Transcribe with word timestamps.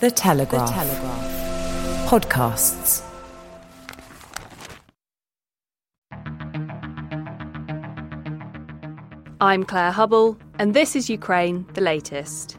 The 0.00 0.10
Telegraph. 0.10 0.68
The 0.68 0.74
Telegraph. 0.74 2.08
Podcasts. 2.08 3.02
I'm 9.40 9.62
Claire 9.62 9.92
Hubble, 9.92 10.36
and 10.58 10.74
this 10.74 10.96
is 10.96 11.08
Ukraine, 11.08 11.64
the 11.74 11.80
latest. 11.80 12.58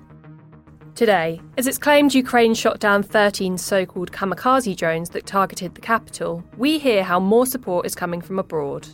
Today, 0.95 1.41
as 1.57 1.67
it's 1.67 1.77
claimed 1.77 2.15
Ukraine 2.15 2.53
shot 2.53 2.79
down 2.79 3.03
13 3.03 3.57
so 3.57 3.85
called 3.85 4.13
kamikaze 4.13 4.77
drones 4.77 5.09
that 5.09 5.25
targeted 5.25 5.75
the 5.75 5.81
capital, 5.81 6.41
we 6.57 6.79
hear 6.79 7.03
how 7.03 7.19
more 7.19 7.45
support 7.45 7.85
is 7.85 7.95
coming 7.95 8.21
from 8.21 8.39
abroad. 8.39 8.87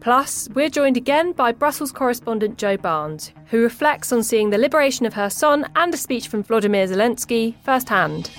Plus, 0.00 0.48
we're 0.54 0.70
joined 0.70 0.96
again 0.96 1.32
by 1.32 1.52
Brussels 1.52 1.92
correspondent 1.92 2.56
Joe 2.56 2.78
Barnes, 2.78 3.32
who 3.46 3.62
reflects 3.62 4.12
on 4.12 4.22
seeing 4.22 4.48
the 4.48 4.56
liberation 4.56 5.04
of 5.04 5.12
Kherson 5.12 5.66
and 5.76 5.92
a 5.92 5.96
speech 5.98 6.28
from 6.28 6.42
Vladimir 6.42 6.86
Zelensky 6.86 7.54
firsthand. 7.64 8.30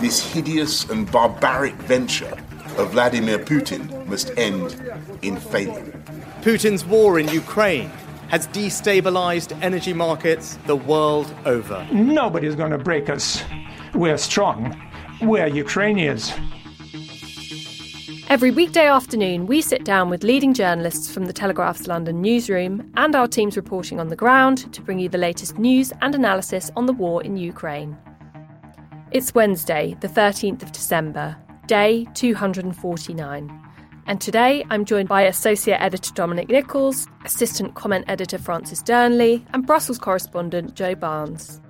This 0.00 0.32
hideous 0.32 0.88
and 0.88 1.12
barbaric 1.12 1.74
venture 1.74 2.38
of 2.78 2.92
Vladimir 2.92 3.38
Putin 3.38 4.06
must 4.06 4.32
end 4.38 4.94
in 5.20 5.36
failure. 5.36 6.02
Putin's 6.40 6.86
war 6.86 7.18
in 7.18 7.28
Ukraine 7.28 7.90
has 8.28 8.48
destabilized 8.48 9.58
energy 9.62 9.92
markets 9.92 10.56
the 10.66 10.76
world 10.76 11.34
over. 11.44 11.86
Nobody's 11.92 12.54
going 12.54 12.70
to 12.70 12.78
break 12.78 13.10
us. 13.10 13.44
We're 13.92 14.16
strong. 14.16 14.74
We're 15.20 15.48
Ukrainians. 15.48 16.32
Every 18.32 18.50
weekday 18.50 18.86
afternoon, 18.86 19.44
we 19.46 19.60
sit 19.60 19.84
down 19.84 20.08
with 20.08 20.24
leading 20.24 20.54
journalists 20.54 21.12
from 21.12 21.26
the 21.26 21.34
Telegraph's 21.34 21.86
London 21.86 22.22
newsroom 22.22 22.90
and 22.96 23.14
our 23.14 23.28
teams 23.28 23.58
reporting 23.58 24.00
on 24.00 24.08
the 24.08 24.16
ground 24.16 24.72
to 24.72 24.80
bring 24.80 24.98
you 24.98 25.10
the 25.10 25.18
latest 25.18 25.58
news 25.58 25.92
and 26.00 26.14
analysis 26.14 26.70
on 26.74 26.86
the 26.86 26.94
war 26.94 27.22
in 27.22 27.36
Ukraine. 27.36 27.94
It's 29.10 29.34
Wednesday, 29.34 29.98
the 30.00 30.08
13th 30.08 30.62
of 30.62 30.72
December, 30.72 31.36
day 31.66 32.06
249. 32.14 33.62
And 34.06 34.18
today 34.18 34.64
I'm 34.70 34.86
joined 34.86 35.10
by 35.10 35.24
Associate 35.24 35.76
Editor 35.78 36.14
Dominic 36.14 36.48
Nicholls, 36.48 37.06
Assistant 37.26 37.74
Comment 37.74 38.06
Editor 38.08 38.38
Francis 38.38 38.82
Dearnley, 38.82 39.44
and 39.52 39.66
Brussels 39.66 39.98
correspondent 39.98 40.72
Joe 40.72 40.94
Barnes. 40.94 41.60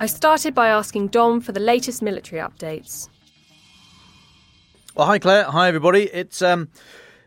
I 0.00 0.06
started 0.06 0.54
by 0.54 0.68
asking 0.68 1.08
Dom 1.08 1.42
for 1.42 1.52
the 1.52 1.60
latest 1.60 2.00
military 2.00 2.40
updates. 2.40 3.10
Well, 4.96 5.06
hi 5.06 5.18
Claire. 5.18 5.44
Hi 5.44 5.68
everybody. 5.68 6.04
It's 6.04 6.40
um, 6.40 6.70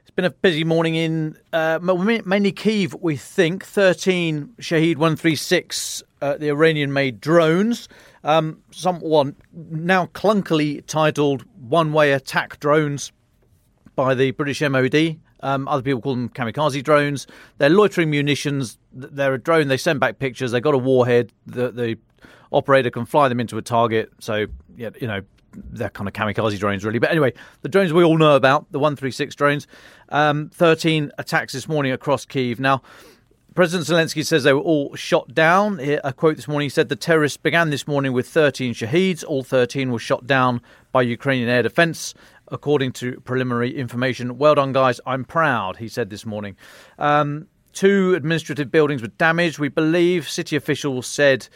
it's 0.02 0.10
been 0.10 0.26
a 0.26 0.32
busy 0.32 0.64
morning 0.64 0.96
in 0.96 1.38
uh, 1.54 1.78
mainly 1.80 2.52
Kiev. 2.52 2.96
We 3.00 3.16
think 3.16 3.64
thirteen 3.64 4.56
Shahed 4.60 4.98
one 4.98 5.16
three 5.16 5.36
six, 5.36 6.02
uh, 6.20 6.38
the 6.38 6.48
Iranian-made 6.50 7.22
drones. 7.22 7.88
Um, 8.24 8.64
someone 8.72 9.36
now 9.54 10.08
clunkily 10.08 10.84
titled 10.88 11.46
"one-way 11.60 12.14
attack 12.14 12.60
drones" 12.60 13.12
by 13.96 14.16
the 14.16 14.32
British 14.32 14.62
MOD. 14.62 15.20
Um, 15.42 15.68
other 15.68 15.84
people 15.84 16.02
call 16.02 16.16
them 16.16 16.30
kamikaze 16.30 16.84
drones. 16.84 17.28
They're 17.60 17.70
loitering 17.70 18.10
munitions. 18.10 18.80
They're 18.92 19.36
a 19.36 19.40
drone. 19.40 19.68
They 19.68 19.78
send 19.78 20.00
back 20.00 20.18
pictures. 20.18 20.50
They've 20.50 20.64
got 20.64 20.74
a 20.74 20.80
warhead. 20.80 21.32
The, 21.46 21.70
the 21.70 22.00
operator 22.52 22.90
can 22.90 23.06
fly 23.06 23.30
them 23.30 23.40
into 23.40 23.60
a 23.60 23.62
target. 23.62 24.12
So, 24.18 24.48
yeah, 24.76 24.90
you 25.00 25.06
know, 25.06 25.22
they're 25.54 25.90
kind 25.90 26.08
of 26.08 26.14
kamikaze 26.14 26.58
drones, 26.60 26.84
really. 26.84 27.00
But 27.00 27.12
anyway, 27.12 27.34
the 27.62 27.70
drones 27.70 27.94
we 27.94 28.04
all 28.04 28.18
know 28.18 28.36
about, 28.36 28.72
the 28.72 28.80
136 28.80 29.36
drones, 29.36 29.68
um, 30.10 30.50
13 30.54 31.12
attacks 31.18 31.54
this 31.54 31.68
morning 31.68 31.92
across 31.92 32.26
Kiev. 32.26 32.60
Now, 32.60 32.82
President 33.56 33.90
Zelensky 33.90 34.26
says 34.26 34.44
they 34.44 34.54
were 34.54 34.60
all 34.62 34.96
shot 34.96 35.34
down. 35.34 35.80
A 36.04 36.14
quote 36.14 36.36
this 36.36 36.48
morning 36.48 36.68
he 36.68 36.70
said 36.70 36.88
the 36.88 36.96
terrorists 36.96 37.38
began 37.38 37.72
this 37.72 37.88
morning 37.88 38.14
with 38.14 38.28
13 38.28 38.74
Shaheds. 38.74 39.24
All 39.28 39.44
13 39.44 39.92
were 39.92 40.00
shot 40.00 40.26
down 40.26 40.62
by 40.92 41.02
Ukrainian 41.02 41.50
air 41.50 41.64
defense, 41.64 42.14
according 42.48 42.94
to 42.94 43.20
preliminary 43.22 43.76
information. 43.76 44.38
Well 44.38 44.56
done, 44.56 44.72
guys. 44.72 45.02
I'm 45.06 45.26
proud, 45.26 45.78
he 45.78 45.88
said 45.88 46.10
this 46.10 46.26
morning. 46.26 46.56
Um, 47.00 47.48
two 47.74 48.14
administrative 48.16 48.72
buildings 48.72 49.02
were 49.02 49.10
damaged. 49.10 49.60
We 49.60 49.70
believe 49.70 50.30
city 50.30 50.56
officials 50.56 51.08
said 51.08 51.50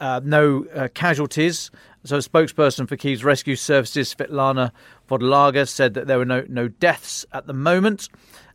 uh, 0.00 0.20
no 0.22 0.66
uh, 0.74 0.88
casualties. 0.94 1.70
So, 2.04 2.16
a 2.16 2.20
spokesperson 2.20 2.88
for 2.88 2.96
Kiev's 2.96 3.24
rescue 3.24 3.56
services, 3.56 4.14
Svetlana 4.14 4.70
Vodolaga, 5.08 5.68
said 5.68 5.94
that 5.94 6.06
there 6.06 6.18
were 6.18 6.24
no, 6.24 6.44
no 6.48 6.68
deaths 6.68 7.26
at 7.32 7.46
the 7.46 7.52
moment. 7.52 8.08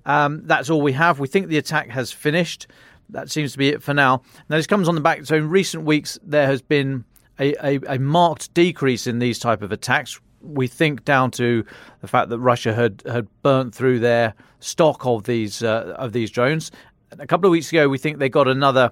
Um, 0.05 0.41
that's 0.45 0.69
all 0.69 0.81
we 0.81 0.93
have. 0.93 1.19
We 1.19 1.27
think 1.27 1.47
the 1.47 1.57
attack 1.57 1.89
has 1.89 2.11
finished. 2.11 2.67
That 3.09 3.29
seems 3.29 3.51
to 3.51 3.57
be 3.57 3.69
it 3.69 3.83
for 3.83 3.93
now. 3.93 4.21
Now, 4.49 4.57
this 4.57 4.67
comes 4.67 4.87
on 4.87 4.95
the 4.95 5.01
back. 5.01 5.25
So, 5.25 5.35
in 5.35 5.49
recent 5.49 5.83
weeks, 5.83 6.17
there 6.23 6.47
has 6.47 6.61
been 6.61 7.03
a, 7.39 7.53
a, 7.65 7.95
a 7.95 7.99
marked 7.99 8.53
decrease 8.53 9.07
in 9.07 9.19
these 9.19 9.39
type 9.39 9.61
of 9.61 9.71
attacks. 9.71 10.19
We 10.41 10.67
think 10.67 11.05
down 11.05 11.31
to 11.31 11.65
the 12.01 12.07
fact 12.07 12.29
that 12.29 12.39
Russia 12.39 12.73
had, 12.73 13.03
had 13.05 13.27
burnt 13.43 13.75
through 13.75 13.99
their 13.99 14.33
stock 14.59 15.05
of 15.05 15.23
these 15.23 15.61
uh, 15.61 15.95
of 15.97 16.13
these 16.13 16.31
drones. 16.31 16.71
A 17.11 17.27
couple 17.27 17.47
of 17.47 17.51
weeks 17.51 17.71
ago, 17.71 17.89
we 17.89 17.97
think 17.97 18.17
they 18.17 18.29
got 18.29 18.47
another 18.47 18.91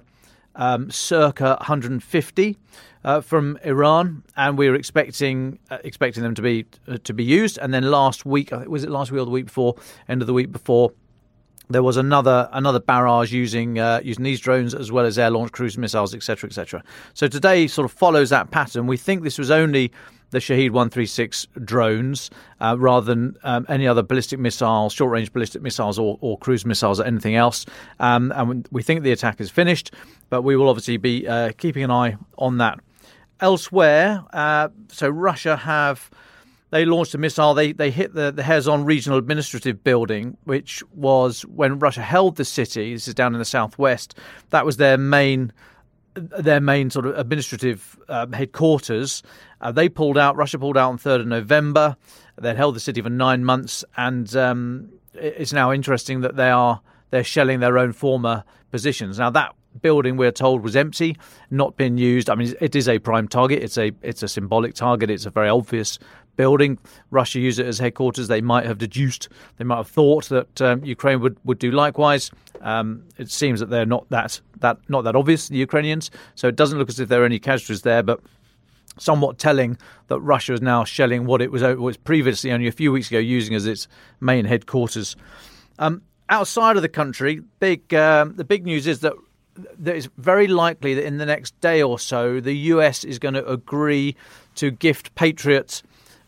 um, 0.54 0.90
circa 0.90 1.56
150 1.60 2.58
uh, 3.04 3.20
from 3.20 3.58
Iran, 3.64 4.22
and 4.36 4.56
we 4.56 4.68
were 4.68 4.74
expecting 4.74 5.58
uh, 5.70 5.78
expecting 5.84 6.22
them 6.22 6.34
to 6.34 6.42
be 6.42 6.66
uh, 6.88 6.98
to 7.04 7.12
be 7.12 7.24
used. 7.24 7.58
And 7.58 7.72
then 7.72 7.90
last 7.90 8.24
week, 8.24 8.50
was 8.66 8.84
it 8.84 8.90
last 8.90 9.10
week 9.10 9.20
or 9.20 9.24
the 9.24 9.30
week 9.30 9.46
before? 9.46 9.76
End 10.08 10.20
of 10.20 10.26
the 10.26 10.34
week 10.34 10.52
before, 10.52 10.92
there 11.68 11.82
was 11.82 11.96
another 11.96 12.48
another 12.52 12.80
barrage 12.80 13.32
using 13.32 13.78
uh, 13.78 14.00
using 14.02 14.24
these 14.24 14.40
drones 14.40 14.74
as 14.74 14.92
well 14.92 15.04
as 15.04 15.18
air 15.18 15.30
launched 15.30 15.52
cruise 15.52 15.78
missiles, 15.78 16.14
etc., 16.14 16.48
etc. 16.48 16.82
So 17.14 17.28
today 17.28 17.66
sort 17.66 17.84
of 17.84 17.92
follows 17.92 18.30
that 18.30 18.50
pattern. 18.50 18.86
We 18.86 18.96
think 18.96 19.22
this 19.22 19.38
was 19.38 19.50
only 19.50 19.92
the 20.30 20.40
Shahed 20.40 20.70
136 20.70 21.46
drones 21.62 22.30
uh, 22.58 22.74
rather 22.78 23.04
than 23.04 23.36
um, 23.42 23.66
any 23.68 23.86
other 23.86 24.02
ballistic 24.02 24.38
missiles, 24.38 24.94
short 24.94 25.10
range 25.10 25.30
ballistic 25.30 25.60
missiles, 25.60 25.98
or, 25.98 26.16
or, 26.22 26.38
cruise 26.38 26.64
missiles, 26.64 26.98
or 26.98 27.04
anything 27.04 27.34
else. 27.34 27.66
Um, 28.00 28.32
and 28.34 28.66
we 28.70 28.82
think 28.82 29.02
the 29.02 29.12
attack 29.12 29.42
is 29.42 29.50
finished, 29.50 29.92
but 30.30 30.40
we 30.40 30.56
will 30.56 30.70
obviously 30.70 30.96
be 30.96 31.28
uh, 31.28 31.52
keeping 31.58 31.84
an 31.84 31.90
eye 31.90 32.16
on 32.38 32.56
that 32.58 32.80
Elsewhere, 33.42 34.24
uh, 34.32 34.68
so 34.88 35.08
Russia 35.10 35.56
have 35.56 36.10
they 36.70 36.86
launched 36.86 37.14
a 37.14 37.18
missile. 37.18 37.52
They 37.52 37.72
they 37.72 37.90
hit 37.90 38.14
the 38.14 38.32
the 38.32 38.42
Kherson 38.42 38.84
Regional 38.84 39.18
Administrative 39.18 39.84
Building, 39.84 40.38
which 40.44 40.82
was 40.94 41.42
when 41.42 41.78
Russia 41.78 42.00
held 42.00 42.36
the 42.36 42.46
city. 42.46 42.94
This 42.94 43.06
is 43.06 43.14
down 43.14 43.34
in 43.34 43.38
the 43.38 43.44
southwest. 43.44 44.16
That 44.50 44.64
was 44.64 44.78
their 44.78 44.96
main 44.96 45.52
their 46.14 46.60
main 46.60 46.90
sort 46.90 47.06
of 47.06 47.18
administrative 47.18 47.98
um, 48.08 48.32
headquarters. 48.32 49.22
Uh, 49.60 49.70
they 49.70 49.88
pulled 49.88 50.16
out. 50.16 50.36
Russia 50.36 50.58
pulled 50.58 50.78
out 50.78 50.88
on 50.88 50.98
third 50.98 51.20
of 51.20 51.26
November. 51.26 51.96
They 52.40 52.54
held 52.54 52.74
the 52.74 52.80
city 52.80 53.02
for 53.02 53.10
nine 53.10 53.44
months, 53.44 53.84
and 53.96 54.34
um, 54.34 54.92
it's 55.14 55.52
now 55.52 55.72
interesting 55.72 56.22
that 56.22 56.36
they 56.36 56.50
are 56.50 56.80
they're 57.10 57.24
shelling 57.24 57.60
their 57.60 57.76
own 57.76 57.92
former 57.92 58.44
positions. 58.70 59.18
Now 59.18 59.30
that 59.30 59.54
building 59.80 60.16
we're 60.16 60.32
told 60.32 60.62
was 60.62 60.76
empty, 60.76 61.16
not 61.50 61.76
been 61.76 61.98
used. 61.98 62.28
I 62.28 62.34
mean, 62.34 62.54
it 62.60 62.74
is 62.74 62.88
a 62.88 62.98
prime 62.98 63.28
target. 63.28 63.62
It's 63.62 63.78
a 63.78 63.92
it's 64.02 64.22
a 64.22 64.28
symbolic 64.28 64.74
target. 64.74 65.10
It's 65.10 65.26
a 65.26 65.30
very 65.30 65.48
obvious 65.48 65.98
building. 66.36 66.78
Russia 67.10 67.38
used 67.40 67.58
it 67.58 67.66
as 67.66 67.78
headquarters. 67.78 68.28
They 68.28 68.40
might 68.40 68.66
have 68.66 68.78
deduced, 68.78 69.28
they 69.58 69.64
might 69.64 69.76
have 69.76 69.88
thought 69.88 70.28
that 70.30 70.60
um, 70.60 70.84
Ukraine 70.84 71.20
would, 71.20 71.36
would 71.44 71.58
do 71.58 71.70
likewise. 71.70 72.30
Um, 72.60 73.04
it 73.18 73.30
seems 73.30 73.60
that 73.60 73.70
they're 73.70 73.86
not 73.86 74.08
that 74.10 74.40
that 74.60 74.78
not 74.88 75.02
that 75.02 75.16
obvious, 75.16 75.48
the 75.48 75.56
Ukrainians. 75.56 76.10
So 76.34 76.48
it 76.48 76.56
doesn't 76.56 76.78
look 76.78 76.88
as 76.88 77.00
if 77.00 77.08
there 77.08 77.22
are 77.22 77.26
any 77.26 77.38
casualties 77.38 77.82
there, 77.82 78.02
but. 78.02 78.20
Somewhat 78.98 79.38
telling 79.38 79.78
that 80.08 80.20
Russia 80.20 80.52
is 80.52 80.60
now 80.60 80.84
shelling 80.84 81.24
what 81.24 81.40
it 81.40 81.50
was, 81.50 81.62
was 81.62 81.96
previously 81.96 82.52
only 82.52 82.66
a 82.66 82.72
few 82.72 82.92
weeks 82.92 83.08
ago 83.08 83.18
using 83.18 83.54
as 83.54 83.64
its 83.64 83.88
main 84.20 84.44
headquarters. 84.44 85.16
Um, 85.78 86.02
outside 86.28 86.76
of 86.76 86.82
the 86.82 86.90
country, 86.90 87.40
big 87.58 87.94
um, 87.94 88.34
the 88.36 88.44
big 88.44 88.66
news 88.66 88.86
is 88.86 89.00
that 89.00 89.14
that 89.54 89.96
it's 89.96 90.08
very 90.16 90.48
likely 90.48 90.94
that 90.94 91.04
in 91.04 91.18
the 91.18 91.26
next 91.26 91.58
day 91.60 91.82
or 91.82 91.98
so, 91.98 92.40
the 92.40 92.54
US 92.54 93.04
is 93.04 93.18
going 93.18 93.34
to 93.34 93.46
agree 93.46 94.16
to 94.56 94.70
gift 94.70 95.14
Patriot 95.14 95.82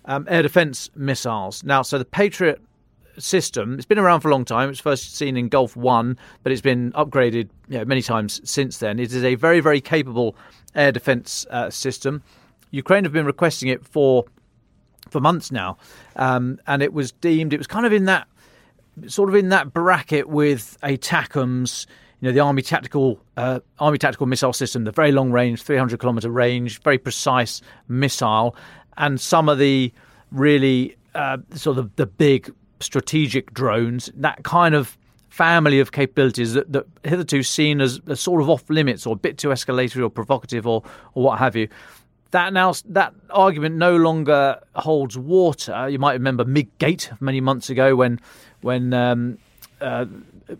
um, 0.06 0.26
air 0.28 0.42
defense 0.42 0.90
missiles. 0.94 1.64
Now, 1.64 1.82
so 1.82 1.98
the 1.98 2.04
Patriot 2.04 2.60
system, 3.18 3.74
it's 3.74 3.86
been 3.86 3.98
around 3.98 4.20
for 4.20 4.28
a 4.28 4.30
long 4.30 4.44
time. 4.44 4.66
It 4.66 4.72
was 4.72 4.80
first 4.80 5.16
seen 5.16 5.36
in 5.36 5.48
Gulf 5.48 5.76
One, 5.76 6.18
but 6.42 6.52
it's 6.52 6.60
been 6.60 6.92
upgraded 6.92 7.48
you 7.68 7.78
know, 7.78 7.84
many 7.84 8.02
times 8.02 8.40
since 8.48 8.78
then. 8.78 8.98
It 8.98 9.12
is 9.12 9.24
a 9.24 9.34
very, 9.36 9.60
very 9.60 9.80
capable 9.80 10.36
air 10.74 10.92
defense 10.92 11.46
uh, 11.50 11.70
system. 11.70 12.22
Ukraine 12.70 13.04
have 13.04 13.12
been 13.12 13.26
requesting 13.26 13.68
it 13.68 13.84
for 13.84 14.24
for 15.10 15.20
months 15.20 15.52
now, 15.52 15.76
um, 16.16 16.58
and 16.66 16.82
it 16.82 16.92
was 16.92 17.12
deemed 17.12 17.52
it 17.52 17.58
was 17.58 17.66
kind 17.66 17.86
of 17.86 17.92
in 17.92 18.06
that 18.06 18.26
sort 19.06 19.28
of 19.28 19.34
in 19.34 19.50
that 19.50 19.72
bracket 19.72 20.28
with 20.28 20.78
ATACMS 20.82 21.86
you 22.24 22.30
know 22.30 22.32
the 22.32 22.40
army 22.40 22.62
tactical 22.62 23.20
uh, 23.36 23.60
army 23.78 23.98
tactical 23.98 24.26
missile 24.26 24.54
system, 24.54 24.84
the 24.84 24.92
very 24.92 25.12
long 25.12 25.30
range, 25.30 25.60
300 25.60 26.00
kilometer 26.00 26.30
range, 26.30 26.80
very 26.80 26.96
precise 26.96 27.60
missile, 27.86 28.56
and 28.96 29.20
some 29.20 29.46
of 29.46 29.58
the 29.58 29.92
really 30.32 30.96
uh, 31.14 31.36
sort 31.54 31.76
of 31.76 31.94
the 31.96 32.06
big 32.06 32.50
strategic 32.80 33.52
drones 33.52 34.10
that 34.14 34.42
kind 34.42 34.74
of 34.74 34.96
family 35.28 35.80
of 35.80 35.92
capabilities 35.92 36.54
that, 36.54 36.72
that 36.72 36.86
hitherto 37.02 37.42
seen 37.42 37.82
as, 37.82 38.00
as 38.08 38.20
sort 38.20 38.40
of 38.40 38.48
off 38.48 38.70
limits 38.70 39.06
or 39.06 39.12
a 39.12 39.18
bit 39.18 39.36
too 39.36 39.48
escalatory 39.48 40.02
or 40.02 40.08
provocative 40.08 40.66
or 40.66 40.82
or 41.12 41.24
what 41.24 41.38
have 41.38 41.54
you 41.54 41.68
that 42.30 42.54
now 42.54 42.72
that 42.86 43.12
argument 43.30 43.76
no 43.76 43.96
longer 43.96 44.58
holds 44.76 45.18
water. 45.18 45.90
You 45.90 45.98
might 45.98 46.14
remember 46.14 46.46
MIG-gate 46.46 47.10
many 47.20 47.42
months 47.42 47.68
ago 47.68 47.94
when 47.94 48.18
when 48.62 48.94
um, 48.94 49.36
uh, 49.82 50.06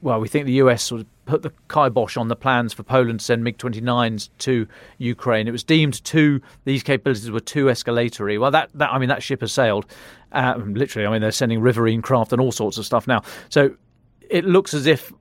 well 0.03 0.21
we 0.21 0.29
think 0.29 0.47
the 0.47 0.53
US 0.55 0.83
sort 0.83 1.01
of 1.01 1.07
put 1.25 1.43
the 1.43 1.53
kibosh 1.69 2.17
on 2.17 2.29
the 2.29 2.37
plans 2.37 2.73
for 2.73 2.83
Poland 2.83 3.21
to 3.21 3.25
send 3.25 3.45
MiG-29s 3.45 4.29
to 4.39 4.67
Ukraine. 4.99 5.49
It 5.49 5.53
was 5.53 5.65
deemed 5.65 6.05
too 6.05 6.41
these 6.65 6.83
capabilities 6.83 7.31
were 7.31 7.41
too 7.41 7.67
escalatory. 7.67 8.39
Well, 8.39 8.51
that, 8.51 8.71
that 8.75 8.93
I 8.93 8.99
mean 8.99 9.09
that 9.09 9.23
ship 9.23 9.41
has 9.41 9.53
sailed. 9.53 9.87
Uh, 10.33 10.55
literally, 10.59 11.07
I 11.07 11.11
mean 11.11 11.21
they're 11.21 11.33
sending 11.33 11.61
riverine 11.61 12.03
craft 12.03 12.33
and 12.33 12.41
all 12.41 12.53
sorts 12.53 12.79
of 12.79 12.87
stuff 12.87 13.07
now. 13.07 13.23
So 13.49 13.75
it 14.29 14.45
looks 14.45 14.75
as 14.75 14.87
if 14.87 15.13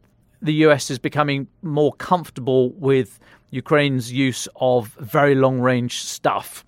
the 0.41 0.53
US 0.65 0.91
is 0.91 0.99
becoming 0.99 1.47
more 1.61 1.93
comfortable 1.93 2.71
with 2.71 3.19
Ukraine's 3.51 4.11
use 4.11 4.47
of 4.55 4.87
very 4.99 5.35
long 5.35 5.59
range 5.59 5.99
stuff. 6.03 6.65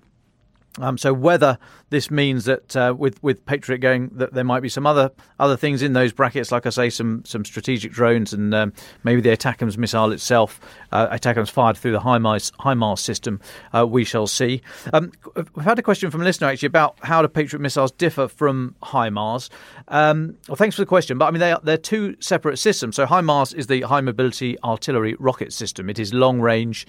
Um, 0.80 0.98
so 0.98 1.13
whether 1.13 1.57
this 1.89 2.12
means 2.12 2.45
that 2.45 2.75
uh, 2.75 2.94
with 2.98 3.22
with 3.24 3.45
Patriot 3.45 3.80
going 3.80 4.10
that 4.13 4.33
there 4.33 4.44
might 4.44 4.60
be 4.60 4.69
some 4.69 4.86
other 4.86 5.12
other 5.39 5.56
things 5.56 5.81
in 5.81 5.94
those 5.94 6.12
brackets, 6.12 6.51
like 6.51 6.66
I 6.66 6.69
say, 6.69 6.89
some 6.89 7.24
some 7.25 7.45
strategic 7.45 7.92
drones 7.92 8.33
and 8.33 8.54
um, 8.54 8.74
maybe 9.04 9.22
the 9.22 9.30
ATACMS 9.30 9.77
missile 9.77 10.12
itself, 10.12 10.60
uh, 10.92 11.07
ATACMS 11.10 11.50
fired 11.50 11.77
through 11.77 11.94
the 11.94 12.00
HIMARS, 12.00 12.51
HIMARS 12.60 13.00
system, 13.00 13.39
uh, 13.74 13.86
we 13.88 14.04
shall 14.04 14.27
see. 14.27 14.62
Um, 14.92 15.12
we've 15.36 15.66
had 15.66 15.80
a 15.80 15.83
question 15.83 16.12
from 16.12 16.22
a 16.22 16.25
listener 16.25 16.48
actually 16.48 16.68
about 16.68 16.98
how 17.04 17.22
do 17.22 17.27
Patriot 17.27 17.62
missiles 17.62 17.92
differ 17.92 18.27
from 18.27 18.75
HIMARS. 18.83 19.50
Um, 19.88 20.38
well, 20.48 20.56
thanks 20.56 20.75
for 20.75 20.81
the 20.81 20.88
question, 20.88 21.18
but 21.18 21.25
I 21.25 21.31
mean 21.31 21.39
they 21.39 21.51
are, 21.54 21.62
they're 21.63 21.77
two 21.77 22.18
separate 22.19 22.57
systems. 22.57 22.95
So 22.95 23.06
HIMARS 23.06 23.54
is 23.56 23.68
the 23.68 23.81
high 23.81 24.01
mobility 24.01 24.57
artillery 24.63 25.16
rocket 25.19 25.54
system. 25.54 25.89
It 25.89 26.00
is 26.00 26.13
long 26.13 26.42
range 26.42 26.86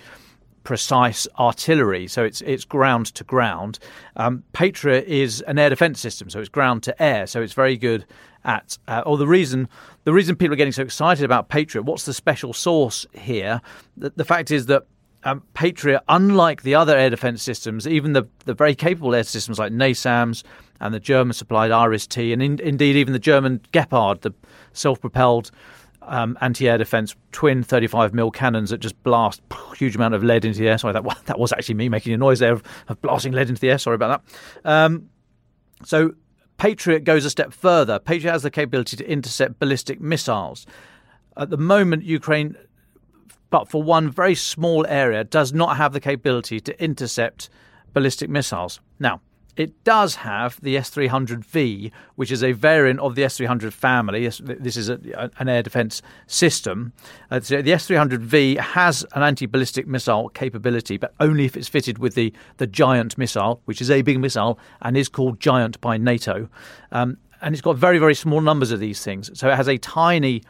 precise 0.67 1.29
artillery, 1.39 2.09
so 2.09 2.25
it's 2.25 2.41
it's 2.41 2.65
ground 2.65 3.07
to 3.15 3.23
ground. 3.23 3.79
Um, 4.17 4.43
Patriot 4.53 5.05
is 5.07 5.41
an 5.43 5.61
air 5.61 5.71
defence 5.71 6.01
system, 6.01 6.29
so 6.29 6.41
it's 6.41 6.49
ground 6.49 6.83
to 6.83 7.03
air, 7.03 7.29
so 7.29 7.41
it's 7.41 7.53
very 7.53 7.77
good 7.77 8.05
at. 8.45 8.77
Uh, 8.89 9.05
or 9.07 9.17
the 9.17 9.29
reason 9.29 9.69
the 10.03 10.13
reason 10.13 10.35
people 10.35 10.55
are 10.55 10.57
getting 10.57 10.73
so 10.73 10.83
excited 10.83 11.25
about 11.25 11.49
Patriot, 11.49 11.85
what's 11.85 12.05
the 12.05 12.13
special 12.13 12.53
sauce 12.53 13.07
here? 13.13 13.61
The, 13.97 14.11
the 14.11 14.25
fact 14.25 14.51
is 14.51 14.67
that 14.67 14.83
um, 15.23 15.45
Patriot, 15.55 16.03
unlike 16.09 16.63
the 16.63 16.75
other 16.75 16.97
air 16.97 17.11
defence 17.11 17.45
systems, 17.45 17.87
even 17.87 18.13
the, 18.13 18.25
the 18.45 18.55
very 18.55 18.75
capable 18.75 19.15
air 19.15 19.23
systems 19.23 19.61
like 19.61 19.73
NASAMS 19.73 20.43
and 20.81 20.93
the 20.93 21.01
German 21.01 21.33
supplied 21.33 21.71
IRIS 21.71 22.09
T, 22.09 22.33
and 22.33 22.43
in, 22.43 22.59
indeed 22.59 22.97
even 22.97 23.13
the 23.13 23.21
German 23.21 23.61
Gepard, 23.71 24.23
the 24.23 24.33
self 24.73 25.01
propelled 25.01 25.53
um, 26.07 26.39
anti-air 26.41 26.79
defense 26.79 27.15
twin 27.33 27.63
35 27.63 28.15
mil 28.15 28.31
cannons 28.31 28.71
that 28.71 28.79
just 28.79 29.01
blast 29.03 29.43
huge 29.77 29.97
amount 29.97 30.15
of 30.15 30.23
lead 30.25 30.45
into 30.45 30.59
the 30.59 30.69
air. 30.69 30.79
Sorry, 30.79 30.93
that 30.93 31.05
that 31.27 31.39
was 31.39 31.53
actually 31.53 31.75
me 31.75 31.89
making 31.89 32.13
a 32.13 32.17
noise 32.17 32.39
there 32.39 32.53
of, 32.53 32.63
of 32.89 33.01
blasting 33.03 33.33
lead 33.33 33.49
into 33.49 33.61
the 33.61 33.71
air. 33.71 33.79
Sorry 33.79 33.95
about 33.95 34.23
that. 34.25 34.71
Um, 34.71 35.11
so 35.85 36.15
Patriot 36.59 37.05
goes 37.05 37.25
a 37.25 37.31
step 37.31 37.53
further. 37.53 37.99
Patriot 37.99 38.33
has 38.33 38.43
the 38.43 38.51
capability 38.51 38.97
to 38.97 39.11
intercept 39.11 39.59
ballistic 39.59 40.01
missiles. 40.01 40.67
At 41.37 41.51
the 41.51 41.59
moment, 41.59 42.03
Ukraine, 42.03 42.57
but 43.51 43.69
for 43.69 43.83
one 43.83 44.11
very 44.11 44.35
small 44.35 44.87
area, 44.87 45.25
does 45.25 45.53
not 45.53 45.77
have 45.77 45.93
the 45.93 46.01
capability 46.01 46.61
to 46.61 46.83
intercept 46.83 47.51
ballistic 47.93 48.31
missiles. 48.31 48.81
Now, 48.99 49.21
it 49.57 49.85
does 49.85 50.17
have 50.17 50.61
the 50.61 50.77
S300V, 50.77 51.91
which 52.15 52.31
is 52.31 52.43
a 52.43 52.53
variant 52.53 53.01
of 53.01 53.15
the 53.15 53.23
S300 53.23 53.73
family. 53.73 54.29
This 54.29 54.77
is 54.77 54.89
a, 54.89 55.31
an 55.39 55.49
air 55.49 55.63
defense 55.63 56.03
system. 56.27 56.93
Uh, 57.31 57.41
so 57.41 57.63
the 57.63 57.71
S300V 57.71 58.59
has 58.59 59.05
an 59.15 59.23
anti 59.23 59.47
ballistic 59.47 59.87
missile 59.87 60.29
capability, 60.31 60.99
but 60.99 61.15
only 61.21 61.47
if 61.47 61.57
it's 61.57 61.69
fitted 61.69 61.99
with 61.99 62.15
the, 62.15 62.33
the 62.59 62.67
Giant 62.67 63.17
missile, 63.17 63.63
which 63.65 63.81
is 63.81 63.91
a 63.91 64.03
big 64.03 64.21
missile 64.21 64.59
and 64.83 64.97
is 64.97 65.09
called 65.09 65.41
Giant 65.41 65.81
by 65.81 65.97
NATO. 65.97 66.49
Um, 66.93 67.17
and 67.41 67.55
it's 67.55 67.63
got 67.63 67.77
very, 67.77 67.99
very 67.99 68.15
small 68.15 68.41
numbers 68.41 68.71
of 68.73 68.81
these 68.81 69.03
things. 69.03 69.31
So 69.39 69.49
it 69.49 69.57
has 69.57 69.69
a 69.69 69.79
tiny 69.79 70.43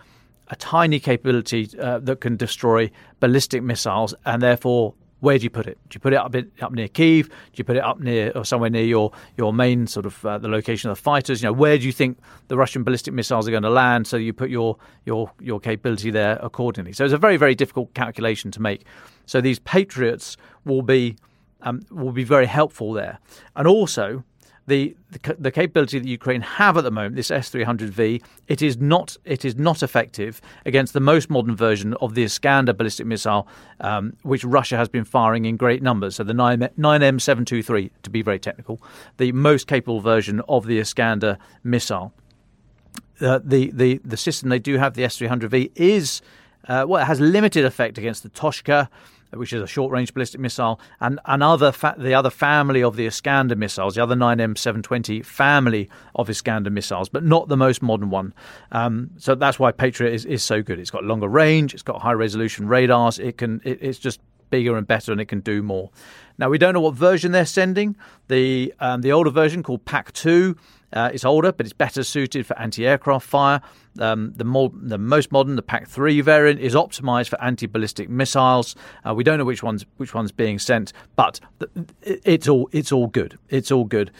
a 0.49 0.57
tiny 0.57 1.01
capability 1.01 1.69
uh, 1.81 1.99
that 1.99 2.21
can 2.21 2.37
destroy 2.37 2.89
ballistic 3.19 3.65
missiles 3.65 4.15
and 4.25 4.41
therefore 4.41 4.95
where 5.21 5.39
do 5.39 5.45
you 5.45 5.51
put 5.51 5.67
it? 5.67 5.79
Do 5.89 5.97
you 5.97 6.01
put 6.01 6.13
it 6.13 6.17
up 6.17 6.35
up 6.61 6.73
near 6.73 6.89
Kiev? 6.89 7.29
Do 7.29 7.35
you 7.55 7.65
put 7.65 7.77
it 7.77 7.83
up 7.83 8.01
near 8.01 8.33
or 8.35 8.45
somewhere 8.45 8.71
near 8.71 8.85
your 8.85 9.13
your 9.37 9.53
main 9.53 9.87
sort 9.87 10.07
of 10.07 10.25
uh, 10.27 10.39
the 10.39 10.49
location 10.49 10.91
of 10.91 10.99
the 10.99 11.03
fighters? 11.03 11.43
You 11.43 11.49
know, 11.49 11.53
where 11.53 11.79
do 11.79 11.87
you 11.87 11.93
think 11.93 12.19
the 12.49 12.57
Russian 12.57 12.83
ballistic 12.83 13.15
missiles 13.15 13.49
are 13.49 13.51
going 13.51 13.63
to 13.63 13.71
land? 13.71 14.07
So 14.07 14.17
you 14.17 14.33
put 14.33 14.51
your 14.51 14.77
your 15.05 15.31
your 15.41 15.59
capability 15.61 16.11
there 16.11 16.39
accordingly. 16.43 16.93
So 16.93 17.05
it's 17.05 17.15
a 17.15 17.19
very 17.19 17.37
very 17.37 17.55
difficult 17.55 17.95
calculation 17.95 18.51
to 18.53 18.61
make. 18.61 18.85
So 19.25 19.41
these 19.41 19.59
Patriots 19.59 20.37
will 20.65 20.83
be 20.83 21.17
um, 21.63 21.83
will 21.91 22.13
be 22.13 22.25
very 22.25 22.47
helpful 22.47 22.93
there, 22.93 23.19
and 23.55 23.67
also 23.67 24.25
the, 24.67 24.97
the, 25.39 25.51
capability 25.53 25.99
that 26.01 26.09
Ukraine 26.09 26.41
have 26.41 26.77
at 26.77 26.83
the 26.83 26.91
moment, 26.91 27.15
this 27.15 27.31
S300V, 27.31 28.21
it 28.49 28.63
is 28.63 28.79
not 28.79 29.17
it 29.25 29.45
is 29.45 29.57
not 29.57 29.83
effective 29.83 30.41
against 30.65 30.93
the 30.93 31.01
most 31.01 31.31
modern 31.31 31.55
version 31.55 31.95
of 32.01 32.15
the 32.15 32.25
Iskander 32.25 32.73
ballistic 32.73 33.07
missile, 33.07 33.47
um, 33.81 34.17
which 34.23 34.45
Russia 34.45 34.77
has 34.77 34.89
been 34.89 35.05
firing 35.05 35.45
in 35.45 35.57
great 35.57 35.83
numbers. 35.83 36.17
So 36.17 36.25
the 36.25 36.35
9, 36.35 36.69
9M723, 36.79 37.91
to 38.03 38.11
be 38.11 38.23
very 38.23 38.41
technical, 38.41 38.83
the 39.19 39.31
most 39.33 39.69
capable 39.69 40.01
version 40.01 40.43
of 40.49 40.67
the 40.67 40.81
Iskander 40.81 41.39
missile. 41.63 42.13
Uh, 43.21 43.39
the, 43.43 43.71
the 43.71 44.01
the 44.05 44.17
system 44.17 44.49
they 44.49 44.59
do 44.59 44.79
have, 44.79 44.95
the 44.95 45.03
S300V, 45.03 45.71
is 45.77 46.23
uh, 46.69 46.85
well, 46.89 47.01
it 47.01 47.07
has 47.07 47.21
limited 47.21 47.65
effect 47.65 47.99
against 47.99 48.25
the 48.25 48.29
Tochka 48.31 48.89
which 49.33 49.53
is 49.53 49.63
a 49.63 49.67
short-range 49.67 50.15
ballistic 50.15 50.41
missile, 50.41 50.81
and 51.01 51.21
another 51.25 51.73
fa- 51.73 51.95
the 51.99 52.15
other 52.15 52.31
family 52.31 52.83
of 52.83 52.97
the 52.97 53.07
Iskander 53.07 53.57
missiles, 53.57 53.95
the 53.95 54.03
other 54.03 54.15
9M720 54.15 55.25
family 55.25 55.89
of 56.15 56.29
Iskander 56.29 56.71
missiles, 56.71 57.09
but 57.09 57.25
not 57.25 57.49
the 57.49 57.57
most 57.57 57.83
modern 57.83 58.11
one. 58.11 58.35
Um, 58.73 59.11
so 59.19 59.35
that's 59.35 59.59
why 59.59 59.73
Patriot 59.73 60.13
is, 60.13 60.25
is 60.25 60.43
so 60.43 60.63
good. 60.63 60.79
It's 60.79 60.91
got 60.91 61.05
longer 61.05 61.29
range, 61.29 61.75
it's 61.75 61.83
got 61.83 62.03
high-resolution 62.03 62.69
radars. 62.69 63.19
It 63.19 63.39
can 63.39 63.61
it, 63.65 63.79
it's 63.81 63.99
just 63.99 64.21
bigger 64.51 64.77
and 64.77 64.87
better, 64.87 65.13
and 65.13 65.21
it 65.21 65.27
can 65.27 65.41
do 65.41 65.63
more. 65.63 65.91
Now 66.39 66.49
we 66.49 66.59
don't 66.59 66.75
know 66.75 66.81
what 66.81 66.95
version 66.95 67.33
they're 67.33 67.47
sending. 67.47 67.97
The 68.29 68.75
um, 68.81 69.03
the 69.03 69.13
older 69.13 69.31
version 69.31 69.63
called 69.63 69.85
Pac 69.85 70.13
Two 70.13 70.57
uh, 70.93 71.11
it's 71.13 71.25
older, 71.25 71.53
but 71.53 71.67
it's 71.67 71.73
better 71.73 72.03
suited 72.05 72.47
for 72.47 72.59
anti-aircraft 72.59 73.27
fire. 73.27 73.61
Um, 73.99 74.33
the, 74.37 74.45
mo- 74.45 74.73
the, 74.75 74.99
most 74.99 75.33
modern, 75.33 75.57
the 75.57 75.63
PAC-3 75.63 76.23
variant, 76.23 76.61
is 76.61 76.75
optimized 76.75 77.29
for 77.29 77.43
anti-ballistic 77.43 78.09
missiles. 78.09 78.77
Uh, 79.07 79.15
we 79.15 79.25
don't 79.25 79.39
know 79.39 79.45
which 79.45 79.63
one's 79.63 79.85
which 79.97 80.15
one's 80.15 80.33
being 80.33 80.59
sent, 80.59 80.93
but 81.17 81.41
th- 81.59 82.21
it's 82.25 82.49
all 82.49 82.69
it's 82.73 82.93
all 82.93 83.09
good. 83.09 83.39
It's 83.49 83.71
all 83.71 83.85
good. 83.85 84.11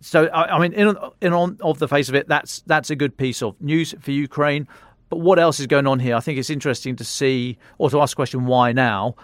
So 0.00 0.26
I, 0.26 0.56
I 0.56 0.58
mean, 0.58 0.72
in, 0.72 0.96
in 1.20 1.32
on 1.32 1.58
of 1.60 1.78
the 1.78 1.88
face 1.88 2.08
of 2.08 2.14
it, 2.14 2.28
that's 2.28 2.62
that's 2.66 2.90
a 2.90 2.96
good 2.96 3.16
piece 3.16 3.42
of 3.42 3.60
news 3.60 3.94
for 4.00 4.10
Ukraine. 4.10 4.66
But 5.08 5.18
what 5.18 5.38
else 5.38 5.60
is 5.60 5.66
going 5.66 5.86
on 5.86 5.98
here? 5.98 6.14
I 6.14 6.20
think 6.20 6.38
it's 6.38 6.50
interesting 6.50 6.96
to 6.96 7.04
see, 7.04 7.58
or 7.78 7.90
to 7.90 8.00
ask 8.00 8.12
the 8.12 8.16
question, 8.16 8.46
why 8.46 8.72
now? 8.72 9.16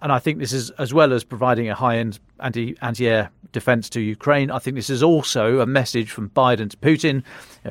And 0.00 0.12
I 0.12 0.20
think 0.20 0.38
this 0.38 0.52
is, 0.52 0.70
as 0.78 0.94
well 0.94 1.12
as 1.12 1.24
providing 1.24 1.68
a 1.68 1.74
high 1.74 1.98
end 1.98 2.18
anti 2.40 2.76
anti 2.80 3.24
air 3.52 3.60
defense 3.60 3.88
to 3.90 4.00
Ukraine, 4.00 4.50
I 4.50 4.58
think 4.58 4.76
this 4.76 4.90
is 4.90 5.02
also 5.02 5.60
a 5.60 5.66
message 5.66 6.10
from 6.10 6.30
Biden 6.30 6.70
to 6.70 6.76
Putin, 6.76 7.22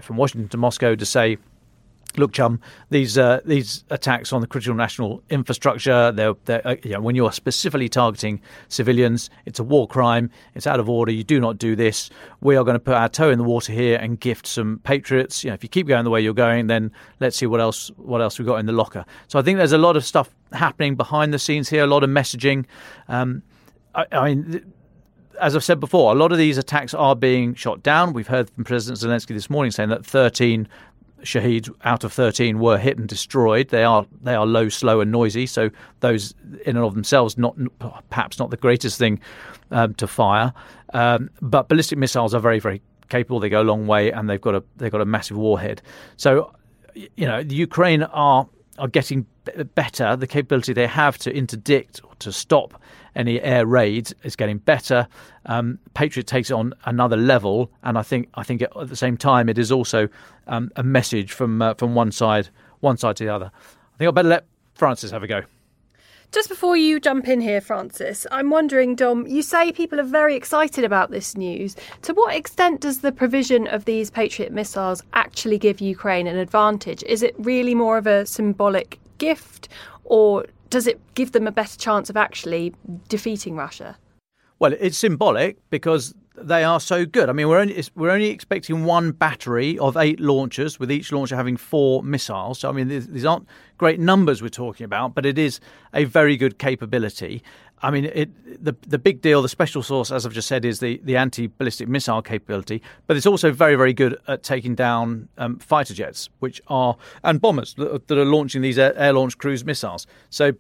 from 0.01 0.17
Washington 0.17 0.50
to 0.50 0.57
Moscow 0.57 0.95
to 0.95 1.05
say, 1.05 1.38
look, 2.17 2.33
chum, 2.33 2.59
these 2.89 3.17
uh, 3.17 3.39
these 3.45 3.85
attacks 3.89 4.33
on 4.33 4.41
the 4.41 4.47
critical 4.47 4.75
national 4.75 5.23
infrastructure, 5.29 6.11
they're, 6.11 6.33
they're 6.45 6.67
uh, 6.67 6.75
you 6.83 6.91
know, 6.91 7.01
when 7.01 7.15
you're 7.15 7.31
specifically 7.31 7.89
targeting 7.89 8.41
civilians, 8.67 9.29
it's 9.45 9.59
a 9.59 9.63
war 9.63 9.88
crime. 9.88 10.29
It's 10.55 10.67
out 10.67 10.79
of 10.79 10.89
order. 10.89 11.11
You 11.11 11.23
do 11.23 11.39
not 11.39 11.57
do 11.57 11.75
this. 11.75 12.09
We 12.41 12.55
are 12.57 12.63
going 12.63 12.75
to 12.75 12.79
put 12.79 12.95
our 12.95 13.09
toe 13.09 13.29
in 13.29 13.38
the 13.38 13.45
water 13.45 13.71
here 13.71 13.97
and 13.97 14.19
gift 14.19 14.45
some 14.45 14.79
patriots. 14.83 15.43
You 15.43 15.51
know, 15.51 15.53
if 15.53 15.63
you 15.63 15.69
keep 15.69 15.88
going 15.88 16.03
the 16.03 16.09
way 16.09 16.21
you're 16.21 16.33
going, 16.33 16.67
then 16.67 16.91
let's 17.19 17.38
see 17.38 17.45
what 17.45 17.61
else 17.61 17.91
what 17.97 18.21
else 18.21 18.38
we've 18.38 18.47
got 18.47 18.57
in 18.57 18.65
the 18.65 18.73
locker. 18.73 19.05
So 19.27 19.39
I 19.39 19.41
think 19.41 19.57
there's 19.57 19.71
a 19.71 19.77
lot 19.77 19.95
of 19.95 20.05
stuff 20.05 20.29
happening 20.51 20.95
behind 20.95 21.33
the 21.33 21.39
scenes 21.39 21.69
here, 21.69 21.83
a 21.83 21.88
lot 21.88 22.03
of 22.03 22.09
messaging. 22.09 22.65
Um, 23.07 23.41
I, 23.95 24.05
I 24.11 24.35
mean 24.35 24.73
as 25.41 25.55
I've 25.55 25.63
said 25.63 25.79
before, 25.79 26.12
a 26.12 26.15
lot 26.15 26.31
of 26.31 26.38
these 26.38 26.57
attacks 26.57 26.93
are 26.93 27.15
being 27.15 27.55
shot 27.55 27.81
down. 27.81 28.13
We've 28.13 28.27
heard 28.27 28.50
from 28.51 28.63
President 28.63 29.00
Zelensky 29.00 29.33
this 29.33 29.50
morning 29.50 29.71
saying 29.71 29.89
that 29.89 30.05
13 30.05 30.67
Shaheds 31.24 31.69
out 31.83 32.03
of 32.03 32.13
13 32.13 32.60
were 32.60 32.77
hit 32.77 32.98
and 32.98 33.07
destroyed. 33.07 33.69
They 33.69 33.83
are 33.83 34.05
they 34.21 34.33
are 34.33 34.45
low, 34.45 34.69
slow, 34.69 35.01
and 35.01 35.12
noisy. 35.12 35.45
So 35.45 35.69
those 36.00 36.33
in 36.65 36.77
and 36.77 36.86
of 36.86 36.93
themselves, 36.93 37.38
not 37.38 37.55
perhaps 38.10 38.39
not 38.39 38.50
the 38.50 38.57
greatest 38.57 38.98
thing 38.98 39.19
um, 39.69 39.93
to 39.95 40.07
fire. 40.07 40.53
Um, 40.93 41.29
but 41.41 41.67
ballistic 41.69 41.98
missiles 41.98 42.33
are 42.33 42.39
very 42.39 42.60
very 42.60 42.81
capable. 43.10 43.39
They 43.39 43.50
go 43.50 43.62
a 43.62 43.63
long 43.63 43.86
way, 43.86 44.12
and 44.12 44.29
they've 44.29 44.41
got 44.41 44.55
a 44.55 44.63
they've 44.77 44.91
got 44.91 45.01
a 45.01 45.05
massive 45.05 45.38
warhead. 45.38 45.81
So 46.17 46.53
you 46.95 47.27
know 47.27 47.43
the 47.43 47.55
Ukraine 47.55 48.03
are 48.03 48.48
are 48.79 48.88
getting 48.88 49.27
better. 49.75 50.15
The 50.15 50.27
capability 50.27 50.74
they 50.74 50.88
have 50.88 51.19
to 51.19 51.36
interdict 51.36 52.01
or 52.03 52.15
to 52.15 52.31
stop 52.31 52.80
any 53.15 53.41
air 53.41 53.65
raids 53.65 54.13
is 54.24 54.36
getting 54.36 54.58
better. 54.58 55.08
Um, 55.46 55.80
Patriot 55.94 56.27
takes 56.27 56.50
it 56.50 56.53
on 56.53 56.74
another 56.86 57.18
level, 57.18 57.72
and 57.84 57.98
I 57.98 58.03
think 58.03 58.30
I 58.36 58.44
think 58.44 58.62
at 58.62 58.88
the 58.88 58.96
same 58.96 59.18
time 59.18 59.50
it 59.50 59.58
is 59.58 59.72
also 59.72 60.08
um, 60.48 60.72
a 60.75 60.84
message 60.84 61.32
from 61.32 61.62
uh, 61.62 61.74
from 61.75 61.96
one 61.96 62.12
side 62.12 62.50
one 62.80 62.98
side 62.98 63.15
to 63.18 63.25
the 63.25 63.34
other. 63.34 63.51
I 63.94 63.98
think 63.98 64.08
I 64.08 64.12
better 64.12 64.30
let 64.30 64.46
Francis 64.75 65.12
have 65.12 65.24
a 65.24 65.27
go. 65.27 65.41
Just 66.32 66.48
before 66.48 66.77
you 66.77 67.01
jump 67.01 67.27
in 67.27 67.41
here, 67.41 67.60
Francis, 67.60 68.25
I'm 68.32 68.50
wondering, 68.50 68.96
Dom, 68.96 69.27
you 69.27 69.41
say 69.41 69.74
people 69.74 70.00
are 70.00 70.03
very 70.03 70.34
excited 70.34 70.86
about 70.86 71.12
this 71.12 71.36
news. 71.36 71.75
To 72.03 72.13
what 72.13 72.34
extent 72.34 72.80
does 72.80 73.01
the 73.01 73.12
provision 73.12 73.68
of 73.68 73.84
these 73.84 74.10
Patriot 74.10 74.53
missiles 74.53 75.03
actually 75.12 75.58
give 75.58 75.82
Ukraine 75.82 76.27
an 76.27 76.38
advantage? 76.38 77.03
Is 77.03 77.22
it 77.22 77.36
really 77.38 77.75
more 77.75 77.98
of 77.98 78.08
a 78.08 78.25
symbolic 78.25 78.98
gift, 79.18 79.68
or 80.06 80.46
does 80.72 80.88
it 80.88 81.00
give 81.13 81.34
them 81.34 81.46
a 81.46 81.51
better 81.51 81.78
chance 81.78 82.10
of 82.10 82.18
actually 82.18 82.74
defeating 83.08 83.56
Russia? 83.56 83.98
Well, 84.58 84.74
it's 84.80 84.98
symbolic 84.98 85.58
because 85.70 86.16
they 86.36 86.63
are 86.63 86.80
so 86.80 87.06
good. 87.06 87.30
I 87.30 87.34
mean, 87.34 87.48
we're 87.50 87.60
only 87.60 87.84
we're 87.96 88.10
only 88.10 88.30
expecting 88.30 88.86
one 88.86 89.12
battery 89.12 89.78
of 89.80 89.98
eight 89.98 90.20
launchers, 90.20 90.80
with 90.80 90.92
each 90.92 91.12
launcher 91.12 91.36
having 91.36 91.58
four 91.58 92.04
missiles. 92.04 92.60
So, 92.60 92.70
I 92.70 92.72
mean, 92.72 92.88
these 92.88 93.25
aren't 93.25 93.48
great 93.78 94.00
numbers 94.00 94.42
we're 94.42 94.50
talking 94.50 94.86
about, 94.86 95.13
but 95.13 95.25
it 95.25 95.38
is 95.38 95.60
a 95.94 96.06
very 96.06 96.38
good 96.38 96.58
capability. 96.58 97.44
I 97.83 97.91
mean, 97.91 98.05
it, 98.05 98.63
the 98.63 98.75
the 98.88 99.00
big 99.00 99.21
deal, 99.21 99.41
the 99.41 99.50
special 99.50 99.81
sauce, 99.81 100.11
as 100.11 100.25
I've 100.25 100.33
just 100.33 100.47
said, 100.47 100.65
is 100.65 100.79
the, 100.79 101.01
the 101.03 101.17
anti 101.17 101.47
ballistic 101.47 101.88
missile 101.88 102.21
capability, 102.21 102.81
but 103.07 103.17
it's 103.17 103.25
also 103.25 103.51
very 103.51 103.75
very 103.75 103.93
good 103.93 104.19
at 104.27 104.43
taking 104.43 104.75
down 104.75 105.29
um, 105.38 105.57
fighter 105.57 105.93
jets, 105.93 106.29
which 106.39 106.61
are 106.67 106.95
and 107.23 107.41
bombers 107.41 107.73
that, 107.75 108.11
are 108.11 108.25
launching 108.25 108.61
these 108.61 108.77
air, 108.77 108.95
air 108.97 109.13
launched 109.13 109.39
cruise 109.39 109.65
missiles. 109.65 110.05
So, 110.29 110.53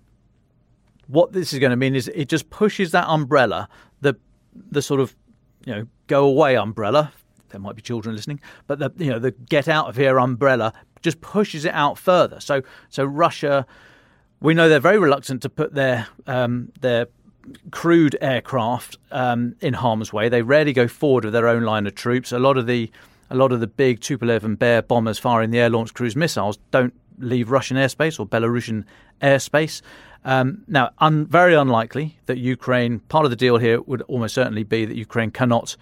what 1.07 1.31
this 1.31 1.53
is 1.53 1.59
going 1.59 1.71
to 1.71 1.75
mean 1.75 1.95
is 1.95 2.07
it 2.07 2.27
just 2.27 2.49
pushes 2.49 2.91
that 2.91 3.07
umbrella, 3.07 3.69
the 4.01 4.15
the 4.71 4.81
sort 4.81 4.99
of 4.99 5.15
you 5.65 5.75
know, 5.75 5.87
go 6.07 6.25
away 6.25 6.55
umbrella. 6.55 7.13
There 7.49 7.59
might 7.59 7.75
be 7.75 7.81
children 7.81 8.15
listening, 8.15 8.39
but 8.67 8.79
the 8.79 8.91
you 8.97 9.11
know 9.11 9.19
the 9.19 9.31
get 9.31 9.67
out 9.67 9.87
of 9.87 9.95
here 9.95 10.17
umbrella 10.17 10.73
just 11.01 11.21
pushes 11.21 11.65
it 11.65 11.73
out 11.73 11.97
further. 11.97 12.39
So 12.39 12.61
so 12.89 13.03
Russia, 13.03 13.65
we 14.41 14.53
know 14.53 14.67
they're 14.67 14.79
very 14.79 14.97
reluctant 14.97 15.41
to 15.43 15.49
put 15.49 15.73
their 15.73 16.07
um, 16.27 16.71
their 16.81 17.07
crewed 17.71 18.17
aircraft 18.21 18.97
um, 19.11 19.55
in 19.61 19.73
harm's 19.75 20.11
way. 20.11 20.29
They 20.29 20.41
rarely 20.41 20.73
go 20.73 20.87
forward 20.87 21.25
with 21.25 21.33
their 21.33 21.47
own 21.47 21.63
line 21.63 21.87
of 21.87 21.95
troops. 21.95 22.31
A 22.31 22.39
lot 22.39 22.57
of 22.57 22.67
the 22.67 22.91
a 23.29 23.35
lot 23.35 23.51
of 23.51 23.61
the 23.61 23.67
big 23.67 24.01
Tupolev 24.01 24.43
and 24.43 24.59
Bear 24.59 24.81
bombers 24.81 25.17
firing 25.17 25.51
the 25.51 25.59
air 25.59 25.69
launched 25.69 25.93
cruise 25.93 26.15
missiles 26.15 26.59
don't 26.71 26.93
leave 27.17 27.49
Russian 27.49 27.77
airspace 27.77 28.19
or 28.19 28.25
Belarusian 28.25 28.83
airspace. 29.21 29.81
Um, 30.25 30.63
now, 30.67 30.91
un- 30.99 31.25
very 31.25 31.55
unlikely 31.55 32.19
that 32.25 32.37
Ukraine, 32.37 32.99
part 32.99 33.25
of 33.25 33.31
the 33.31 33.37
deal 33.37 33.57
here 33.57 33.81
would 33.81 34.01
almost 34.03 34.35
certainly 34.35 34.63
be 34.63 34.85
that 34.85 34.95
Ukraine 34.95 35.31
cannot 35.31 35.77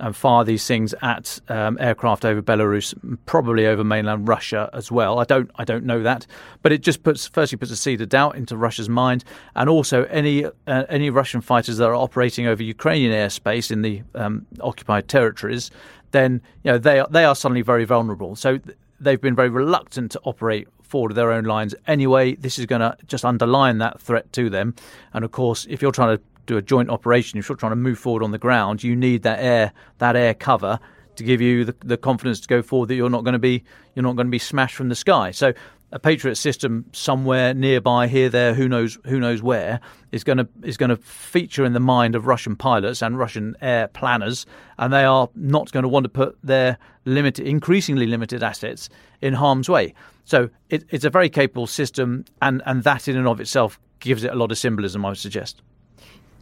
um, 0.00 0.12
fire 0.12 0.44
these 0.44 0.66
things 0.66 0.94
at 1.02 1.40
um, 1.48 1.76
aircraft 1.80 2.24
over 2.24 2.42
Belarus, 2.42 2.94
probably 3.26 3.66
over 3.66 3.84
mainland 3.84 4.28
Russia 4.28 4.70
as 4.72 4.90
well. 4.90 5.18
I 5.18 5.24
don't, 5.24 5.50
I 5.56 5.64
don't 5.64 5.84
know 5.84 6.02
that, 6.02 6.26
but 6.62 6.72
it 6.72 6.82
just 6.82 7.02
puts, 7.02 7.26
firstly, 7.26 7.58
puts 7.58 7.70
a 7.70 7.76
seed 7.76 8.00
of 8.00 8.08
doubt 8.08 8.36
into 8.36 8.56
Russia's 8.56 8.88
mind, 8.88 9.24
and 9.54 9.68
also 9.68 10.04
any 10.04 10.44
uh, 10.44 10.50
any 10.88 11.10
Russian 11.10 11.40
fighters 11.40 11.76
that 11.78 11.86
are 11.86 11.94
operating 11.94 12.46
over 12.46 12.62
Ukrainian 12.62 13.12
airspace 13.12 13.70
in 13.70 13.82
the 13.82 14.02
um, 14.14 14.46
occupied 14.60 15.08
territories, 15.08 15.70
then 16.10 16.40
you 16.62 16.72
know 16.72 16.78
they 16.78 17.00
are, 17.00 17.08
they 17.10 17.24
are 17.24 17.34
suddenly 17.34 17.62
very 17.62 17.84
vulnerable. 17.84 18.36
So 18.36 18.58
they've 19.00 19.20
been 19.20 19.34
very 19.34 19.48
reluctant 19.48 20.12
to 20.12 20.20
operate 20.24 20.68
forward 20.82 21.12
of 21.12 21.16
their 21.16 21.32
own 21.32 21.44
lines 21.44 21.74
anyway. 21.86 22.34
This 22.34 22.58
is 22.58 22.66
going 22.66 22.80
to 22.80 22.96
just 23.06 23.24
underline 23.24 23.78
that 23.78 24.00
threat 24.00 24.32
to 24.32 24.50
them. 24.50 24.74
And 25.12 25.24
of 25.24 25.30
course, 25.30 25.66
if 25.68 25.82
you're 25.82 25.92
trying 25.92 26.16
to 26.16 26.22
do 26.48 26.56
a 26.56 26.62
joint 26.62 26.90
operation, 26.90 27.38
if 27.38 27.48
you're 27.48 27.56
trying 27.56 27.72
to 27.72 27.76
move 27.76 27.98
forward 27.98 28.24
on 28.24 28.32
the 28.32 28.38
ground, 28.38 28.82
you 28.82 28.96
need 28.96 29.22
that 29.22 29.38
air 29.38 29.72
that 29.98 30.16
air 30.16 30.34
cover 30.34 30.80
to 31.16 31.24
give 31.24 31.40
you 31.40 31.64
the, 31.64 31.74
the 31.84 31.96
confidence 31.96 32.40
to 32.40 32.48
go 32.48 32.62
forward 32.62 32.88
that 32.88 32.94
you're 32.94 33.10
not 33.10 33.24
going 33.24 33.32
to 33.34 33.38
be 33.38 33.64
you're 33.94 34.02
not 34.02 34.16
going 34.16 34.26
to 34.26 34.30
be 34.30 34.38
smashed 34.38 34.74
from 34.74 34.88
the 34.88 34.94
sky. 34.94 35.30
So 35.30 35.52
a 35.90 35.98
Patriot 35.98 36.36
system 36.36 36.84
somewhere 36.92 37.54
nearby 37.54 38.08
here, 38.08 38.28
there, 38.28 38.52
who 38.52 38.68
knows, 38.68 38.98
who 39.06 39.18
knows 39.18 39.42
where, 39.42 39.80
is 40.12 40.22
going 40.22 40.38
to 40.38 40.48
is 40.62 40.76
going 40.76 40.90
to 40.90 40.96
feature 40.96 41.64
in 41.64 41.72
the 41.72 41.80
mind 41.80 42.14
of 42.14 42.26
Russian 42.26 42.56
pilots 42.56 43.02
and 43.02 43.18
Russian 43.18 43.56
air 43.62 43.88
planners, 43.88 44.46
and 44.78 44.92
they 44.92 45.04
are 45.04 45.30
not 45.34 45.72
going 45.72 45.82
to 45.82 45.88
want 45.88 46.04
to 46.04 46.10
put 46.10 46.38
their 46.42 46.78
limited, 47.04 47.46
increasingly 47.46 48.06
limited 48.06 48.42
assets 48.42 48.88
in 49.22 49.34
harm's 49.34 49.68
way. 49.68 49.94
So 50.24 50.50
it, 50.68 50.84
it's 50.90 51.04
a 51.04 51.10
very 51.10 51.30
capable 51.30 51.66
system, 51.66 52.24
and 52.42 52.62
and 52.66 52.82
that 52.84 53.08
in 53.08 53.16
and 53.16 53.26
of 53.26 53.40
itself 53.40 53.80
gives 54.00 54.24
it 54.24 54.32
a 54.32 54.36
lot 54.36 54.52
of 54.52 54.58
symbolism. 54.58 55.04
I 55.06 55.10
would 55.10 55.18
suggest. 55.18 55.62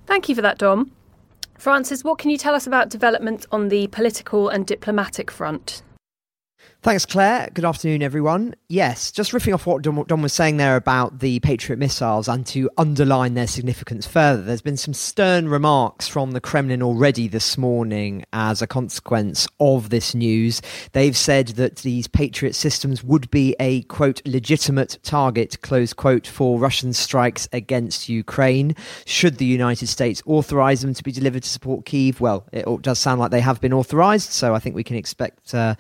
Thank 0.06 0.28
you 0.28 0.34
for 0.34 0.42
that, 0.42 0.58
Dom. 0.58 0.92
Francis, 1.58 2.04
what 2.04 2.18
can 2.18 2.30
you 2.30 2.38
tell 2.38 2.54
us 2.54 2.66
about 2.66 2.88
developments 2.88 3.46
on 3.50 3.68
the 3.68 3.88
political 3.88 4.48
and 4.48 4.66
diplomatic 4.66 5.30
front? 5.30 5.82
Thanks, 6.86 7.04
Claire. 7.04 7.50
Good 7.52 7.64
afternoon, 7.64 8.00
everyone. 8.00 8.54
Yes, 8.68 9.10
just 9.10 9.32
riffing 9.32 9.52
off 9.52 9.66
what 9.66 9.82
Dom, 9.82 10.22
was 10.22 10.32
saying 10.32 10.56
there 10.56 10.76
about 10.76 11.18
the 11.18 11.40
Patriot 11.40 11.78
missiles 11.78 12.28
and 12.28 12.46
to 12.46 12.70
underline 12.78 13.34
their 13.34 13.48
significance 13.48 14.06
further, 14.06 14.42
there's 14.42 14.62
been 14.62 14.76
some 14.76 14.94
stern 14.94 15.48
remarks 15.48 16.06
from 16.06 16.30
the 16.30 16.40
Kremlin 16.40 16.84
already 16.84 17.26
this 17.26 17.58
morning 17.58 18.24
as 18.32 18.62
a 18.62 18.68
consequence 18.68 19.48
of 19.58 19.90
this 19.90 20.14
news. 20.14 20.62
They've 20.92 21.16
said 21.16 21.48
that 21.48 21.78
these 21.78 22.06
Patriot 22.06 22.52
systems 22.54 23.02
would 23.02 23.28
be 23.32 23.56
a, 23.58 23.82
quote, 23.82 24.22
legitimate 24.24 25.00
target, 25.02 25.60
close 25.62 25.92
quote, 25.92 26.28
for 26.28 26.56
Russian 26.56 26.92
strikes 26.92 27.48
against 27.52 28.08
Ukraine. 28.08 28.76
Should 29.06 29.38
the 29.38 29.44
United 29.44 29.88
States 29.88 30.22
authorize 30.24 30.82
them 30.82 30.94
to 30.94 31.02
be 31.02 31.10
delivered 31.10 31.42
to 31.42 31.48
support 31.48 31.84
Kiev? 31.84 32.20
Well, 32.20 32.46
it 32.52 32.64
does 32.82 33.00
sound 33.00 33.18
like 33.18 33.32
they 33.32 33.40
have 33.40 33.60
been 33.60 33.72
authorized, 33.72 34.30
so 34.30 34.54
I 34.54 34.60
think 34.60 34.76
we 34.76 34.84
can 34.84 34.94
expect 34.94 35.52
uh, 35.52 35.74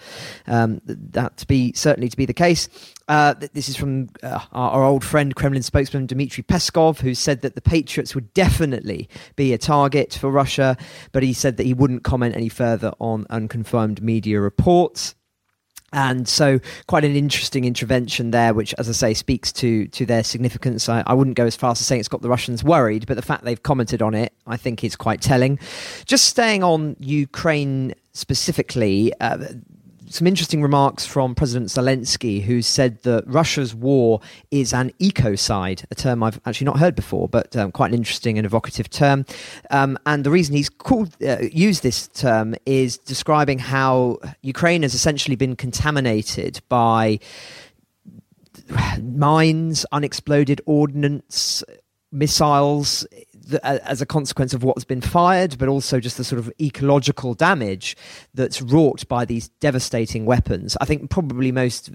um, 0.48 0.80
that 1.12 1.36
to 1.38 1.46
be 1.46 1.72
certainly 1.74 2.08
to 2.08 2.16
be 2.16 2.26
the 2.26 2.34
case. 2.34 2.68
Uh, 3.08 3.34
this 3.52 3.68
is 3.68 3.76
from 3.76 4.08
uh, 4.22 4.40
our, 4.52 4.70
our, 4.70 4.84
old 4.84 5.04
friend, 5.04 5.34
Kremlin 5.36 5.62
spokesman 5.62 6.06
Dmitry 6.06 6.42
Peskov, 6.42 6.98
who 6.98 7.14
said 7.14 7.42
that 7.42 7.54
the 7.54 7.60
Patriots 7.60 8.14
would 8.14 8.34
definitely 8.34 9.08
be 9.36 9.52
a 9.52 9.58
target 9.58 10.14
for 10.14 10.30
Russia, 10.30 10.76
but 11.12 11.22
he 11.22 11.32
said 11.32 11.56
that 11.56 11.66
he 11.66 11.74
wouldn't 11.74 12.02
comment 12.02 12.34
any 12.34 12.48
further 12.48 12.92
on 12.98 13.26
unconfirmed 13.30 14.02
media 14.02 14.40
reports. 14.40 15.14
And 15.92 16.28
so, 16.28 16.58
quite 16.88 17.04
an 17.04 17.14
interesting 17.14 17.64
intervention 17.64 18.32
there, 18.32 18.52
which, 18.52 18.74
as 18.76 18.88
I 18.88 18.92
say, 18.92 19.14
speaks 19.14 19.52
to 19.54 19.86
to 19.86 20.04
their 20.04 20.24
significance. 20.24 20.88
I, 20.88 21.04
I, 21.06 21.14
wouldn't 21.14 21.36
go 21.36 21.46
as 21.46 21.54
far 21.54 21.70
as 21.70 21.78
saying 21.78 22.00
it's 22.00 22.08
got 22.08 22.22
the 22.22 22.28
Russians 22.28 22.64
worried, 22.64 23.06
but 23.06 23.14
the 23.14 23.22
fact 23.22 23.44
they've 23.44 23.62
commented 23.62 24.02
on 24.02 24.12
it, 24.14 24.32
I 24.48 24.56
think, 24.56 24.82
is 24.82 24.96
quite 24.96 25.20
telling. 25.20 25.60
Just 26.04 26.24
staying 26.24 26.64
on 26.64 26.96
Ukraine 26.98 27.94
specifically, 28.12 29.12
uh, 29.20 29.38
some 30.08 30.26
interesting 30.26 30.62
remarks 30.62 31.04
from 31.04 31.34
President 31.34 31.68
Zelensky, 31.68 32.42
who 32.42 32.62
said 32.62 33.02
that 33.02 33.24
Russia's 33.26 33.74
war 33.74 34.20
is 34.50 34.72
an 34.72 34.92
ecocide, 35.00 35.84
a 35.90 35.94
term 35.94 36.22
I've 36.22 36.40
actually 36.46 36.66
not 36.66 36.78
heard 36.78 36.94
before, 36.94 37.28
but 37.28 37.56
um, 37.56 37.72
quite 37.72 37.90
an 37.90 37.94
interesting 37.94 38.38
and 38.38 38.46
evocative 38.46 38.88
term. 38.88 39.24
Um, 39.70 39.98
and 40.06 40.24
the 40.24 40.30
reason 40.30 40.54
he's 40.54 40.68
called 40.68 41.16
uh, 41.22 41.38
used 41.52 41.82
this 41.82 42.08
term 42.08 42.54
is 42.66 42.98
describing 42.98 43.58
how 43.58 44.18
Ukraine 44.42 44.82
has 44.82 44.94
essentially 44.94 45.36
been 45.36 45.56
contaminated 45.56 46.60
by 46.68 47.18
mines, 49.00 49.86
unexploded 49.92 50.60
ordnance, 50.66 51.62
missiles 52.12 53.06
as 53.62 54.00
a 54.00 54.06
consequence 54.06 54.54
of 54.54 54.62
what's 54.64 54.84
been 54.84 55.00
fired, 55.00 55.58
but 55.58 55.68
also 55.68 56.00
just 56.00 56.16
the 56.16 56.24
sort 56.24 56.38
of 56.38 56.52
ecological 56.60 57.34
damage 57.34 57.96
that's 58.34 58.60
wrought 58.62 59.06
by 59.08 59.24
these 59.24 59.48
devastating 59.60 60.26
weapons. 60.26 60.76
I 60.80 60.84
think 60.84 61.10
probably 61.10 61.52
most 61.52 61.90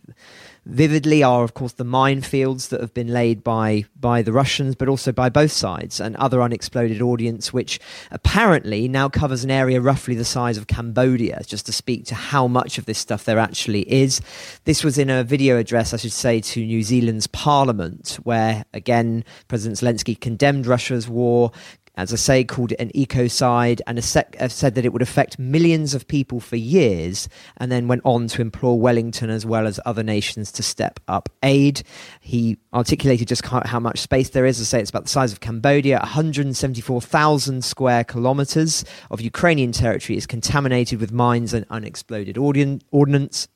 vividly 0.66 1.24
are, 1.24 1.44
of 1.44 1.54
course, 1.54 1.74
the 1.74 1.86
minefields 1.86 2.70
that 2.70 2.82
have 2.82 2.94
been 2.94 3.08
laid 3.08 3.44
by 3.44 3.86
by 4.00 4.22
the 4.22 4.32
Russians, 4.32 4.76
but 4.76 4.88
also 4.88 5.12
by 5.12 5.30
both 5.30 5.52
sides, 5.52 6.00
and 6.00 6.16
other 6.16 6.42
unexploded 6.42 7.02
ordnance, 7.02 7.54
which 7.54 7.80
apparently 8.10 8.88
now 8.88 9.10
covers 9.10 9.44
an 9.44 9.52
area 9.52 9.82
roughly 9.82 10.16
the 10.16 10.26
size 10.26 10.58
of 10.58 10.68
Cambodia. 10.68 11.42
Just 11.46 11.66
to 11.66 11.72
speak 11.72 12.06
to 12.06 12.16
how 12.16 12.48
much 12.48 12.78
of 12.78 12.86
this 12.86 13.00
stuff 13.00 13.26
there 13.26 13.40
actually 13.40 13.82
is. 13.92 14.22
This 14.66 14.84
was 14.84 14.98
in 14.98 15.10
a 15.10 15.24
video 15.24 15.58
address, 15.58 15.94
I 15.94 15.98
should 15.98 16.12
say, 16.12 16.42
to 16.42 16.66
New 16.66 16.84
Zealand's 16.84 17.28
Parliament, 17.28 18.20
where 18.24 18.66
again 18.74 19.24
President 19.48 19.80
Zelensky 19.80 20.20
condemned 20.20 20.68
Russia's 20.68 21.08
war, 21.08 21.52
as 21.96 22.14
I 22.14 22.16
say, 22.16 22.44
called 22.44 22.72
it 22.72 22.80
an 22.80 22.90
ecocide 22.96 23.82
and 23.86 24.02
sec- 24.04 24.36
said 24.50 24.76
that 24.76 24.86
it 24.86 24.94
would 24.94 25.02
affect 25.02 25.38
millions 25.38 25.94
of 25.94 26.08
people 26.08 26.40
for 26.40 26.56
years, 26.56 27.28
and 27.58 27.72
then 27.72 27.88
went 27.88 28.02
on 28.06 28.28
to 28.30 28.42
implore 28.42 28.80
Wellington 28.80 29.30
as 29.30 29.46
well 29.46 29.68
as 29.68 29.80
other 29.86 30.04
nations 30.04 30.52
to 30.54 30.64
step 30.64 31.00
up 31.08 31.30
aid. 31.44 31.84
He 32.22 32.58
articulated 32.74 33.28
just 33.28 33.46
how 33.46 33.80
much 33.80 34.00
space 34.00 34.30
there 34.30 34.46
is. 34.46 34.62
I 34.62 34.64
say 34.64 34.80
it's 34.80 34.90
about 34.90 35.04
the 35.04 35.10
size 35.10 35.32
of 35.34 35.42
Cambodia. 35.42 36.00
174,000 36.00 37.64
square 37.64 38.04
kilometers 38.04 38.86
of 39.10 39.20
Ukrainian 39.20 39.72
territory 39.72 40.18
is 40.18 40.26
contaminated 40.26 41.00
with 41.00 41.12
mines 41.12 41.54
and 41.54 41.66
unexploded 41.70 42.38
ordnance. 42.38 43.48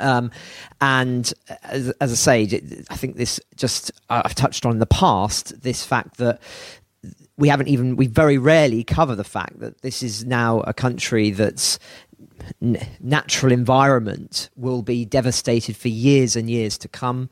Um, 0.00 0.30
and 0.80 1.32
as, 1.64 1.90
as, 2.00 2.12
I 2.12 2.14
say, 2.46 2.84
I 2.88 2.96
think 2.96 3.16
this 3.16 3.40
just 3.56 3.90
I've 4.08 4.34
touched 4.34 4.64
on 4.64 4.72
in 4.72 4.78
the 4.78 4.86
past 4.86 5.60
this 5.62 5.84
fact 5.84 6.18
that 6.18 6.40
we 7.38 7.48
haven't 7.48 7.68
even 7.68 7.96
we 7.96 8.08
very 8.08 8.36
rarely 8.36 8.84
cover 8.84 9.14
the 9.14 9.24
fact 9.24 9.60
that 9.60 9.80
this 9.80 10.02
is 10.02 10.26
now 10.26 10.60
a 10.60 10.74
country 10.74 11.30
that's 11.30 11.78
natural 13.00 13.52
environment 13.52 14.50
will 14.56 14.82
be 14.82 15.04
devastated 15.04 15.76
for 15.76 15.88
years 15.88 16.36
and 16.36 16.50
years 16.50 16.76
to 16.78 16.88
come. 16.88 17.30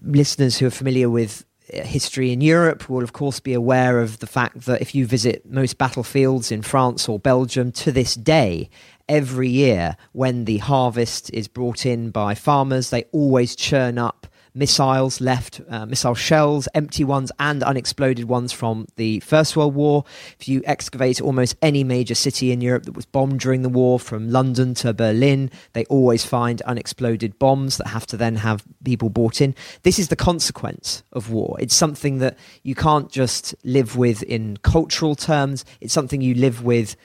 Listeners 0.00 0.58
who 0.58 0.66
are 0.66 0.70
familiar 0.70 1.10
with 1.10 1.44
uh, 1.74 1.82
history 1.82 2.32
in 2.32 2.40
Europe 2.40 2.88
will, 2.88 3.02
of 3.02 3.12
course, 3.12 3.40
be 3.40 3.52
aware 3.52 4.00
of 4.00 4.20
the 4.20 4.26
fact 4.26 4.62
that 4.66 4.80
if 4.80 4.94
you 4.94 5.06
visit 5.06 5.44
most 5.44 5.76
battlefields 5.76 6.52
in 6.52 6.62
France 6.62 7.08
or 7.08 7.18
Belgium 7.18 7.72
to 7.72 7.90
this 7.90 8.14
day, 8.14 8.70
every 9.08 9.48
year 9.48 9.96
when 10.12 10.44
the 10.44 10.58
harvest 10.58 11.30
is 11.32 11.48
brought 11.48 11.84
in 11.84 12.10
by 12.10 12.34
farmers, 12.34 12.90
they 12.90 13.04
always 13.12 13.56
churn 13.56 13.98
up 13.98 14.26
missiles 14.58 15.20
left, 15.20 15.60
uh, 15.68 15.86
missile 15.86 16.16
shells, 16.16 16.68
empty 16.74 17.04
ones 17.04 17.30
and 17.38 17.62
unexploded 17.62 18.24
ones 18.24 18.52
from 18.52 18.86
the 18.96 19.20
First 19.20 19.56
World 19.56 19.74
War. 19.74 20.04
If 20.40 20.48
you 20.48 20.62
excavate 20.66 21.20
almost 21.20 21.56
any 21.62 21.84
major 21.84 22.14
city 22.14 22.50
in 22.50 22.60
Europe 22.60 22.84
that 22.84 22.96
was 22.96 23.06
bombed 23.06 23.40
during 23.40 23.62
the 23.62 23.68
war, 23.68 24.00
from 24.00 24.30
London 24.30 24.74
to 24.74 24.92
Berlin, 24.92 25.50
they 25.72 25.84
always 25.84 26.24
find 26.24 26.60
unexploded 26.62 27.38
bombs 27.38 27.76
that 27.76 27.86
have 27.86 28.06
to 28.06 28.16
then 28.16 28.36
have 28.36 28.64
people 28.84 29.08
brought 29.08 29.40
in. 29.40 29.54
This 29.84 29.98
is 29.98 30.08
the 30.08 30.16
consequence 30.16 31.04
of 31.12 31.30
war. 31.30 31.56
It's 31.60 31.74
something 31.74 32.18
that 32.18 32.36
you 32.64 32.74
can't 32.74 33.10
just 33.10 33.54
live 33.62 33.96
with 33.96 34.22
in 34.24 34.56
cultural 34.58 35.14
terms, 35.14 35.64
it's 35.80 35.94
something 35.94 36.20
you 36.20 36.34
live 36.34 36.64
with 36.64 36.96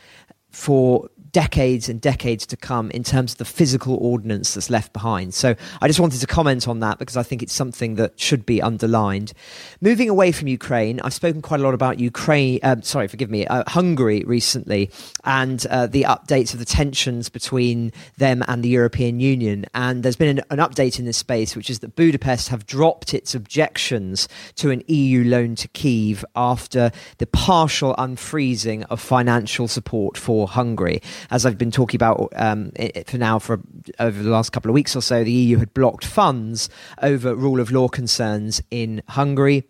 for 0.50 1.10
decades 1.34 1.90
and 1.90 2.00
decades 2.00 2.46
to 2.46 2.56
come 2.56 2.92
in 2.92 3.04
terms 3.04 3.34
of 3.34 3.38
the 3.40 3.46
physical 3.46 3.98
ordnance 3.98 4.54
that's 4.54 4.70
left 4.70 4.94
behind. 4.94 5.34
So 5.34 5.56
I 5.82 5.88
just 5.88 6.00
wanted 6.00 6.22
to 6.22 6.28
comment 6.28 6.68
on 6.68 6.80
that 6.80 7.00
because 7.00 7.18
I 7.18 7.24
think 7.24 7.42
it's 7.44 7.54
something 7.54 7.96
that 7.96 8.20
should 8.20 8.46
be 8.46 8.62
underlined. 8.62 9.34
Moving 9.82 10.10
away 10.10 10.32
from 10.32 10.48
Ukraine, 10.48 11.02
I've 11.02 11.14
spoken 11.14 11.42
quite 11.42 11.60
a 11.60 11.64
lot 11.64 11.74
about 11.74 12.00
Ukraine, 12.00 12.60
uh, 12.62 12.78
sorry, 12.82 13.08
forgive 13.08 13.32
me, 13.32 13.48
uh, 13.48 13.64
Hungary 13.68 14.24
recently 14.26 14.92
and 15.24 15.66
uh, 15.68 15.88
the 15.88 16.04
updates 16.04 16.54
of 16.54 16.60
the 16.60 16.66
tensions 16.66 17.30
between 17.30 17.92
them 18.18 18.44
and 18.48 18.64
the 18.64 18.70
European 18.70 19.20
Union. 19.20 19.66
And 19.74 20.04
there's 20.04 20.16
been 20.16 20.38
an, 20.38 20.46
an 20.52 20.60
update 20.60 21.00
in 21.00 21.06
this 21.06 21.18
space, 21.18 21.56
which 21.56 21.70
is 21.70 21.80
that 21.80 21.96
Budapest 21.96 22.50
have 22.50 22.68
dropped 22.68 23.16
its 23.16 23.34
objections 23.34 24.30
to 24.56 24.70
an 24.70 24.84
EU 24.88 25.24
loan 25.24 25.56
to 25.56 25.68
Kiev 25.70 26.24
after 26.36 26.92
the 27.18 27.26
partial 27.26 27.96
unfreezing 27.96 28.86
of 28.92 29.02
financial 29.02 29.68
support 29.68 30.16
for 30.16 30.48
Hungary 30.48 31.02
as 31.30 31.46
I've 31.46 31.58
been 31.58 31.72
talking 31.72 31.98
about 31.98 32.32
um, 32.36 32.72
for 33.06 33.18
now 33.18 33.40
for 33.40 33.62
over 34.00 34.22
the 34.22 34.30
last 34.30 34.52
couple 34.52 34.70
of 34.70 34.74
weeks 34.74 34.96
or 34.96 35.02
so, 35.02 35.24
the 35.24 35.32
EU 35.32 35.58
had 35.58 35.74
blocked 35.74 36.06
funds 36.06 36.70
over 37.02 37.36
rule 37.36 37.60
of 37.60 37.72
law 37.72 37.88
concerns 37.88 38.62
in 38.72 39.02
Hungary. 39.10 39.64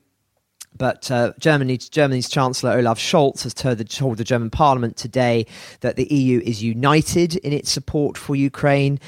But 0.75 1.12
uh, 1.12 1.33
Germany, 1.39 1.77
Germany's 1.77 2.27
Chancellor 2.27 2.72
Olaf 2.72 3.00
Scholz 3.00 3.43
has 3.43 3.53
told 3.53 3.77
the, 3.77 3.83
told 3.83 4.17
the 4.17 4.24
German 4.24 4.50
Parliament 4.50 4.98
today 4.98 5.45
that 5.81 5.95
the 5.98 6.05
EU 6.05 6.41
is 6.43 6.63
united 6.63 7.36
in 7.38 7.53
its 7.53 7.72
support 7.72 8.17
for 8.17 8.36
Ukraine 8.36 9.00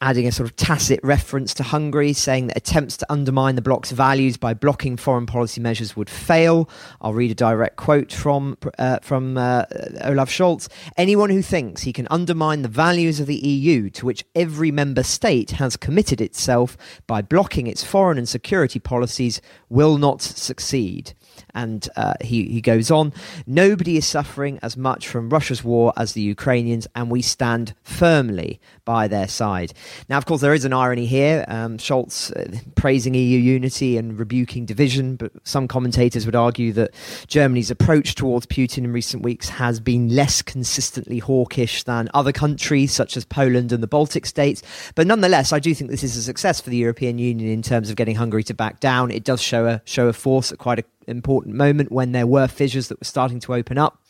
adding 0.00 0.26
a 0.26 0.32
sort 0.32 0.48
of 0.48 0.54
tacit 0.56 1.00
reference 1.02 1.52
to 1.54 1.62
Hungary, 1.62 2.12
saying 2.12 2.46
that 2.46 2.56
attempts 2.56 2.96
to 2.98 3.12
undermine 3.12 3.56
the 3.56 3.62
bloc's 3.62 3.90
values 3.90 4.36
by 4.36 4.54
blocking 4.54 4.96
foreign 4.96 5.26
policy 5.26 5.60
measures 5.60 5.96
would 5.96 6.08
fail. 6.08 6.68
I'll 7.00 7.14
read 7.14 7.30
a 7.30 7.34
direct 7.34 7.76
quote 7.76 8.12
from 8.12 8.56
uh, 8.78 8.98
from 9.02 9.36
uh, 9.36 9.64
Olaf 10.02 10.30
Scholz. 10.30 10.68
Anyone 10.96 11.30
who 11.30 11.42
thinks 11.42 11.82
he 11.82 11.92
can 11.92 12.06
undermine 12.10 12.62
the 12.62 12.68
values 12.68 13.18
of 13.18 13.26
the 13.26 13.36
EU, 13.36 13.90
to 13.90 14.06
which 14.06 14.24
every 14.34 14.70
member 14.70 15.02
state 15.02 15.52
has 15.52 15.76
committed 15.76 16.20
itself 16.20 16.76
by 17.06 17.20
blocking 17.20 17.66
its 17.66 17.82
foreign 17.82 18.18
and 18.18 18.28
security 18.28 18.78
policies, 18.78 19.40
will 19.68 19.98
not 19.98 20.22
succeed. 20.22 21.14
And 21.58 21.88
uh, 21.96 22.14
he, 22.20 22.44
he 22.44 22.60
goes 22.60 22.88
on 22.88 23.12
Nobody 23.46 23.96
is 23.96 24.06
suffering 24.06 24.60
as 24.62 24.76
much 24.76 25.08
from 25.08 25.28
Russia's 25.28 25.64
war 25.64 25.92
as 25.96 26.12
the 26.12 26.20
Ukrainians, 26.20 26.86
and 26.94 27.10
we 27.10 27.20
stand 27.20 27.74
firmly 27.82 28.60
by 28.84 29.08
their 29.08 29.26
side. 29.26 29.72
Now, 30.08 30.18
of 30.18 30.24
course, 30.24 30.40
there 30.40 30.54
is 30.54 30.64
an 30.64 30.72
irony 30.72 31.06
here. 31.06 31.44
Um, 31.48 31.76
Scholz 31.78 32.30
uh, 32.36 32.58
praising 32.76 33.14
EU 33.14 33.38
unity 33.38 33.96
and 33.96 34.18
rebuking 34.18 34.66
division, 34.66 35.16
but 35.16 35.32
some 35.42 35.66
commentators 35.66 36.26
would 36.26 36.36
argue 36.36 36.72
that 36.74 36.94
Germany's 37.26 37.70
approach 37.72 38.14
towards 38.14 38.46
Putin 38.46 38.84
in 38.84 38.92
recent 38.92 39.24
weeks 39.24 39.48
has 39.48 39.80
been 39.80 40.14
less 40.14 40.42
consistently 40.42 41.18
hawkish 41.18 41.82
than 41.82 42.08
other 42.14 42.32
countries, 42.32 42.92
such 42.92 43.16
as 43.16 43.24
Poland 43.24 43.72
and 43.72 43.82
the 43.82 43.88
Baltic 43.88 44.26
states. 44.26 44.62
But 44.94 45.08
nonetheless, 45.08 45.52
I 45.52 45.58
do 45.58 45.74
think 45.74 45.90
this 45.90 46.04
is 46.04 46.16
a 46.16 46.22
success 46.22 46.60
for 46.60 46.70
the 46.70 46.76
European 46.76 47.18
Union 47.18 47.50
in 47.50 47.62
terms 47.62 47.90
of 47.90 47.96
getting 47.96 48.14
Hungary 48.14 48.44
to 48.44 48.54
back 48.54 48.78
down. 48.78 49.10
It 49.10 49.24
does 49.24 49.42
show 49.42 49.66
a 49.66 49.82
show 49.84 50.06
a 50.08 50.12
force 50.12 50.52
at 50.52 50.58
quite 50.58 50.78
an 50.78 50.84
important 51.08 51.47
moment 51.56 51.92
when 51.92 52.12
there 52.12 52.26
were 52.26 52.46
fissures 52.46 52.88
that 52.88 53.00
were 53.00 53.04
starting 53.04 53.40
to 53.40 53.54
open 53.54 53.78
up. 53.78 54.00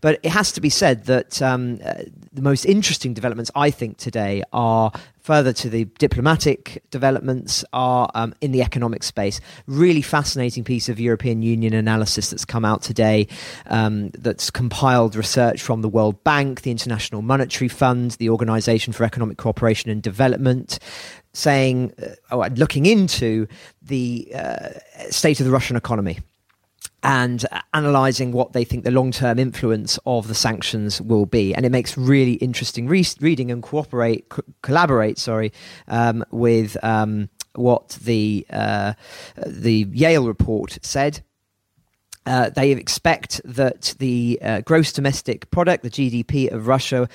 But 0.00 0.20
it 0.22 0.30
has 0.30 0.52
to 0.52 0.60
be 0.60 0.70
said 0.70 1.04
that 1.04 1.40
um, 1.42 1.80
uh, 1.84 2.02
the 2.32 2.42
most 2.42 2.64
interesting 2.64 3.14
developments, 3.14 3.50
I 3.54 3.70
think, 3.70 3.98
today 3.98 4.42
are 4.52 4.92
further 5.28 5.52
to 5.52 5.68
the 5.68 5.84
diplomatic 5.98 6.82
developments 6.90 7.62
are 7.74 8.08
um, 8.14 8.34
in 8.40 8.50
the 8.50 8.62
economic 8.62 9.02
space. 9.02 9.42
Really 9.66 10.00
fascinating 10.00 10.64
piece 10.64 10.88
of 10.88 10.98
European 10.98 11.42
Union 11.42 11.74
analysis 11.74 12.30
that's 12.30 12.46
come 12.46 12.64
out 12.64 12.80
today 12.80 13.28
um, 13.66 14.08
that's 14.16 14.50
compiled 14.50 15.14
research 15.14 15.60
from 15.60 15.82
the 15.82 15.88
World 15.88 16.24
Bank, 16.24 16.62
the 16.62 16.70
International 16.70 17.20
Monetary 17.20 17.68
Fund, 17.68 18.12
the 18.12 18.30
Organization 18.30 18.94
for 18.94 19.04
Economic 19.04 19.36
Cooperation 19.36 19.90
and 19.90 20.02
Development, 20.02 20.78
saying, 21.34 21.92
uh, 22.02 22.14
oh, 22.30 22.48
looking 22.56 22.86
into 22.86 23.46
the 23.82 24.32
uh, 24.34 24.70
state 25.10 25.40
of 25.40 25.46
the 25.46 25.52
Russian 25.52 25.76
economy 25.76 26.20
and 27.02 27.44
analyzing 27.74 28.32
what 28.32 28.52
they 28.52 28.64
think 28.64 28.84
the 28.84 28.90
long 28.90 29.12
term 29.12 29.38
influence 29.38 29.98
of 30.04 30.28
the 30.28 30.34
sanctions 30.34 31.00
will 31.00 31.26
be. 31.26 31.54
And 31.54 31.64
it 31.64 31.70
makes 31.70 31.96
really 31.96 32.34
interesting 32.34 32.88
re- 32.88 33.06
reading 33.20 33.50
and 33.50 33.62
cooperate, 33.62 34.28
co- 34.28 34.42
collaborate, 34.62 35.18
sorry, 35.18 35.52
um, 35.86 36.24
with 36.30 36.76
um, 36.84 37.28
what 37.54 37.90
the, 38.02 38.46
uh, 38.50 38.94
the 39.46 39.86
Yale 39.92 40.26
report 40.26 40.78
said. 40.82 41.22
Uh, 42.26 42.50
they 42.50 42.72
expect 42.72 43.40
that 43.44 43.94
the 44.00 44.38
uh, 44.42 44.60
gross 44.60 44.92
domestic 44.92 45.50
product, 45.50 45.82
the 45.82 45.88
GDP 45.88 46.52
of 46.52 46.66
Russia, 46.66 47.08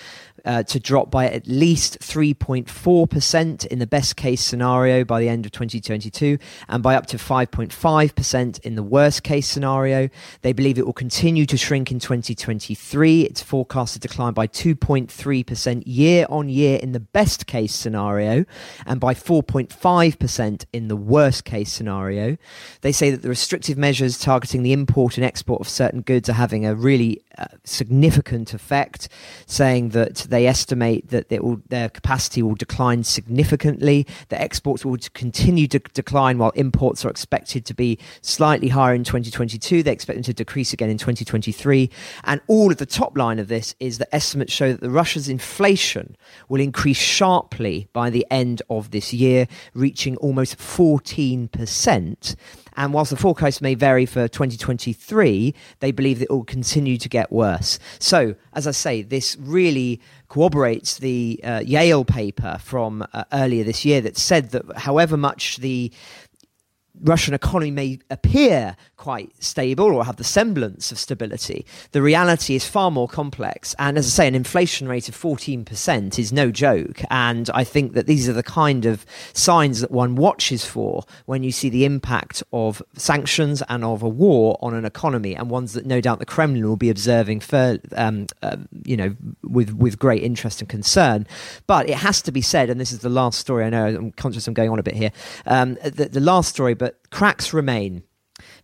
uh, 0.46 0.64
to 0.64 0.80
drop 0.80 1.10
by 1.10 1.28
at 1.28 1.48
least 1.48 2.00
3.4% 2.00 3.66
in 3.68 3.80
the 3.80 3.88
best 3.88 4.16
case 4.16 4.42
scenario 4.42 5.04
by 5.04 5.20
the 5.20 5.30
end 5.30 5.46
of 5.46 5.52
2022 5.52 6.38
and 6.68 6.84
by 6.84 6.96
up 6.96 7.06
to 7.08 7.18
5.5% 7.18 8.60
in 8.60 8.76
the 8.76 8.84
worst 8.84 9.24
case 9.24 9.48
scenario. 9.48 10.10
They 10.42 10.54
believe 10.54 10.78
it 10.78 10.86
will 10.86 10.94
continue 10.94 11.46
to 11.46 11.58
shrink 11.58 11.92
in 11.92 12.00
2023. 12.00 13.22
It's 13.22 13.42
forecast 13.42 13.94
to 13.94 14.00
decline 14.00 14.34
by 14.34 14.48
2.3% 14.48 15.84
year 15.86 16.26
on 16.30 16.50
year 16.50 16.80
in 16.80 16.92
the 16.92 17.00
best 17.00 17.48
case 17.48 17.74
scenario 17.74 18.46
and 18.86 19.00
by 19.00 19.14
4.5% 19.14 20.66
in 20.74 20.88
the 20.88 20.96
worst 20.96 21.46
case 21.46 21.72
scenario. 21.72 22.38
They 22.82 22.92
say 22.92 23.12
that 23.12 23.22
the 23.22 23.30
restrictive 23.30 23.78
measures 23.78 24.18
targeting 24.18 24.64
the 24.64 24.74
import 24.74 25.18
and 25.18 25.26
export 25.26 25.62
of 25.62 25.70
certain 25.70 26.02
goods 26.02 26.30
are 26.30 26.34
having 26.34 26.66
a 26.66 26.76
really 26.76 27.22
significant 27.64 28.54
effect, 28.54 29.10
saying 29.46 29.90
that 29.90 30.16
they 30.30 30.48
estimate 30.48 31.10
that 31.10 31.30
will, 31.44 31.62
their 31.70 31.90
capacity 31.90 32.42
will 32.44 32.56
decline 32.56 33.04
significantly, 33.04 34.06
that 34.30 34.42
exports 34.42 34.86
will 34.86 34.98
continue 35.14 35.68
to 35.68 35.80
decline 35.80 36.38
while 36.38 36.52
imports 36.52 37.04
are 37.06 37.10
expected 37.10 37.66
to 37.66 37.74
be 37.74 37.98
slightly 38.22 38.70
higher 38.70 38.94
in 38.94 39.04
2022. 39.04 39.84
They 39.84 39.92
expect 39.92 40.18
them 40.18 40.24
to 40.24 40.34
decrease 40.34 40.74
again 40.74 40.90
in 40.90 40.98
2023. 40.98 41.90
And 42.24 42.42
all 42.48 42.72
of 42.72 42.78
the 42.78 42.86
top 42.86 43.18
line 43.18 43.40
of 43.40 43.48
this 43.48 43.76
is 43.80 43.98
that 43.98 44.14
estimates 44.14 44.54
show 44.54 44.72
that 44.72 44.82
the 44.82 44.90
Russia's 44.90 45.30
inflation 45.30 46.16
will 46.50 46.62
increase 46.62 46.98
sharply 46.98 47.88
by 47.94 48.10
the 48.10 48.26
end 48.30 48.62
of 48.70 48.92
this 48.92 49.14
year, 49.14 49.48
reaching 49.74 50.18
almost 50.18 50.58
14%. 50.58 52.36
And 52.76 52.94
whilst 52.94 53.12
the 53.12 53.18
forecast 53.18 53.62
may 53.62 53.76
vary 53.76 54.06
for 54.06 54.28
2023, 54.28 55.54
they 55.80 55.92
believe 55.92 56.20
that 56.20 56.26
it 56.26 56.32
will 56.32 56.44
continue 56.44 56.98
to 56.98 57.10
get 57.10 57.32
worse. 57.32 57.80
So, 58.00 58.36
as 58.54 58.68
I 58.68 58.72
say, 58.72 59.02
this 59.02 59.38
really 59.40 60.02
corroborates 60.30 60.98
the 60.98 61.40
uh, 61.44 61.62
Yale 61.66 62.06
paper 62.06 62.58
from 62.60 63.06
uh, 63.14 63.24
earlier 63.32 63.64
this 63.64 63.86
year 63.86 64.02
that 64.02 64.18
said 64.18 64.50
that 64.52 64.78
however 64.78 65.18
much 65.18 65.58
the 65.58 65.92
Russian 67.02 67.34
economy 67.34 67.72
may 67.72 68.00
appear 68.10 68.76
quite 68.98 69.32
stable 69.44 69.88
or 69.88 70.06
have 70.06 70.16
the 70.16 70.24
semblance 70.24 70.92
of 70.92 70.98
stability, 70.98 71.66
the 71.92 72.02
reality 72.02 72.56
is 72.56 72.66
far 72.66 72.90
more 72.90 73.08
complex. 73.08 73.76
And 73.78 73.98
as 73.98 74.06
I 74.08 74.10
say, 74.10 74.28
an 74.28 74.36
inflation 74.36 74.88
rate 74.88 75.10
of 75.10 75.18
14% 75.18 76.20
is 76.20 76.32
no 76.32 76.52
joke. 76.52 77.02
And 77.10 77.50
I 77.54 77.64
think 77.64 77.94
that 77.94 78.08
these 78.08 78.30
are 78.30 78.34
the 78.34 78.44
kind 78.44 78.86
of 78.86 79.06
signs 79.34 79.82
that 79.82 79.92
one 79.92 80.16
watches 80.16 80.66
for 80.66 81.04
when 81.26 81.44
you 81.44 81.52
see 81.52 81.70
the 81.70 81.84
impact 81.84 82.44
of 82.54 82.82
sanctions 82.94 83.62
and 83.68 83.84
of 83.84 84.04
a 84.04 84.10
war 84.10 84.58
on 84.62 84.74
an 84.74 84.86
economy, 84.86 85.36
and 85.36 85.50
ones 85.50 85.74
that 85.74 85.86
no 85.86 86.00
doubt 86.00 86.20
the 86.20 86.26
Kremlin 86.26 86.66
will 86.66 86.78
be 86.78 86.90
observing 86.90 87.42
for, 87.42 87.80
um, 87.98 88.28
uh, 88.42 88.58
you 88.86 88.96
know, 88.96 89.16
with, 89.44 89.74
with 89.74 90.00
great 90.00 90.24
interest 90.24 90.62
and 90.62 90.70
concern. 90.70 91.28
But 91.68 91.90
it 91.90 91.98
has 91.98 92.22
to 92.22 92.32
be 92.32 92.42
said, 92.42 92.70
and 92.70 92.80
this 92.80 92.92
is 92.92 93.00
the 93.00 93.10
last 93.10 93.40
story, 93.40 93.66
I 93.66 93.70
know 93.70 93.88
I'm 93.88 94.12
conscious 94.12 94.48
I'm 94.48 94.54
going 94.54 94.70
on 94.70 94.80
a 94.80 94.84
bit 94.84 94.96
here, 94.96 95.12
um, 95.46 95.78
the 95.84 96.22
last 96.22 96.50
story, 96.50 96.74
but 96.84 97.00
cracks 97.12 97.54
remain 97.54 98.04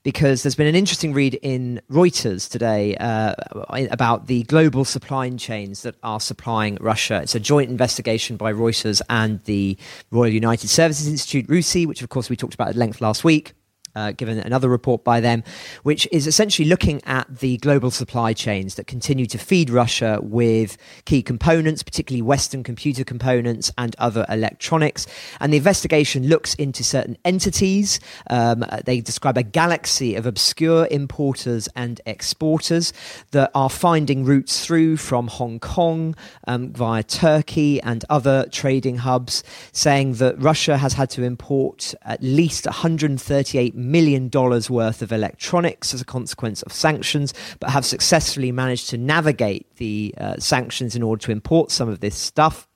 because 0.03 0.43
there's 0.43 0.55
been 0.55 0.67
an 0.67 0.75
interesting 0.75 1.13
read 1.13 1.35
in 1.35 1.81
Reuters 1.89 2.49
today 2.49 2.97
uh, 2.97 3.33
about 3.69 4.27
the 4.27 4.43
global 4.43 4.83
supply 4.83 5.29
chains 5.29 5.83
that 5.83 5.95
are 6.03 6.19
supplying 6.19 6.77
Russia. 6.81 7.21
It's 7.21 7.33
a 7.33 7.39
joint 7.39 7.69
investigation 7.69 8.35
by 8.35 8.51
Reuters 8.51 9.01
and 9.09 9.41
the 9.45 9.77
Royal 10.11 10.33
United 10.33 10.67
Services 10.67 11.07
Institute, 11.07 11.47
RUSI, 11.47 11.87
which 11.87 12.01
of 12.01 12.09
course 12.09 12.29
we 12.29 12.35
talked 12.35 12.55
about 12.55 12.67
at 12.67 12.75
length 12.75 12.99
last 12.99 13.23
week 13.23 13.53
uh, 13.95 14.11
given 14.11 14.39
another 14.39 14.69
report 14.69 15.03
by 15.03 15.19
them, 15.19 15.43
which 15.83 16.07
is 16.11 16.27
essentially 16.27 16.67
looking 16.67 17.01
at 17.05 17.39
the 17.39 17.57
global 17.57 17.91
supply 17.91 18.33
chains 18.33 18.75
that 18.75 18.87
continue 18.87 19.25
to 19.25 19.37
feed 19.37 19.69
Russia 19.69 20.19
with 20.21 20.77
key 21.05 21.21
components, 21.21 21.83
particularly 21.83 22.21
Western 22.21 22.63
computer 22.63 23.03
components 23.03 23.71
and 23.77 23.95
other 23.97 24.25
electronics. 24.29 25.07
And 25.39 25.53
the 25.53 25.57
investigation 25.57 26.27
looks 26.27 26.53
into 26.55 26.83
certain 26.83 27.17
entities. 27.25 27.99
Um, 28.29 28.65
they 28.85 29.01
describe 29.01 29.37
a 29.37 29.43
galaxy 29.43 30.15
of 30.15 30.25
obscure 30.25 30.87
importers 30.91 31.67
and 31.75 32.01
exporters 32.05 32.93
that 33.31 33.51
are 33.53 33.69
finding 33.69 34.25
routes 34.25 34.65
through 34.65 34.97
from 34.97 35.27
Hong 35.27 35.59
Kong 35.59 36.15
um, 36.47 36.71
via 36.73 37.03
Turkey 37.03 37.81
and 37.81 38.05
other 38.09 38.45
trading 38.51 38.97
hubs, 38.97 39.43
saying 39.71 40.13
that 40.15 40.41
Russia 40.41 40.77
has 40.77 40.93
had 40.93 41.09
to 41.11 41.23
import 41.23 41.93
at 42.03 42.21
least 42.21 42.65
138 42.65 43.75
million 43.79 44.29
dollars 44.29 44.69
worth 44.69 45.01
of 45.01 45.11
electronics 45.11 45.93
as 45.93 46.01
a 46.01 46.05
consequence 46.05 46.61
of 46.63 46.71
sanctions, 46.71 47.33
but 47.59 47.71
have 47.71 47.85
successfully 47.85 48.51
managed 48.51 48.89
to 48.91 48.97
navigate 48.97 49.65
the 49.77 50.13
uh, 50.17 50.37
sanctions 50.37 50.95
in 50.95 51.03
order 51.03 51.21
to 51.25 51.31
import 51.31 51.71
some 51.71 51.89
of 51.89 51.99
this 51.99 52.15
stuff. 52.15 52.68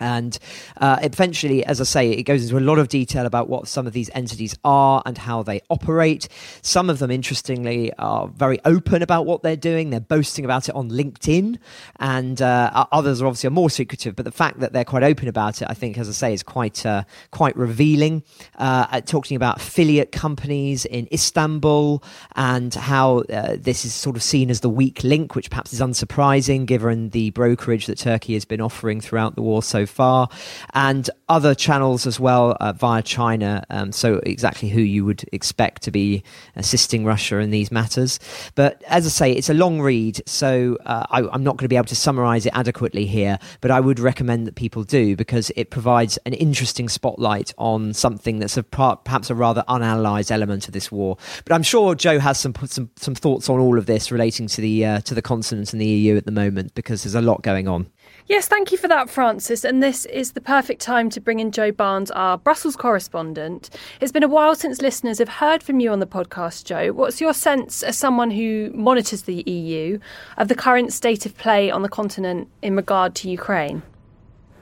And 0.00 0.38
uh, 0.78 0.98
eventually, 1.02 1.64
as 1.64 1.80
I 1.80 1.84
say, 1.84 2.10
it 2.10 2.24
goes 2.24 2.42
into 2.44 2.58
a 2.58 2.64
lot 2.66 2.78
of 2.78 2.88
detail 2.88 3.26
about 3.26 3.48
what 3.48 3.68
some 3.68 3.86
of 3.86 3.92
these 3.92 4.10
entities 4.14 4.56
are 4.64 5.02
and 5.06 5.18
how 5.18 5.42
they 5.42 5.60
operate. 5.68 6.28
Some 6.62 6.90
of 6.90 6.98
them, 6.98 7.10
interestingly, 7.10 7.92
are 7.94 8.28
very 8.28 8.58
open 8.64 9.02
about 9.02 9.26
what 9.26 9.42
they're 9.42 9.56
doing. 9.56 9.90
They're 9.90 10.00
boasting 10.00 10.44
about 10.44 10.68
it 10.68 10.74
on 10.74 10.90
LinkedIn, 10.90 11.58
and 11.96 12.40
uh, 12.40 12.86
others 12.90 13.20
are 13.20 13.26
obviously 13.26 13.50
more 13.50 13.70
secretive. 13.70 14.16
But 14.16 14.24
the 14.24 14.32
fact 14.32 14.60
that 14.60 14.72
they're 14.72 14.84
quite 14.84 15.02
open 15.02 15.28
about 15.28 15.60
it, 15.60 15.68
I 15.70 15.74
think, 15.74 15.98
as 15.98 16.08
I 16.08 16.12
say, 16.12 16.32
is 16.32 16.42
quite 16.42 16.84
uh, 16.86 17.04
quite 17.30 17.56
revealing. 17.56 18.22
Uh, 18.58 19.00
talking 19.02 19.36
about 19.36 19.58
affiliate 19.58 20.12
companies 20.12 20.84
in 20.86 21.08
Istanbul 21.12 22.02
and 22.36 22.74
how 22.74 23.18
uh, 23.18 23.56
this 23.58 23.84
is 23.84 23.94
sort 23.94 24.16
of 24.16 24.22
seen 24.22 24.50
as 24.50 24.60
the 24.60 24.70
weak 24.70 25.04
link, 25.04 25.34
which 25.34 25.50
perhaps 25.50 25.72
is 25.72 25.80
unsurprising 25.80 26.66
given 26.66 27.10
the 27.10 27.30
brokerage 27.30 27.86
that 27.86 27.98
Turkey 27.98 28.34
has 28.34 28.44
been 28.44 28.60
offering 28.60 29.00
throughout 29.00 29.34
the 29.34 29.42
war 29.42 29.62
so 29.62 29.86
far, 29.90 30.28
and 30.74 31.10
other 31.28 31.54
channels 31.54 32.06
as 32.06 32.18
well 32.18 32.56
uh, 32.60 32.72
via 32.72 33.02
China. 33.02 33.64
Um, 33.70 33.92
so, 33.92 34.20
exactly 34.24 34.68
who 34.68 34.80
you 34.80 35.04
would 35.04 35.24
expect 35.32 35.82
to 35.82 35.90
be 35.90 36.22
assisting 36.56 37.04
Russia 37.04 37.38
in 37.38 37.50
these 37.50 37.70
matters. 37.70 38.18
But 38.54 38.82
as 38.86 39.06
I 39.06 39.10
say, 39.10 39.32
it's 39.32 39.50
a 39.50 39.54
long 39.54 39.80
read, 39.80 40.22
so 40.26 40.78
uh, 40.86 41.06
I, 41.10 41.20
am 41.34 41.42
not 41.42 41.56
going 41.56 41.64
to 41.64 41.68
be 41.68 41.76
able 41.76 41.86
to 41.86 41.96
summarize 41.96 42.46
it 42.46 42.52
adequately 42.54 43.06
here, 43.06 43.38
but 43.60 43.70
I 43.70 43.80
would 43.80 44.00
recommend 44.00 44.46
that 44.46 44.54
people 44.54 44.84
do 44.84 45.16
because 45.16 45.50
it 45.56 45.70
provides 45.70 46.18
an 46.26 46.34
interesting 46.34 46.88
spotlight 46.88 47.52
on 47.58 47.92
something 47.92 48.38
that's 48.38 48.56
a, 48.56 48.62
perhaps 48.62 49.30
a 49.30 49.34
rather 49.34 49.64
unanalyzed 49.68 50.30
element 50.30 50.66
of 50.66 50.72
this 50.72 50.90
war. 50.90 51.16
But 51.44 51.54
I'm 51.54 51.62
sure 51.62 51.94
Joe 51.94 52.18
has 52.18 52.38
some 52.38 52.54
some, 52.66 52.90
some 52.96 53.14
thoughts 53.14 53.48
on 53.48 53.58
all 53.58 53.78
of 53.78 53.86
this 53.86 54.10
relating 54.10 54.46
to 54.48 54.60
the 54.60 54.84
uh, 54.84 55.00
to 55.02 55.14
the 55.14 55.22
continent 55.22 55.72
and 55.72 55.80
the 55.80 55.86
EU 55.86 56.16
at 56.16 56.26
the 56.26 56.32
moment 56.32 56.74
because 56.74 57.02
there's 57.02 57.14
a 57.14 57.20
lot 57.20 57.42
going 57.42 57.68
on. 57.68 57.90
Yes, 58.30 58.46
thank 58.46 58.70
you 58.70 58.78
for 58.78 58.86
that, 58.86 59.10
Francis. 59.10 59.64
And 59.64 59.82
this 59.82 60.04
is 60.04 60.34
the 60.34 60.40
perfect 60.40 60.80
time 60.80 61.10
to 61.10 61.20
bring 61.20 61.40
in 61.40 61.50
Joe 61.50 61.72
Barnes, 61.72 62.12
our 62.12 62.38
Brussels 62.38 62.76
correspondent. 62.76 63.70
It's 64.00 64.12
been 64.12 64.22
a 64.22 64.28
while 64.28 64.54
since 64.54 64.80
listeners 64.80 65.18
have 65.18 65.28
heard 65.28 65.64
from 65.64 65.80
you 65.80 65.90
on 65.90 65.98
the 65.98 66.06
podcast, 66.06 66.64
Joe. 66.64 66.92
What's 66.92 67.20
your 67.20 67.34
sense, 67.34 67.82
as 67.82 67.98
someone 67.98 68.30
who 68.30 68.70
monitors 68.72 69.22
the 69.22 69.42
EU, 69.50 69.98
of 70.36 70.46
the 70.46 70.54
current 70.54 70.92
state 70.92 71.26
of 71.26 71.36
play 71.38 71.72
on 71.72 71.82
the 71.82 71.88
continent 71.88 72.46
in 72.62 72.76
regard 72.76 73.16
to 73.16 73.28
Ukraine? 73.28 73.82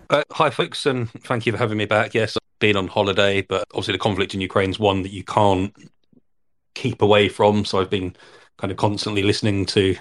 Uh, 0.08 0.24
hi, 0.32 0.48
folks, 0.48 0.86
and 0.86 1.10
thank 1.24 1.44
you 1.44 1.52
for 1.52 1.58
having 1.58 1.76
me 1.76 1.84
back. 1.84 2.14
Yes, 2.14 2.38
I've 2.38 2.60
been 2.60 2.76
on 2.76 2.88
holiday, 2.88 3.42
but 3.42 3.66
obviously 3.72 3.92
the 3.92 3.98
conflict 3.98 4.32
in 4.32 4.40
Ukraine 4.40 4.70
is 4.70 4.78
one 4.78 5.02
that 5.02 5.12
you 5.12 5.24
can't 5.24 5.76
keep 6.74 7.02
away 7.02 7.28
from. 7.28 7.66
So 7.66 7.82
I've 7.82 7.90
been 7.90 8.16
kind 8.56 8.70
of 8.70 8.78
constantly 8.78 9.22
listening 9.22 9.66
to 9.66 9.94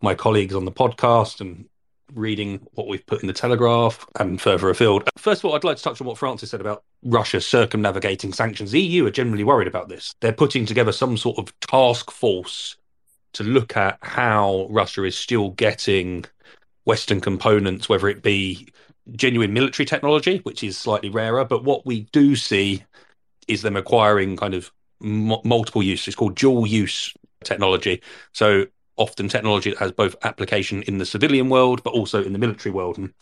my 0.00 0.14
colleagues 0.14 0.54
on 0.54 0.64
the 0.64 0.72
podcast 0.72 1.42
and 1.42 1.66
reading 2.14 2.66
what 2.72 2.88
we've 2.88 3.04
put 3.06 3.20
in 3.20 3.26
the 3.26 3.32
Telegraph 3.32 4.06
and 4.18 4.40
further 4.40 4.70
afield. 4.70 5.08
First 5.18 5.40
of 5.40 5.46
all, 5.46 5.56
I'd 5.56 5.64
like 5.64 5.76
to 5.76 5.82
touch 5.82 6.00
on 6.00 6.06
what 6.06 6.18
Francis 6.18 6.50
said 6.50 6.60
about 6.60 6.84
Russia 7.02 7.40
circumnavigating 7.40 8.32
sanctions. 8.32 8.70
The 8.70 8.80
EU 8.80 9.06
are 9.06 9.10
generally 9.10 9.44
worried 9.44 9.68
about 9.68 9.88
this. 9.88 10.14
They're 10.20 10.32
putting 10.32 10.66
together 10.66 10.92
some 10.92 11.16
sort 11.16 11.38
of 11.38 11.58
task 11.60 12.10
force 12.10 12.76
to 13.34 13.44
look 13.44 13.76
at 13.76 13.98
how 14.02 14.66
Russia 14.70 15.04
is 15.04 15.16
still 15.16 15.50
getting 15.50 16.24
Western 16.84 17.20
components, 17.20 17.88
whether 17.88 18.08
it 18.08 18.22
be 18.22 18.68
genuine 19.12 19.52
military 19.52 19.86
technology, 19.86 20.38
which 20.38 20.64
is 20.64 20.76
slightly 20.76 21.10
rarer, 21.10 21.44
but 21.44 21.64
what 21.64 21.84
we 21.86 22.02
do 22.12 22.34
see 22.34 22.82
is 23.46 23.62
them 23.62 23.76
acquiring 23.76 24.36
kind 24.36 24.54
of 24.54 24.72
m- 25.02 25.36
multiple 25.44 25.82
use. 25.82 26.06
It's 26.06 26.16
called 26.16 26.34
dual 26.34 26.66
use 26.66 27.12
technology. 27.44 28.02
So 28.32 28.66
often 28.96 29.28
technology 29.28 29.70
that 29.70 29.78
has 29.78 29.92
both 29.92 30.16
application 30.22 30.82
in 30.82 30.98
the 30.98 31.06
civilian 31.06 31.48
world 31.48 31.82
but 31.82 31.92
also 31.92 32.22
in 32.22 32.32
the 32.32 32.38
military 32.38 32.72
world. 32.72 32.98
And, 32.98 33.12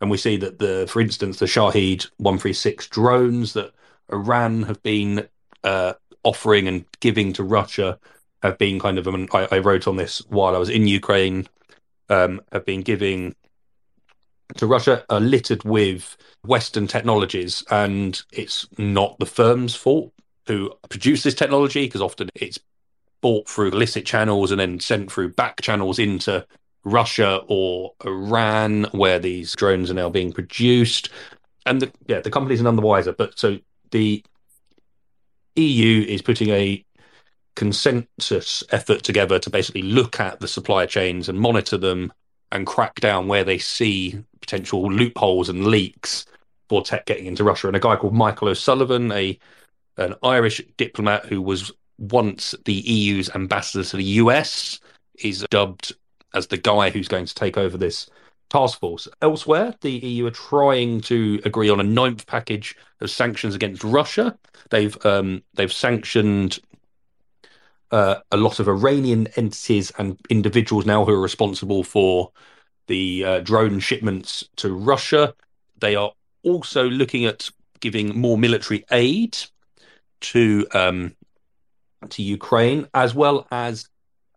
and 0.00 0.10
we 0.10 0.16
see 0.16 0.36
that 0.38 0.58
the, 0.58 0.86
for 0.88 1.00
instance, 1.00 1.38
the 1.38 1.46
Shahed 1.46 2.06
136 2.18 2.88
drones 2.88 3.52
that 3.54 3.72
Iran 4.12 4.62
have 4.64 4.82
been 4.82 5.28
uh, 5.62 5.94
offering 6.22 6.68
and 6.68 6.84
giving 7.00 7.32
to 7.34 7.44
Russia 7.44 7.98
have 8.42 8.58
been 8.58 8.78
kind 8.78 8.98
of. 8.98 9.08
I, 9.08 9.26
I, 9.32 9.48
I 9.52 9.58
wrote 9.58 9.86
on 9.88 9.96
this 9.96 10.18
while 10.28 10.54
I 10.54 10.58
was 10.58 10.68
in 10.68 10.86
Ukraine. 10.86 11.48
Um, 12.10 12.42
have 12.52 12.66
been 12.66 12.82
giving 12.82 13.34
to 14.56 14.66
Russia 14.66 15.04
are 15.08 15.20
littered 15.20 15.64
with 15.64 16.16
Western 16.44 16.86
technologies, 16.86 17.64
and 17.70 18.22
it's 18.30 18.66
not 18.78 19.18
the 19.18 19.26
firm's 19.26 19.74
fault 19.74 20.12
who 20.46 20.70
produce 20.90 21.22
this 21.22 21.34
technology 21.34 21.86
because 21.86 22.02
often 22.02 22.28
it's 22.34 22.58
bought 23.24 23.48
through 23.48 23.68
illicit 23.68 24.04
channels 24.04 24.50
and 24.50 24.60
then 24.60 24.78
sent 24.78 25.10
through 25.10 25.30
back 25.30 25.58
channels 25.62 25.98
into 25.98 26.46
Russia 26.84 27.40
or 27.48 27.94
Iran, 28.04 28.84
where 28.92 29.18
these 29.18 29.54
drones 29.54 29.90
are 29.90 29.94
now 29.94 30.10
being 30.10 30.30
produced. 30.30 31.08
And 31.64 31.80
the, 31.80 31.90
yeah, 32.06 32.20
the 32.20 32.28
companies 32.28 32.60
are 32.60 32.64
none 32.64 32.76
the 32.76 32.82
wiser. 32.82 33.14
But 33.14 33.38
so 33.38 33.60
the 33.92 34.22
EU 35.56 36.04
is 36.06 36.20
putting 36.20 36.50
a 36.50 36.84
consensus 37.56 38.62
effort 38.70 39.02
together 39.02 39.38
to 39.38 39.48
basically 39.48 39.80
look 39.80 40.20
at 40.20 40.40
the 40.40 40.48
supply 40.48 40.84
chains 40.84 41.26
and 41.26 41.40
monitor 41.40 41.78
them 41.78 42.12
and 42.52 42.66
crack 42.66 43.00
down 43.00 43.26
where 43.26 43.42
they 43.42 43.56
see 43.56 44.22
potential 44.42 44.92
loopholes 44.92 45.48
and 45.48 45.68
leaks 45.68 46.26
for 46.68 46.82
tech 46.82 47.06
getting 47.06 47.24
into 47.24 47.42
Russia. 47.42 47.68
And 47.68 47.76
a 47.76 47.80
guy 47.80 47.96
called 47.96 48.12
Michael 48.12 48.48
O'Sullivan, 48.48 49.10
a 49.12 49.38
an 49.96 50.14
Irish 50.22 50.60
diplomat 50.76 51.24
who 51.24 51.40
was 51.40 51.72
once 51.98 52.54
the 52.64 52.72
EU's 52.72 53.30
ambassador 53.34 53.84
to 53.84 53.96
the 53.96 54.04
US 54.04 54.80
is 55.16 55.46
dubbed 55.50 55.94
as 56.34 56.48
the 56.48 56.56
guy 56.56 56.90
who's 56.90 57.08
going 57.08 57.26
to 57.26 57.34
take 57.34 57.56
over 57.56 57.76
this 57.76 58.08
task 58.50 58.80
force. 58.80 59.08
Elsewhere, 59.22 59.74
the 59.80 59.90
EU 59.90 60.26
are 60.26 60.30
trying 60.30 61.00
to 61.02 61.40
agree 61.44 61.70
on 61.70 61.80
a 61.80 61.84
ninth 61.84 62.26
package 62.26 62.76
of 63.00 63.10
sanctions 63.10 63.54
against 63.54 63.84
Russia. 63.84 64.36
They've 64.70 64.96
um, 65.04 65.42
they've 65.54 65.72
sanctioned 65.72 66.58
uh, 67.90 68.16
a 68.30 68.36
lot 68.36 68.60
of 68.60 68.68
Iranian 68.68 69.28
entities 69.36 69.92
and 69.98 70.18
individuals 70.28 70.86
now 70.86 71.04
who 71.04 71.12
are 71.12 71.20
responsible 71.20 71.84
for 71.84 72.32
the 72.86 73.24
uh, 73.24 73.40
drone 73.40 73.80
shipments 73.80 74.44
to 74.56 74.72
Russia. 74.72 75.34
They 75.78 75.94
are 75.94 76.12
also 76.42 76.88
looking 76.88 77.24
at 77.24 77.50
giving 77.80 78.18
more 78.18 78.38
military 78.38 78.84
aid 78.90 79.36
to 80.20 80.66
um, 80.72 81.14
to 82.12 82.22
Ukraine, 82.22 82.86
as 82.94 83.14
well 83.14 83.46
as 83.50 83.88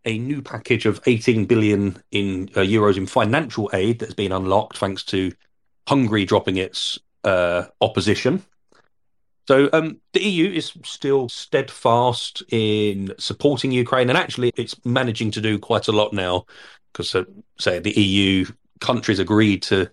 a 0.04 0.18
new 0.18 0.42
package 0.42 0.86
of 0.86 1.00
18 1.06 1.46
billion 1.46 2.02
in 2.10 2.48
uh, 2.56 2.60
euros 2.60 2.96
in 2.96 3.06
financial 3.06 3.68
aid 3.72 3.98
that's 3.98 4.14
been 4.14 4.32
unlocked 4.32 4.78
thanks 4.78 5.04
to 5.04 5.32
Hungary 5.88 6.24
dropping 6.24 6.56
its 6.56 6.98
uh, 7.24 7.64
opposition. 7.80 8.42
So 9.48 9.70
um, 9.72 9.98
the 10.12 10.20
EU 10.20 10.50
is 10.52 10.72
still 10.84 11.28
steadfast 11.30 12.42
in 12.50 13.14
supporting 13.18 13.72
Ukraine, 13.72 14.10
and 14.10 14.18
actually, 14.18 14.52
it's 14.56 14.76
managing 14.84 15.30
to 15.32 15.40
do 15.40 15.58
quite 15.58 15.88
a 15.88 15.92
lot 15.92 16.12
now 16.12 16.44
because, 16.92 17.14
uh, 17.14 17.24
say, 17.58 17.78
the 17.78 17.98
EU 17.98 18.44
countries 18.80 19.18
agreed 19.18 19.62
to 19.62 19.90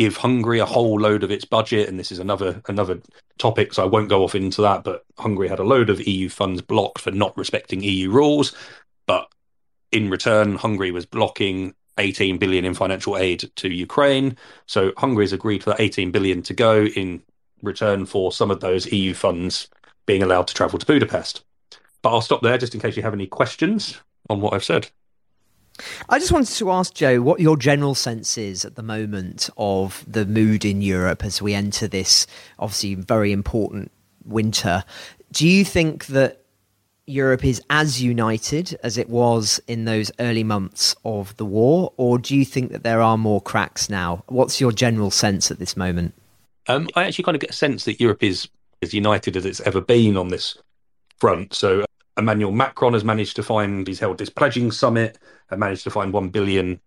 give 0.00 0.16
Hungary 0.16 0.60
a 0.60 0.64
whole 0.64 0.98
load 0.98 1.22
of 1.22 1.30
its 1.30 1.44
budget, 1.44 1.86
and 1.86 1.98
this 1.98 2.10
is 2.10 2.18
another 2.18 2.62
another 2.68 3.02
topic, 3.36 3.74
so 3.74 3.82
I 3.82 3.86
won't 3.86 4.08
go 4.08 4.24
off 4.24 4.34
into 4.34 4.62
that. 4.62 4.82
But 4.82 5.04
Hungary 5.18 5.46
had 5.46 5.58
a 5.58 5.62
load 5.62 5.90
of 5.90 6.00
EU 6.08 6.30
funds 6.30 6.62
blocked 6.62 7.02
for 7.02 7.10
not 7.10 7.36
respecting 7.36 7.82
EU 7.82 8.10
rules, 8.10 8.56
but 9.04 9.30
in 9.92 10.08
return, 10.08 10.54
Hungary 10.54 10.90
was 10.90 11.04
blocking 11.04 11.74
18 11.98 12.38
billion 12.38 12.64
in 12.64 12.72
financial 12.72 13.18
aid 13.18 13.50
to 13.56 13.68
Ukraine. 13.68 14.38
So 14.64 14.92
Hungary 14.96 15.24
has 15.24 15.34
agreed 15.34 15.62
for 15.62 15.68
that 15.68 15.80
18 15.82 16.10
billion 16.12 16.40
to 16.44 16.54
go 16.54 16.86
in 16.86 17.22
return 17.62 18.06
for 18.06 18.32
some 18.32 18.50
of 18.50 18.60
those 18.60 18.90
EU 18.90 19.12
funds 19.12 19.68
being 20.06 20.22
allowed 20.22 20.46
to 20.46 20.54
travel 20.54 20.78
to 20.78 20.86
Budapest. 20.86 21.44
but 22.00 22.08
I'll 22.08 22.22
stop 22.22 22.40
there 22.40 22.56
just 22.56 22.74
in 22.74 22.80
case 22.80 22.96
you 22.96 23.02
have 23.02 23.12
any 23.12 23.26
questions 23.26 24.00
on 24.30 24.40
what 24.40 24.54
I've 24.54 24.64
said. 24.64 24.88
I 26.08 26.18
just 26.18 26.32
wanted 26.32 26.54
to 26.56 26.70
ask 26.70 26.94
Joe 26.94 27.20
what 27.22 27.40
your 27.40 27.56
general 27.56 27.94
sense 27.94 28.38
is 28.38 28.64
at 28.64 28.76
the 28.76 28.82
moment 28.82 29.50
of 29.56 30.04
the 30.06 30.26
mood 30.26 30.64
in 30.64 30.82
Europe 30.82 31.24
as 31.24 31.40
we 31.40 31.54
enter 31.54 31.88
this 31.88 32.26
obviously 32.58 32.94
very 32.94 33.32
important 33.32 33.90
winter. 34.24 34.84
Do 35.32 35.46
you 35.46 35.64
think 35.64 36.06
that 36.06 36.44
Europe 37.06 37.44
is 37.44 37.60
as 37.70 38.02
united 38.02 38.78
as 38.82 38.96
it 38.96 39.08
was 39.08 39.60
in 39.66 39.84
those 39.84 40.12
early 40.20 40.44
months 40.44 40.94
of 41.04 41.36
the 41.36 41.44
war, 41.44 41.92
or 41.96 42.18
do 42.18 42.36
you 42.36 42.44
think 42.44 42.70
that 42.72 42.84
there 42.84 43.02
are 43.02 43.18
more 43.18 43.40
cracks 43.40 43.90
now? 43.90 44.24
What's 44.28 44.60
your 44.60 44.72
general 44.72 45.10
sense 45.10 45.50
at 45.50 45.58
this 45.58 45.76
moment? 45.76 46.14
Um, 46.68 46.88
I 46.94 47.04
actually 47.04 47.24
kind 47.24 47.34
of 47.34 47.40
get 47.40 47.50
a 47.50 47.54
sense 47.54 47.84
that 47.84 48.00
Europe 48.00 48.22
is 48.22 48.48
as 48.82 48.94
united 48.94 49.36
as 49.36 49.44
it's 49.44 49.60
ever 49.62 49.80
been 49.80 50.16
on 50.16 50.28
this 50.28 50.56
front. 51.18 51.52
So 51.52 51.84
Emmanuel 52.20 52.52
Macron 52.52 52.92
has 52.92 53.04
managed 53.04 53.36
to 53.36 53.42
find, 53.42 53.86
he's 53.86 54.00
held 54.00 54.18
this 54.18 54.30
pledging 54.30 54.70
summit 54.70 55.18
and 55.50 55.60
managed 55.60 55.84
to 55.84 55.90
find 55.90 56.12
1 56.12 56.28
billion 56.30 56.80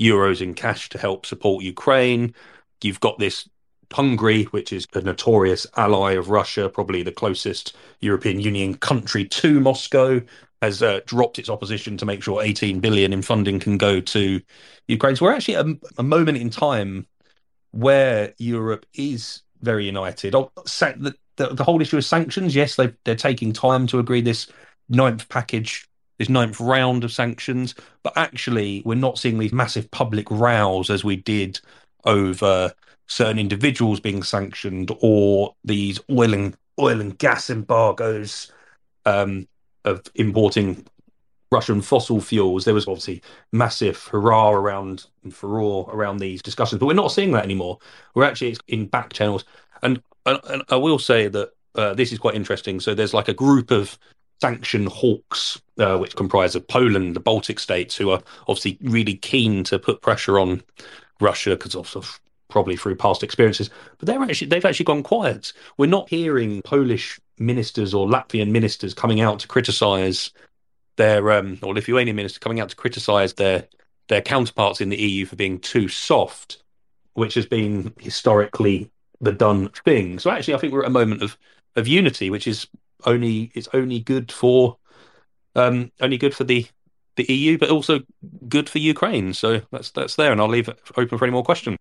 euros 0.00 0.40
in 0.40 0.54
cash 0.54 0.88
to 0.90 0.98
help 0.98 1.26
support 1.26 1.64
Ukraine. 1.64 2.34
You've 2.82 3.00
got 3.00 3.18
this 3.18 3.48
Hungary, 3.92 4.44
which 4.44 4.72
is 4.72 4.86
a 4.94 5.00
notorious 5.00 5.66
ally 5.76 6.12
of 6.12 6.30
Russia, 6.30 6.68
probably 6.68 7.02
the 7.02 7.12
closest 7.12 7.76
European 8.00 8.40
Union 8.40 8.74
country 8.74 9.24
to 9.24 9.60
Moscow, 9.60 10.20
has 10.62 10.82
uh, 10.82 11.00
dropped 11.06 11.38
its 11.38 11.48
opposition 11.48 11.96
to 11.96 12.06
make 12.06 12.22
sure 12.22 12.42
18 12.42 12.80
billion 12.80 13.12
in 13.12 13.22
funding 13.22 13.58
can 13.58 13.78
go 13.78 14.00
to 14.00 14.40
Ukraine. 14.88 15.16
So 15.16 15.24
we're 15.24 15.32
actually 15.32 15.56
at 15.56 15.66
a, 15.66 15.78
a 15.98 16.02
moment 16.02 16.38
in 16.38 16.50
time 16.50 17.06
where 17.72 18.34
Europe 18.38 18.86
is 18.94 19.42
very 19.62 19.86
united. 19.86 20.34
Oh, 20.34 20.52
the, 20.56 21.14
the, 21.36 21.48
the 21.48 21.64
whole 21.64 21.80
issue 21.80 21.96
of 21.96 22.04
sanctions, 22.04 22.54
yes, 22.54 22.76
they 22.76 22.92
they're 23.04 23.14
taking 23.16 23.52
time 23.52 23.86
to 23.88 23.98
agree 23.98 24.20
this 24.20 24.48
ninth 24.90 25.28
package, 25.28 25.88
this 26.18 26.28
ninth 26.28 26.60
round 26.60 27.04
of 27.04 27.12
sanctions, 27.12 27.74
but 28.02 28.12
actually 28.16 28.82
we're 28.84 28.94
not 28.94 29.18
seeing 29.18 29.38
these 29.38 29.52
massive 29.52 29.90
public 29.90 30.30
rows 30.30 30.90
as 30.90 31.04
we 31.04 31.16
did 31.16 31.60
over 32.04 32.72
certain 33.06 33.38
individuals 33.38 34.00
being 34.00 34.22
sanctioned 34.22 34.90
or 35.00 35.54
these 35.64 35.98
oil 36.10 36.34
and 36.34 36.56
oil 36.78 37.00
and 37.00 37.18
gas 37.18 37.50
embargoes 37.50 38.52
um, 39.06 39.48
of 39.84 40.02
importing 40.14 40.86
Russian 41.52 41.80
fossil 41.80 42.20
fuels. 42.20 42.64
There 42.64 42.74
was 42.74 42.86
obviously 42.86 43.22
massive 43.52 44.04
hurrah 44.04 44.50
around 44.50 45.06
and 45.24 45.34
furore 45.34 45.88
around 45.92 46.18
these 46.18 46.42
discussions, 46.42 46.78
but 46.78 46.86
we're 46.86 46.94
not 46.94 47.12
seeing 47.12 47.32
that 47.32 47.44
anymore. 47.44 47.78
We're 48.14 48.24
actually 48.24 48.56
in 48.68 48.86
back 48.86 49.12
channels, 49.12 49.44
and, 49.82 50.00
and, 50.26 50.40
and 50.48 50.62
I 50.68 50.76
will 50.76 50.98
say 50.98 51.28
that 51.28 51.50
uh, 51.74 51.94
this 51.94 52.12
is 52.12 52.18
quite 52.18 52.34
interesting. 52.34 52.78
So 52.78 52.94
there's 52.94 53.14
like 53.14 53.28
a 53.28 53.34
group 53.34 53.70
of 53.70 53.98
sanction 54.40 54.86
hawks, 54.86 55.60
uh, 55.78 55.98
which 55.98 56.16
comprise 56.16 56.54
of 56.54 56.66
Poland, 56.66 57.14
the 57.14 57.20
Baltic 57.20 57.58
states, 57.58 57.96
who 57.96 58.10
are 58.10 58.22
obviously 58.48 58.78
really 58.82 59.14
keen 59.14 59.64
to 59.64 59.78
put 59.78 60.02
pressure 60.02 60.38
on 60.38 60.62
Russia 61.20 61.50
because 61.50 61.74
of 61.74 62.20
probably 62.48 62.76
through 62.76 62.96
past 62.96 63.22
experiences. 63.22 63.70
But 63.98 64.06
they're 64.06 64.22
actually 64.22 64.48
they've 64.48 64.64
actually 64.64 64.84
gone 64.84 65.02
quiet. 65.02 65.52
We're 65.76 65.86
not 65.86 66.08
hearing 66.08 66.62
Polish 66.62 67.20
ministers 67.38 67.94
or 67.94 68.06
Latvian 68.06 68.50
ministers 68.50 68.94
coming 68.94 69.20
out 69.20 69.40
to 69.40 69.48
criticise 69.48 70.30
their 70.96 71.30
um, 71.32 71.58
or 71.62 71.74
Lithuanian 71.74 72.16
ministers 72.16 72.38
coming 72.38 72.60
out 72.60 72.68
to 72.70 72.76
criticise 72.76 73.34
their 73.34 73.66
their 74.08 74.20
counterparts 74.20 74.80
in 74.80 74.88
the 74.88 75.00
EU 75.00 75.24
for 75.24 75.36
being 75.36 75.58
too 75.60 75.88
soft, 75.88 76.62
which 77.14 77.34
has 77.34 77.46
been 77.46 77.94
historically 77.98 78.90
the 79.20 79.32
done 79.32 79.68
thing. 79.84 80.18
So 80.18 80.30
actually, 80.30 80.54
I 80.54 80.58
think 80.58 80.72
we're 80.72 80.82
at 80.82 80.88
a 80.88 80.90
moment 80.90 81.22
of 81.22 81.38
of 81.76 81.86
unity, 81.86 82.30
which 82.30 82.46
is 82.46 82.66
only 83.04 83.50
it's 83.54 83.68
only 83.72 84.00
good 84.00 84.32
for 84.32 84.76
um, 85.54 85.90
only 86.00 86.18
good 86.18 86.34
for 86.34 86.44
the 86.44 86.66
the 87.16 87.32
EU, 87.32 87.58
but 87.58 87.70
also 87.70 88.00
good 88.48 88.68
for 88.68 88.78
Ukraine. 88.78 89.34
So 89.34 89.62
that's 89.70 89.90
that's 89.90 90.16
there, 90.16 90.32
and 90.32 90.40
I'll 90.40 90.48
leave 90.48 90.68
it 90.68 90.78
open 90.96 91.18
for 91.18 91.24
any 91.24 91.32
more 91.32 91.44
questions. 91.44 91.76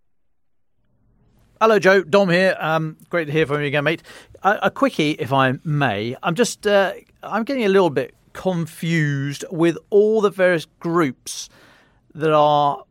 Hello, 1.61 1.77
Joe. 1.77 2.03
Dom 2.03 2.29
here. 2.29 2.55
Um, 2.59 2.97
great 3.09 3.25
to 3.25 3.31
hear 3.31 3.45
from 3.45 3.61
you 3.61 3.67
again, 3.67 3.83
mate. 3.83 4.01
A, 4.43 4.59
a 4.63 4.71
quickie, 4.71 5.11
if 5.11 5.33
I 5.33 5.53
may. 5.63 6.15
I'm 6.23 6.35
just 6.35 6.65
uh, 6.65 6.93
I'm 7.21 7.43
getting 7.43 7.65
a 7.65 7.69
little 7.69 7.89
bit 7.89 8.15
confused 8.33 9.43
with 9.51 9.77
all 9.89 10.21
the 10.21 10.29
various 10.29 10.65
groups 10.79 11.49
that 12.15 12.31
are 12.31 12.83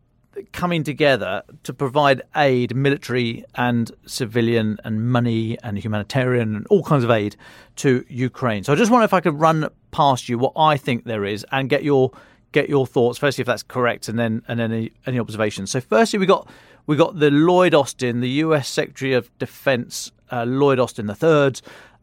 coming 0.52 0.84
together 0.84 1.42
to 1.62 1.72
provide 1.72 2.22
aid, 2.36 2.74
military 2.74 3.44
and 3.54 3.90
civilian, 4.06 4.78
and 4.84 5.10
money 5.10 5.58
and 5.62 5.78
humanitarian 5.78 6.56
and 6.56 6.66
all 6.68 6.82
kinds 6.82 7.04
of 7.04 7.10
aid 7.10 7.36
to 7.76 8.04
Ukraine. 8.08 8.64
So 8.64 8.72
I 8.72 8.76
just 8.76 8.90
wonder 8.90 9.04
if 9.04 9.14
I 9.14 9.20
could 9.20 9.38
run 9.38 9.68
past 9.90 10.28
you 10.28 10.38
what 10.38 10.52
I 10.56 10.76
think 10.76 11.04
there 11.04 11.24
is 11.24 11.44
and 11.52 11.68
get 11.68 11.84
your 11.84 12.12
get 12.52 12.68
your 12.68 12.86
thoughts. 12.86 13.18
Firstly, 13.18 13.42
if 13.42 13.46
that's 13.46 13.62
correct, 13.62 14.08
and 14.08 14.18
then 14.18 14.42
and 14.48 14.60
any, 14.60 14.92
any 15.06 15.18
observations. 15.18 15.70
So 15.70 15.80
firstly, 15.80 16.18
we 16.18 16.26
got 16.26 16.48
we 16.86 16.96
got 16.96 17.18
the 17.18 17.30
Lloyd 17.30 17.74
Austin, 17.74 18.20
the 18.20 18.30
U.S. 18.30 18.68
Secretary 18.68 19.12
of 19.12 19.36
Defense, 19.38 20.10
uh, 20.30 20.44
Lloyd 20.44 20.78
Austin 20.78 21.06
third. 21.14 21.60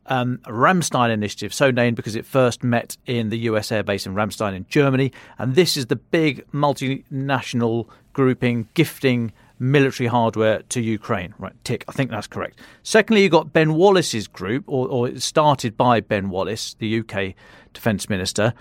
Um, 0.07 0.37
Ramstein 0.45 1.09
initiative, 1.09 1.51
so 1.51 1.71
named 1.71 1.95
because 1.95 2.15
it 2.15 2.27
first 2.27 2.63
met 2.63 2.95
in 3.07 3.29
the 3.29 3.39
US 3.39 3.69
airbase 3.69 4.05
in 4.05 4.13
Ramstein 4.13 4.55
in 4.55 4.67
Germany. 4.69 5.11
And 5.39 5.55
this 5.55 5.75
is 5.75 5.87
the 5.87 5.95
big 5.95 6.45
multinational 6.51 7.87
grouping 8.13 8.67
gifting 8.75 9.33
military 9.59 10.07
hardware 10.07 10.61
to 10.69 10.81
Ukraine. 10.81 11.33
Right, 11.37 11.53
tick. 11.63 11.85
I 11.87 11.91
think 11.91 12.11
that's 12.11 12.27
correct. 12.27 12.59
Secondly, 12.83 13.23
you've 13.23 13.31
got 13.31 13.53
Ben 13.53 13.73
Wallace's 13.73 14.27
group, 14.27 14.63
or, 14.67 14.87
or 14.87 15.19
started 15.19 15.77
by 15.77 16.01
Ben 16.01 16.29
Wallace, 16.29 16.75
the 16.79 16.99
UK 16.99 17.33
Defence 17.73 18.09
Minister, 18.09 18.53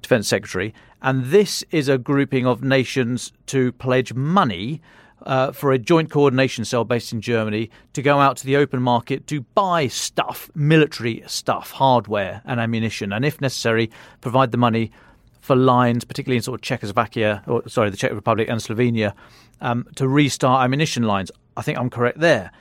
Defence 0.00 0.28
Secretary, 0.28 0.74
and 1.02 1.26
this 1.26 1.64
is 1.70 1.88
a 1.88 1.98
grouping 1.98 2.46
of 2.46 2.62
nations 2.62 3.32
to 3.46 3.72
pledge 3.72 4.14
money. 4.14 4.80
Uh, 5.26 5.50
for 5.50 5.72
a 5.72 5.78
joint 5.78 6.08
coordination 6.08 6.64
cell 6.64 6.84
based 6.84 7.12
in 7.12 7.20
Germany 7.20 7.68
to 7.94 8.00
go 8.00 8.20
out 8.20 8.36
to 8.36 8.46
the 8.46 8.54
open 8.54 8.80
market 8.80 9.26
to 9.26 9.40
buy 9.56 9.88
stuff, 9.88 10.48
military 10.54 11.20
stuff, 11.26 11.72
hardware 11.72 12.42
and 12.44 12.60
ammunition, 12.60 13.12
and 13.12 13.24
if 13.24 13.40
necessary, 13.40 13.90
provide 14.20 14.52
the 14.52 14.56
money 14.56 14.92
for 15.40 15.56
lines, 15.56 16.04
particularly 16.04 16.36
in 16.36 16.42
sort 16.42 16.60
of 16.60 16.62
Czechoslovakia, 16.62 17.42
or 17.48 17.68
sorry, 17.68 17.90
the 17.90 17.96
Czech 17.96 18.12
Republic 18.12 18.48
and 18.48 18.60
Slovenia, 18.60 19.14
um, 19.60 19.84
to 19.96 20.06
restart 20.06 20.62
ammunition 20.62 21.02
lines. 21.02 21.32
I 21.56 21.62
think 21.62 21.76
I'm 21.76 21.90
correct 21.90 22.20
there. 22.20 22.52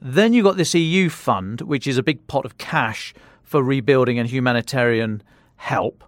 Then 0.00 0.32
you've 0.32 0.44
got 0.44 0.56
this 0.56 0.74
EU 0.74 1.10
fund, 1.10 1.60
which 1.60 1.86
is 1.86 1.98
a 1.98 2.02
big 2.02 2.26
pot 2.26 2.46
of 2.46 2.56
cash 2.56 3.12
for 3.42 3.62
rebuilding 3.62 4.18
and 4.18 4.28
humanitarian 4.28 5.22
help. 5.56 6.04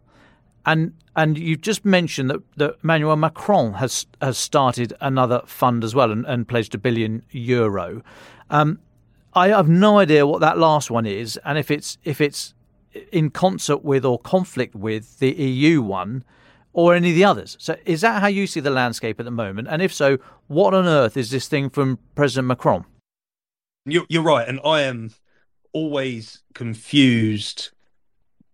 And 0.67 0.93
and 1.15 1.39
you've 1.39 1.63
just 1.63 1.85
mentioned 1.85 2.29
that, 2.29 2.43
that 2.57 2.77
Emmanuel 2.83 3.17
Macron 3.17 3.75
has 3.75 4.07
has 4.21 4.37
started 4.37 4.93
another 5.01 5.43
fund 5.47 5.85
as 5.85 5.95
well 5.95 6.11
and, 6.11 6.27
and 6.27 6.47
pledged 6.47 6.75
a 6.75 6.79
billion 6.79 7.23
euro. 7.31 8.03
Um, 8.51 8.81
I 9.33 9.49
have 9.49 9.69
no 9.69 9.99
idea 9.99 10.27
what 10.27 10.41
that 10.41 10.59
last 10.59 10.91
one 10.91 11.07
is, 11.07 11.39
and 11.45 11.57
if 11.57 11.71
it's 11.71 11.99
if 12.05 12.21
it's 12.21 12.55
in 13.13 13.31
concert 13.31 13.85
with 13.85 14.05
or 14.05 14.19
conflict 14.19 14.75
with 14.75 15.19
the 15.19 15.33
EU 15.33 15.83
one 15.83 16.25
or 16.73 16.95
any 16.95 17.11
of 17.11 17.17
the 17.17 17.25
others. 17.25 17.57
So, 17.59 17.77
is 17.85 18.03
that 18.03 18.21
how 18.21 18.29
you 18.29 18.47
see 18.47 18.61
the 18.61 18.71
landscape 18.71 19.19
at 19.19 19.25
the 19.25 19.31
moment? 19.31 19.69
And 19.71 19.81
if 19.81 19.93
so, 19.93 20.19
what 20.47 20.75
on 20.75 20.87
earth 20.87 21.17
is 21.17 21.31
this 21.31 21.49
thing 21.49 21.71
from 21.71 21.99
President 22.15 22.49
Macron? 22.49 22.85
You're, 23.85 24.05
you're 24.09 24.23
right, 24.23 24.47
and 24.47 24.61
I 24.65 24.83
am 24.83 25.13
always 25.73 26.43
confused 26.55 27.71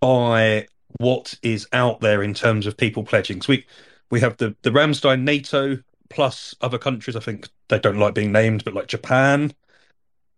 by 0.01 0.66
what 0.99 1.35
is 1.43 1.67
out 1.73 2.01
there 2.01 2.23
in 2.23 2.35
terms 2.35 2.67
of 2.67 2.77
people 2.77 3.05
pledging. 3.05 3.43
So 3.43 3.53
we 3.53 3.67
we 4.11 4.21
have 4.21 4.37
the 4.37 4.55
the 4.63 4.71
Ramstein 4.71 5.23
NATO 5.23 5.79
plus 6.11 6.55
other 6.61 6.79
countries. 6.79 7.17
I 7.17 7.21
think 7.21 7.49
they 7.69 7.79
don't 7.79 7.99
like 7.99 8.15
being 8.15 8.33
named, 8.33 8.65
but 8.65 8.75
like 8.75 8.89
Japan. 8.89 9.53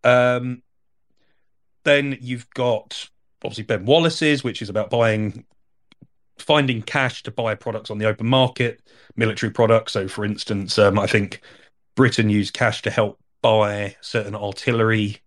Um, 0.04 0.62
then 1.84 2.18
you've 2.20 2.48
got 2.50 3.08
obviously 3.44 3.64
Ben 3.64 3.84
Wallace's, 3.84 4.44
which 4.44 4.62
is 4.62 4.68
about 4.68 4.90
buying, 4.90 5.44
finding 6.38 6.82
cash 6.82 7.22
to 7.24 7.30
buy 7.30 7.54
products 7.54 7.90
on 7.90 7.98
the 7.98 8.06
open 8.06 8.26
market, 8.26 8.80
military 9.16 9.52
products. 9.52 9.92
So, 9.92 10.08
for 10.08 10.24
instance, 10.24 10.78
um, 10.78 10.98
I 10.98 11.06
think 11.06 11.40
Britain 11.94 12.30
used 12.30 12.54
cash 12.54 12.82
to 12.82 12.90
help 12.90 13.18
buy 13.42 13.96
certain 14.00 14.34
artillery 14.34 15.18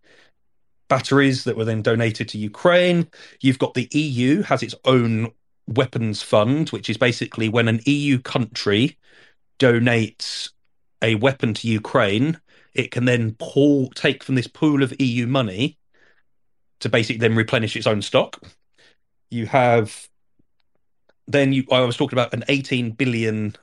batteries 0.88 1.44
that 1.44 1.58
were 1.58 1.66
then 1.66 1.82
donated 1.82 2.30
to 2.30 2.38
Ukraine. 2.38 3.08
You've 3.42 3.60
got 3.60 3.74
the 3.74 3.90
EU 3.92 4.42
has 4.44 4.64
its 4.64 4.76
own 4.86 5.32
weapons 5.68 6.22
fund, 6.22 6.70
which 6.70 6.90
is 6.90 6.98
basically 6.98 7.50
when 7.50 7.68
an 7.68 7.82
EU 7.86 8.20
country 8.20 8.98
donates 9.60 10.52
a 11.02 11.16
weapon 11.16 11.54
to 11.56 11.68
Ukraine, 11.68 12.40
it 12.74 12.92
can 12.92 13.06
then 13.06 13.36
pull 13.40 13.90
take 13.92 14.24
from 14.24 14.36
this 14.36 14.48
pool 14.48 14.84
of 14.84 14.94
EU 15.00 15.28
money 15.28 15.78
to 16.80 16.90
basically 16.90 17.20
then 17.20 17.36
replenish 17.36 17.76
its 17.76 17.88
own 17.88 18.02
stock. 18.02 18.42
You 19.30 19.46
have 19.48 20.08
then 21.28 21.54
you 21.54 21.66
I 21.72 21.82
was 21.82 21.98
talking 21.98 22.18
about 22.18 22.34
an 22.34 22.44
18 22.48 22.92
billion 22.92 23.56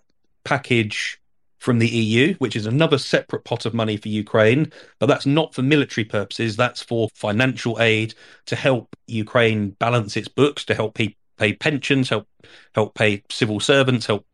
package 0.45 1.21
from 1.65 1.79
the 1.79 1.89
EU, 1.89 2.35
which 2.35 2.57
is 2.57 2.67
another 2.67 2.99
separate 2.99 3.43
pot 3.43 3.65
of 3.65 3.73
money 3.73 3.97
for 3.97 4.11
Ukraine, 4.11 4.71
but 4.99 5.07
that's 5.07 5.25
not 5.25 5.55
for 5.55 5.63
military 5.63 6.05
purposes. 6.05 6.57
That's 6.57 6.83
for 6.83 7.09
financial 7.15 7.81
aid 7.81 8.13
to 8.45 8.55
help 8.55 8.95
Ukraine 9.07 9.71
balance 9.71 10.15
its 10.15 10.29
books, 10.29 10.67
to 10.67 10.75
help 10.75 10.93
pe- 10.95 11.17
pay 11.39 11.55
pensions, 11.55 12.11
help 12.11 12.29
help 12.75 12.95
pay 12.95 13.23
civil 13.31 13.61
servants, 13.61 14.05
help 14.05 14.27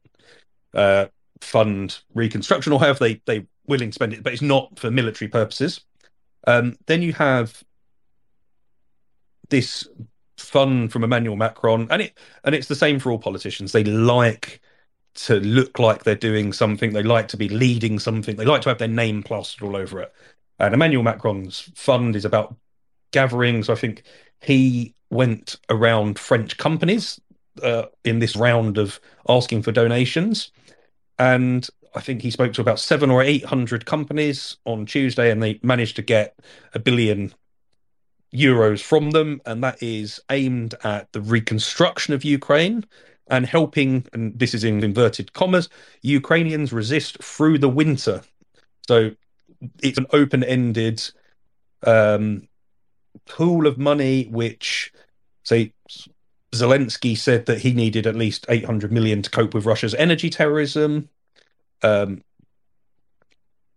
uh, 0.75 1.07
fund 1.41 2.01
reconstruction, 2.15 2.73
or 2.73 2.81
however 2.81 2.99
they 2.99 3.23
they 3.27 3.47
willing 3.69 3.91
to 3.91 3.95
spend 3.95 4.13
it, 4.13 4.25
but 4.25 4.33
it's 4.33 4.43
not 4.43 4.77
for 4.77 4.91
military 4.91 5.29
purposes. 5.29 5.83
Um, 6.49 6.77
then 6.89 7.01
you 7.01 7.13
have 7.13 7.63
this 9.51 9.87
fund 10.37 10.91
from 10.91 11.05
Emmanuel 11.05 11.37
Macron, 11.37 11.87
and 11.93 12.03
it 12.03 12.19
and 12.43 12.57
it's 12.57 12.67
the 12.67 12.75
same 12.75 12.99
for 12.99 13.13
all 13.13 13.21
politicians. 13.21 13.71
They 13.71 13.85
like 13.85 14.61
to 15.15 15.41
look 15.41 15.79
like 15.79 16.05
they're 16.05 16.15
doing 16.15 16.53
something. 16.53 16.93
They 16.93 17.03
like 17.03 17.29
to 17.29 17.37
be 17.37 17.49
leading 17.49 17.99
something. 17.99 18.37
They 18.37 18.45
like 18.45 18.63
to 18.63 18.69
have 18.69 18.79
their 18.79 18.89
name 18.89 19.23
plastered 19.23 19.63
all 19.63 19.77
over 19.77 20.01
it. 20.01 20.13
And 20.59 20.75
Emmanuel 20.75 21.03
Macron's 21.03 21.71
fund 21.75 22.15
is 22.17 22.25
about 22.25 22.55
gatherings. 23.13 23.69
I 23.69 23.75
think 23.75 24.05
he 24.41 24.95
went 25.11 25.57
around 25.69 26.19
French 26.19 26.57
companies 26.57 27.21
uh, 27.63 27.85
in 28.05 28.21
this 28.21 28.37
round 28.37 28.79
of 28.79 29.01
asking 29.29 29.63
for 29.63 29.73
donations, 29.73 30.53
and 31.19 31.69
I 31.95 32.01
think 32.01 32.23
he 32.23 32.31
spoke 32.31 32.53
to 32.55 32.61
about 32.61 32.79
seven 32.79 33.11
or 33.11 33.23
eight 33.23 33.45
hundred 33.45 33.85
companies 33.87 34.57
on 34.65 34.87
Tuesday, 34.87 35.31
and 35.31 35.43
they 35.43 35.59
managed 35.63 35.97
to 35.97 36.03
get 36.03 36.39
a 36.75 36.79
billion 36.79 37.35
euros 38.33 38.81
from 38.81 39.11
them, 39.11 39.41
and 39.45 39.63
that 39.65 39.83
is 39.83 40.21
aimed 40.31 40.75
at 40.85 41.13
the 41.13 41.21
reconstruction 41.21 42.15
of 42.15 42.25
Ukraine 42.25 42.85
and 43.31 43.47
helping, 43.47 44.05
and 44.13 44.39
this 44.39 44.55
is 44.55 44.65
in 44.65 44.83
inverted 44.83 45.33
commas, 45.33 45.69
Ukrainians 46.03 46.73
resist 46.73 47.23
through 47.23 47.59
the 47.59 47.69
winter. 47.69 48.23
So 48.87 49.13
it's 49.83 49.99
an 49.99 50.07
open 50.13 50.43
ended 50.43 51.03
um, 51.87 52.49
pool 53.27 53.67
of 53.67 53.79
money, 53.79 54.25
which, 54.25 54.93
say, 55.45 55.73
Zelensky 56.53 57.17
said 57.17 57.47
that 57.47 57.61
he 57.61 57.73
needed 57.73 58.07
at 58.07 58.17
least 58.17 58.47
800 58.49 58.91
million 58.91 59.23
to 59.23 59.31
cope 59.31 59.55
with 59.55 59.67
Russia's 59.67 59.95
energy 59.95 60.29
terrorism. 60.29 61.09
Um, 61.83 62.25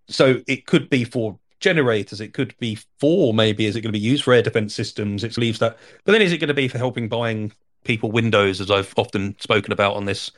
so 0.07 0.41
it 0.47 0.65
could 0.65 0.89
be 0.89 1.03
for 1.03 1.37
generators, 1.59 2.19
it 2.19 2.33
could 2.33 2.57
be 2.57 2.77
for 2.99 3.33
maybe, 3.33 3.65
is 3.65 3.75
it 3.75 3.81
going 3.81 3.93
to 3.93 3.99
be 3.99 4.03
used 4.03 4.23
for 4.23 4.33
air 4.33 4.41
defense 4.41 4.73
systems? 4.73 5.23
It 5.23 5.37
leaves 5.37 5.59
that. 5.59 5.77
But 6.03 6.13
then 6.13 6.21
is 6.21 6.31
it 6.31 6.39
going 6.39 6.49
to 6.49 6.53
be 6.53 6.67
for 6.67 6.79
helping 6.79 7.07
buying 7.07 7.53
people 7.83 8.11
Windows, 8.11 8.61
as 8.61 8.71
I've 8.71 8.93
often 8.97 9.35
spoken 9.39 9.71
about 9.71 9.95
on 9.95 10.05
this 10.05 10.31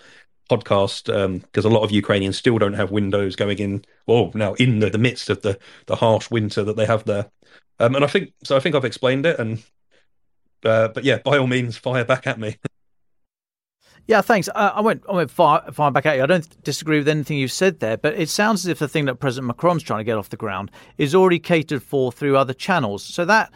podcast, 0.49 1.05
because 1.41 1.65
um, 1.65 1.71
a 1.71 1.73
lot 1.73 1.84
of 1.84 1.91
Ukrainians 1.91 2.38
still 2.38 2.58
don't 2.58 2.73
have 2.73 2.91
Windows 2.91 3.36
going 3.36 3.60
in. 3.60 3.86
Well, 4.08 4.31
now 4.34 4.53
in 4.55 4.79
the, 4.79 4.89
the 4.89 4.97
midst 4.97 5.29
of 5.29 5.41
the 5.41 5.58
the 5.88 5.95
harsh 5.95 6.29
winter 6.29 6.63
that 6.63 6.75
they 6.75 6.86
have 6.86 7.05
there, 7.05 7.29
um, 7.79 7.95
and 7.95 8.03
I 8.03 8.08
think 8.08 8.34
so. 8.43 8.55
I 8.55 8.60
think 8.60 8.75
I've 8.75 8.86
explained 8.86 9.25
it, 9.25 9.39
and 9.39 9.63
uh, 10.63 10.89
but 10.89 11.03
yeah, 11.03 11.19
by 11.19 11.38
all 11.38 11.47
means, 11.47 11.77
fire 11.77 12.05
back 12.05 12.27
at 12.27 12.39
me. 12.39 12.58
Yeah, 14.08 14.21
thanks. 14.21 14.47
I, 14.53 14.81
went 14.81 15.03
I 15.10 15.13
went 15.13 15.31
far 15.31 15.71
far 15.71 15.91
back 15.91 16.05
at 16.05 16.17
you. 16.17 16.23
I 16.23 16.27
don't 16.27 16.63
disagree 16.63 16.99
with 16.99 17.08
anything 17.08 17.39
you've 17.39 17.51
said 17.51 17.79
there, 17.79 17.97
but 17.97 18.13
it 18.13 18.29
sounds 18.29 18.63
as 18.63 18.67
if 18.67 18.77
the 18.77 18.88
thing 18.88 19.05
that 19.05 19.15
President 19.15 19.47
Macron's 19.47 19.81
trying 19.81 19.99
to 19.99 20.03
get 20.03 20.15
off 20.15 20.29
the 20.29 20.38
ground 20.38 20.69
is 20.99 21.15
already 21.15 21.39
catered 21.39 21.81
for 21.81 22.12
through 22.12 22.38
other 22.38 22.53
channels. 22.53 23.03
So 23.03 23.25
that 23.25 23.51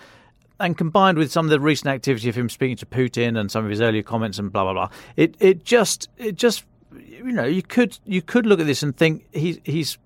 and 0.59 0.77
combined 0.77 1.17
with 1.17 1.31
some 1.31 1.45
of 1.45 1.49
the 1.49 1.59
recent 1.59 1.87
activity 1.87 2.29
of 2.29 2.35
him 2.35 2.49
speaking 2.49 2.77
to 2.77 2.85
Putin 2.85 3.39
and 3.39 3.51
some 3.51 3.63
of 3.63 3.69
his 3.69 3.81
earlier 3.81 4.03
comments 4.03 4.39
and 4.39 4.51
blah 4.51 4.63
blah 4.63 4.73
blah, 4.73 4.89
it 5.15 5.35
it 5.39 5.63
just 5.63 6.09
it 6.17 6.35
just 6.35 6.65
you 6.91 7.31
know 7.31 7.45
you 7.45 7.63
could 7.63 7.97
you 8.05 8.21
could 8.21 8.45
look 8.45 8.59
at 8.59 8.65
this 8.65 8.83
and 8.83 8.95
think 8.95 9.25
he's 9.33 9.59
he's 9.63 9.97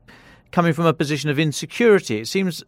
coming 0.52 0.74
from 0.74 0.86
a 0.86 0.94
position 0.94 1.30
of 1.30 1.39
insecurity. 1.39 2.20
It 2.20 2.28
seems. 2.28 2.63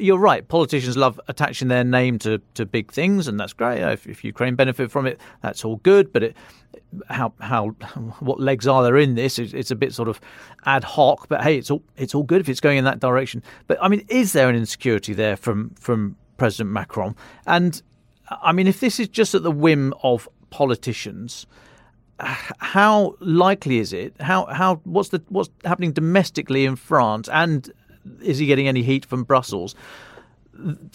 You're 0.00 0.18
right. 0.18 0.48
Politicians 0.48 0.96
love 0.96 1.20
attaching 1.28 1.68
their 1.68 1.84
name 1.84 2.18
to, 2.20 2.40
to 2.54 2.64
big 2.64 2.90
things, 2.90 3.28
and 3.28 3.38
that's 3.38 3.52
great. 3.52 3.82
If, 3.82 4.06
if 4.06 4.24
Ukraine 4.24 4.54
benefit 4.54 4.90
from 4.90 5.04
it, 5.04 5.20
that's 5.42 5.66
all 5.66 5.76
good. 5.76 6.14
But 6.14 6.22
it, 6.22 6.36
how 7.10 7.34
how 7.40 7.66
what 8.20 8.40
legs 8.40 8.66
are 8.66 8.82
there 8.82 8.96
in 8.96 9.16
this? 9.16 9.38
It's, 9.38 9.52
it's, 9.52 9.70
a 9.70 9.76
bit 9.76 9.92
sort 9.92 10.08
of 10.08 10.18
ad 10.64 10.82
hoc. 10.82 11.28
But 11.28 11.42
hey, 11.42 11.58
it's 11.58 11.70
all 11.70 11.82
it's 11.98 12.14
all 12.14 12.22
good 12.22 12.40
if 12.40 12.48
it's 12.48 12.60
going 12.60 12.78
in 12.78 12.84
that 12.84 13.00
direction. 13.00 13.42
But 13.66 13.76
I 13.82 13.88
mean, 13.88 14.06
is 14.08 14.32
there 14.32 14.48
an 14.48 14.56
insecurity 14.56 15.12
there 15.12 15.36
from 15.36 15.74
from 15.78 16.16
President 16.36 16.70
Macron. 16.70 17.14
And 17.46 17.82
I 18.42 18.52
mean, 18.52 18.66
if 18.66 18.80
this 18.80 19.00
is 19.00 19.08
just 19.08 19.34
at 19.34 19.42
the 19.42 19.50
whim 19.50 19.94
of 20.02 20.28
politicians, 20.50 21.46
how 22.18 23.14
likely 23.20 23.78
is 23.78 23.92
it? 23.92 24.14
How 24.20 24.46
how 24.46 24.76
what's 24.84 25.10
the 25.10 25.22
what's 25.28 25.50
happening 25.64 25.92
domestically 25.92 26.64
in 26.64 26.76
France, 26.76 27.28
and 27.28 27.70
is 28.22 28.38
he 28.38 28.46
getting 28.46 28.68
any 28.68 28.82
heat 28.82 29.04
from 29.04 29.24
Brussels 29.24 29.74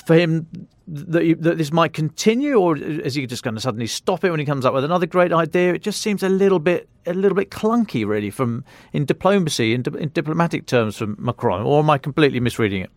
for 0.05 0.15
him 0.15 0.47
that, 0.87 1.41
that 1.41 1.57
this 1.57 1.71
might 1.71 1.93
continue, 1.93 2.55
or 2.55 2.75
is 2.77 3.15
he 3.15 3.25
just 3.27 3.43
going 3.43 3.55
to 3.55 3.61
suddenly 3.61 3.87
stop 3.87 4.23
it 4.23 4.31
when 4.31 4.39
he 4.39 4.45
comes 4.45 4.65
up 4.65 4.73
with 4.73 4.83
another 4.83 5.05
great 5.05 5.31
idea? 5.31 5.73
It 5.73 5.83
just 5.83 6.01
seems 6.01 6.23
a 6.23 6.29
little 6.29 6.59
bit 6.59 6.89
a 7.05 7.13
little 7.13 7.35
bit 7.35 7.51
clunky, 7.51 8.05
really, 8.05 8.29
from 8.29 8.63
in 8.93 9.05
diplomacy 9.05 9.73
in, 9.73 9.83
in 9.97 10.09
diplomatic 10.09 10.65
terms 10.65 10.97
from 10.97 11.15
Macron. 11.19 11.63
Or 11.63 11.79
am 11.79 11.89
I 11.89 11.97
completely 11.97 12.39
misreading 12.39 12.83
it? 12.83 12.91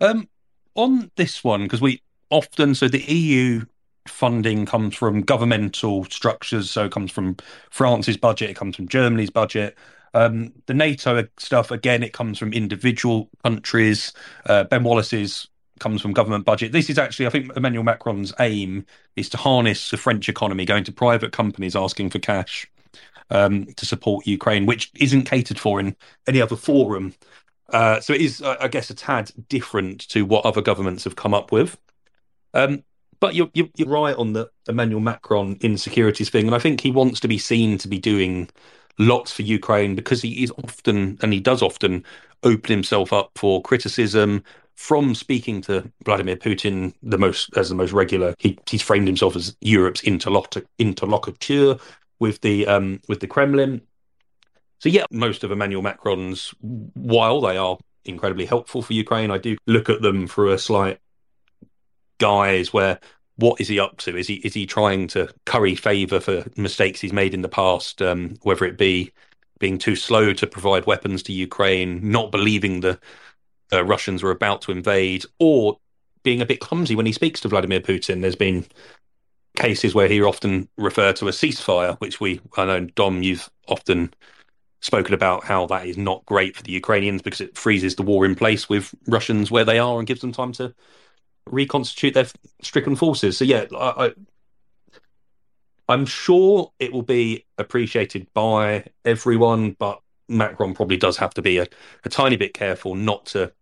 Um, 0.00 0.28
on 0.78 1.10
this 1.16 1.42
one, 1.42 1.64
because 1.64 1.80
we 1.80 2.00
often, 2.30 2.74
so 2.74 2.88
the 2.88 3.02
EU 3.12 3.64
funding 4.06 4.64
comes 4.64 4.94
from 4.94 5.22
governmental 5.22 6.04
structures, 6.04 6.70
so 6.70 6.86
it 6.86 6.92
comes 6.92 7.10
from 7.10 7.36
France's 7.70 8.16
budget, 8.16 8.50
it 8.50 8.56
comes 8.56 8.76
from 8.76 8.88
Germany's 8.88 9.30
budget. 9.30 9.76
Um, 10.14 10.52
the 10.66 10.74
NATO 10.74 11.26
stuff, 11.36 11.70
again, 11.70 12.02
it 12.02 12.12
comes 12.12 12.38
from 12.38 12.52
individual 12.52 13.28
countries. 13.44 14.12
Uh, 14.46 14.64
ben 14.64 14.84
Wallace's 14.84 15.48
comes 15.80 16.00
from 16.00 16.12
government 16.12 16.44
budget. 16.44 16.72
This 16.72 16.88
is 16.88 16.98
actually, 16.98 17.26
I 17.26 17.30
think, 17.30 17.56
Emmanuel 17.56 17.84
Macron's 17.84 18.32
aim 18.40 18.86
is 19.16 19.28
to 19.30 19.36
harness 19.36 19.90
the 19.90 19.96
French 19.96 20.28
economy, 20.28 20.64
going 20.64 20.84
to 20.84 20.92
private 20.92 21.32
companies 21.32 21.76
asking 21.76 22.10
for 22.10 22.18
cash 22.20 22.70
um, 23.30 23.66
to 23.74 23.84
support 23.84 24.26
Ukraine, 24.26 24.66
which 24.66 24.90
isn't 24.96 25.24
catered 25.24 25.58
for 25.58 25.80
in 25.80 25.96
any 26.26 26.40
other 26.40 26.56
forum. 26.56 27.14
Uh, 27.70 28.00
so 28.00 28.12
it 28.12 28.20
is, 28.20 28.42
I 28.42 28.68
guess, 28.68 28.90
a 28.90 28.94
tad 28.94 29.30
different 29.48 30.08
to 30.08 30.24
what 30.24 30.46
other 30.46 30.62
governments 30.62 31.04
have 31.04 31.16
come 31.16 31.34
up 31.34 31.52
with. 31.52 31.78
Um, 32.54 32.82
but 33.20 33.34
you're, 33.34 33.50
you're, 33.52 33.68
you're 33.76 33.88
right 33.88 34.16
on 34.16 34.32
the 34.32 34.48
Emmanuel 34.68 35.00
Macron 35.00 35.58
insecurities 35.60 36.30
thing, 36.30 36.46
and 36.46 36.54
I 36.54 36.58
think 36.60 36.80
he 36.80 36.90
wants 36.90 37.20
to 37.20 37.28
be 37.28 37.38
seen 37.38 37.76
to 37.78 37.88
be 37.88 37.98
doing 37.98 38.48
lots 38.98 39.32
for 39.32 39.42
Ukraine 39.42 39.94
because 39.94 40.22
he 40.22 40.42
is 40.42 40.52
often, 40.64 41.18
and 41.22 41.32
he 41.32 41.40
does 41.40 41.62
often, 41.62 42.04
open 42.42 42.70
himself 42.70 43.12
up 43.12 43.32
for 43.34 43.60
criticism 43.62 44.44
from 44.76 45.12
speaking 45.14 45.60
to 45.60 45.90
Vladimir 46.04 46.36
Putin 46.36 46.94
the 47.02 47.18
most 47.18 47.50
as 47.56 47.68
the 47.68 47.74
most 47.74 47.92
regular. 47.92 48.34
He 48.38 48.56
he's 48.70 48.82
framed 48.82 49.08
himself 49.08 49.34
as 49.34 49.56
Europe's 49.60 50.04
interlocutor, 50.04 50.66
interlocutor 50.78 51.78
with 52.20 52.40
the 52.42 52.66
um, 52.66 53.00
with 53.08 53.20
the 53.20 53.26
Kremlin. 53.26 53.82
So 54.80 54.88
yeah, 54.88 55.04
most 55.10 55.44
of 55.44 55.50
Emmanuel 55.50 55.82
Macron's, 55.82 56.54
while 56.60 57.40
they 57.40 57.56
are 57.56 57.78
incredibly 58.04 58.46
helpful 58.46 58.82
for 58.82 58.92
Ukraine, 58.92 59.30
I 59.30 59.38
do 59.38 59.56
look 59.66 59.88
at 59.88 60.02
them 60.02 60.26
through 60.26 60.52
a 60.52 60.58
slight 60.58 61.00
guise 62.18 62.72
where 62.72 62.98
what 63.36 63.60
is 63.60 63.68
he 63.68 63.78
up 63.78 63.96
to? 63.98 64.16
Is 64.16 64.26
he 64.26 64.34
is 64.34 64.54
he 64.54 64.66
trying 64.66 65.06
to 65.08 65.32
curry 65.46 65.76
favour 65.76 66.18
for 66.18 66.44
mistakes 66.56 67.00
he's 67.00 67.12
made 67.12 67.34
in 67.34 67.42
the 67.42 67.48
past, 67.48 68.02
um, 68.02 68.36
whether 68.42 68.64
it 68.64 68.76
be 68.76 69.12
being 69.60 69.78
too 69.78 69.96
slow 69.96 70.32
to 70.32 70.46
provide 70.46 70.86
weapons 70.86 71.22
to 71.24 71.32
Ukraine, 71.32 72.10
not 72.10 72.32
believing 72.32 72.80
the 72.80 72.98
uh, 73.72 73.84
Russians 73.84 74.22
were 74.22 74.30
about 74.30 74.62
to 74.62 74.72
invade, 74.72 75.24
or 75.38 75.78
being 76.24 76.40
a 76.40 76.46
bit 76.46 76.60
clumsy 76.60 76.96
when 76.96 77.06
he 77.06 77.12
speaks 77.12 77.40
to 77.40 77.48
Vladimir 77.48 77.80
Putin? 77.80 78.22
There's 78.22 78.36
been 78.36 78.66
cases 79.56 79.94
where 79.94 80.08
he 80.08 80.20
often 80.22 80.68
refer 80.76 81.12
to 81.14 81.28
a 81.28 81.32
ceasefire, 81.32 81.96
which 82.00 82.20
we 82.20 82.40
I 82.56 82.64
know 82.64 82.80
Dom 82.80 83.22
you've 83.22 83.48
often 83.68 84.12
spoken 84.80 85.14
about 85.14 85.44
how 85.44 85.66
that 85.66 85.86
is 85.86 85.96
not 85.96 86.24
great 86.26 86.56
for 86.56 86.62
the 86.62 86.72
Ukrainians 86.72 87.22
because 87.22 87.40
it 87.40 87.56
freezes 87.56 87.96
the 87.96 88.02
war 88.02 88.24
in 88.24 88.34
place 88.34 88.68
with 88.68 88.94
Russians 89.06 89.50
where 89.50 89.64
they 89.64 89.78
are 89.78 89.98
and 89.98 90.06
gives 90.06 90.20
them 90.20 90.32
time 90.32 90.52
to 90.52 90.74
reconstitute 91.46 92.14
their 92.14 92.26
stricken 92.62 92.96
forces. 92.96 93.38
So 93.38 93.44
yeah, 93.44 93.64
I, 93.76 94.12
I, 95.88 95.92
am 95.92 96.06
sure 96.06 96.72
it 96.78 96.92
will 96.92 97.02
be 97.02 97.46
appreciated 97.56 98.28
by 98.34 98.84
everyone, 99.04 99.72
but 99.78 100.00
Macron 100.28 100.74
probably 100.74 100.96
does 100.96 101.16
have 101.16 101.34
to 101.34 101.42
be 101.42 101.58
a, 101.58 101.66
a 102.04 102.08
tiny 102.08 102.36
bit 102.36 102.54
careful 102.54 102.94
not 102.94 103.26
to 103.26 103.52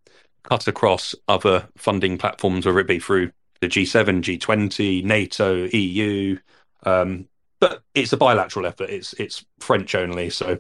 cut 0.42 0.68
across 0.68 1.14
other 1.28 1.68
funding 1.76 2.18
platforms, 2.18 2.66
whether 2.66 2.78
it 2.78 2.86
be 2.86 2.98
through 2.98 3.30
the 3.60 3.68
G7, 3.68 4.22
G20, 4.22 5.04
NATO, 5.04 5.64
EU. 5.64 6.38
Um, 6.84 7.28
but 7.58 7.82
it's 7.94 8.12
a 8.12 8.16
bilateral 8.16 8.66
effort. 8.66 8.90
It's 8.90 9.14
it's 9.14 9.44
French 9.60 9.94
only, 9.94 10.28
so 10.28 10.58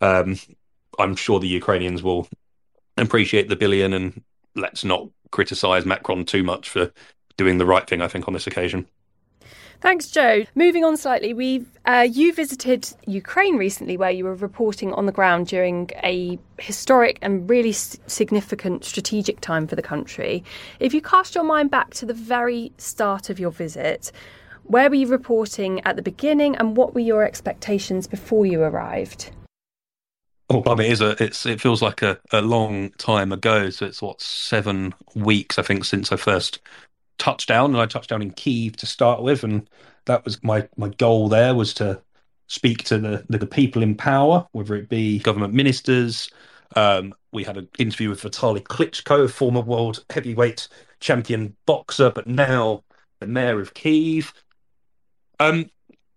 um, 0.00 0.38
I'm 0.98 1.16
sure 1.16 1.40
the 1.40 1.46
Ukrainians 1.46 2.02
will 2.02 2.28
appreciate 2.96 3.48
the 3.48 3.56
billion, 3.56 3.92
and 3.92 4.22
let's 4.54 4.84
not 4.84 5.08
criticize 5.30 5.84
Macron 5.84 6.24
too 6.24 6.42
much 6.42 6.68
for 6.70 6.92
doing 7.36 7.58
the 7.58 7.66
right 7.66 7.86
thing. 7.86 8.00
I 8.02 8.08
think 8.08 8.26
on 8.28 8.34
this 8.34 8.46
occasion. 8.46 8.86
Thanks, 9.82 10.08
Joe. 10.08 10.44
Moving 10.54 10.84
on 10.84 10.96
slightly, 10.96 11.34
we 11.34 11.66
uh, 11.84 12.08
you 12.10 12.32
visited 12.32 12.88
Ukraine 13.06 13.58
recently, 13.58 13.98
where 13.98 14.10
you 14.10 14.24
were 14.24 14.34
reporting 14.34 14.94
on 14.94 15.04
the 15.04 15.12
ground 15.12 15.48
during 15.48 15.90
a 16.02 16.38
historic 16.58 17.18
and 17.20 17.48
really 17.50 17.72
significant 17.72 18.86
strategic 18.86 19.40
time 19.40 19.66
for 19.66 19.76
the 19.76 19.82
country. 19.82 20.42
If 20.80 20.94
you 20.94 21.02
cast 21.02 21.34
your 21.34 21.44
mind 21.44 21.70
back 21.70 21.92
to 21.94 22.06
the 22.06 22.14
very 22.14 22.72
start 22.78 23.28
of 23.28 23.38
your 23.38 23.50
visit, 23.50 24.12
Where 24.68 24.90
were 24.90 24.96
you 24.96 25.06
reporting 25.06 25.80
at 25.84 25.94
the 25.94 26.02
beginning, 26.02 26.56
and 26.56 26.76
what 26.76 26.92
were 26.92 27.00
your 27.00 27.22
expectations 27.22 28.08
before 28.08 28.46
you 28.46 28.62
arrived? 28.62 29.30
Oh, 30.48 30.62
I 30.66 30.74
mean, 30.76 30.86
it 30.86 30.92
is 30.92 31.00
a, 31.00 31.22
it's 31.22 31.44
it 31.44 31.60
feels 31.60 31.82
like 31.82 32.02
a, 32.02 32.18
a 32.32 32.40
long 32.40 32.90
time 32.92 33.32
ago. 33.32 33.70
So 33.70 33.86
it's 33.86 34.00
what 34.00 34.20
seven 34.20 34.94
weeks, 35.14 35.58
I 35.58 35.62
think, 35.62 35.84
since 35.84 36.12
I 36.12 36.16
first 36.16 36.60
touched 37.18 37.48
down, 37.48 37.72
and 37.72 37.80
I 37.80 37.86
touched 37.86 38.10
down 38.10 38.22
in 38.22 38.30
Kiev 38.30 38.76
to 38.76 38.86
start 38.86 39.22
with, 39.22 39.42
and 39.42 39.68
that 40.06 40.24
was 40.24 40.42
my 40.44 40.68
my 40.76 40.88
goal. 40.90 41.28
There 41.28 41.54
was 41.54 41.74
to 41.74 42.00
speak 42.46 42.84
to 42.84 42.98
the 42.98 43.24
the, 43.28 43.38
the 43.38 43.46
people 43.46 43.82
in 43.82 43.96
power, 43.96 44.46
whether 44.52 44.76
it 44.76 44.88
be 44.88 45.18
government 45.18 45.54
ministers. 45.54 46.30
Um, 46.76 47.14
we 47.32 47.44
had 47.44 47.56
an 47.56 47.68
interview 47.78 48.10
with 48.10 48.22
Vitaly 48.22 48.62
Klitschko, 48.62 49.30
former 49.30 49.60
world 49.60 50.04
heavyweight 50.10 50.68
champion 51.00 51.56
boxer, 51.66 52.10
but 52.10 52.26
now 52.26 52.84
the 53.20 53.26
mayor 53.26 53.60
of 53.60 53.74
Kiev. 53.74 54.32
Um, 55.40 55.70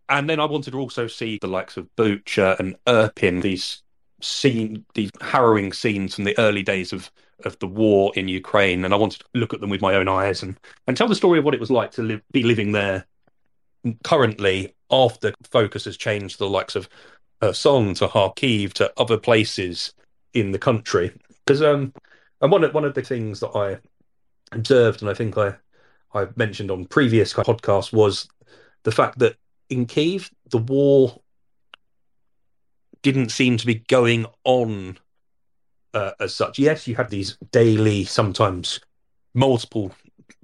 and 0.07 0.29
then 0.29 0.39
I 0.39 0.45
wanted 0.45 0.71
to 0.71 0.79
also 0.79 1.07
see 1.07 1.37
the 1.39 1.47
likes 1.47 1.77
of 1.77 1.87
Bucha 1.95 2.59
and 2.59 2.75
Irpin, 2.85 3.41
these 3.41 3.83
scene, 4.21 4.85
these 4.93 5.11
harrowing 5.21 5.73
scenes 5.73 6.15
from 6.15 6.23
the 6.23 6.37
early 6.37 6.63
days 6.63 6.93
of 6.93 7.11
of 7.45 7.57
the 7.59 7.67
war 7.67 8.11
in 8.15 8.27
Ukraine, 8.27 8.83
and 8.83 8.93
I 8.93 8.97
wanted 8.97 9.21
to 9.21 9.25
look 9.33 9.53
at 9.53 9.61
them 9.61 9.69
with 9.69 9.81
my 9.81 9.95
own 9.95 10.07
eyes 10.07 10.43
and 10.43 10.57
and 10.87 10.97
tell 10.97 11.07
the 11.07 11.15
story 11.15 11.39
of 11.39 11.45
what 11.45 11.53
it 11.53 11.59
was 11.59 11.71
like 11.71 11.91
to 11.91 12.03
live, 12.03 12.21
be 12.31 12.43
living 12.43 12.71
there 12.71 13.05
currently 14.03 14.75
after 14.91 15.33
focus 15.49 15.85
has 15.85 15.97
changed 15.97 16.37
the 16.37 16.49
likes 16.49 16.75
of 16.75 16.89
Kherson 17.41 17.93
to 17.95 18.07
Kharkiv 18.07 18.73
to 18.73 18.91
other 18.97 19.17
places 19.17 19.93
in 20.33 20.51
the 20.51 20.59
country. 20.59 21.13
Because 21.45 21.61
um, 21.61 21.93
and 22.41 22.51
one 22.51 22.63
of 22.63 22.73
one 22.73 22.85
of 22.85 22.93
the 22.93 23.01
things 23.01 23.39
that 23.39 23.55
I 23.55 23.77
observed, 24.51 25.01
and 25.01 25.09
I 25.09 25.13
think 25.13 25.37
I 25.37 25.55
I 26.13 26.27
mentioned 26.35 26.71
on 26.71 26.85
previous 26.85 27.33
podcasts, 27.33 27.93
was 27.93 28.27
the 28.83 28.91
fact 28.91 29.19
that 29.19 29.35
in 29.69 29.85
Kiev 29.85 30.29
the 30.49 30.57
war 30.57 31.21
didn't 33.01 33.29
seem 33.29 33.57
to 33.57 33.65
be 33.65 33.75
going 33.75 34.25
on 34.43 34.97
uh, 35.93 36.11
as 36.19 36.35
such. 36.35 36.59
Yes, 36.59 36.87
you 36.87 36.95
had 36.95 37.09
these 37.09 37.37
daily, 37.51 38.05
sometimes 38.05 38.79
multiple 39.33 39.91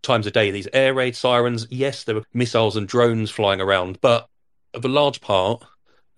times 0.01 0.27
a 0.27 0.31
day, 0.31 0.51
these 0.51 0.67
air 0.73 0.93
raid 0.93 1.15
sirens. 1.15 1.67
Yes, 1.69 2.03
there 2.03 2.15
were 2.15 2.25
missiles 2.33 2.75
and 2.75 2.87
drones 2.87 3.31
flying 3.31 3.61
around, 3.61 3.99
but 4.01 4.27
of 4.73 4.85
a 4.85 4.89
large 4.89 5.21
part 5.21 5.63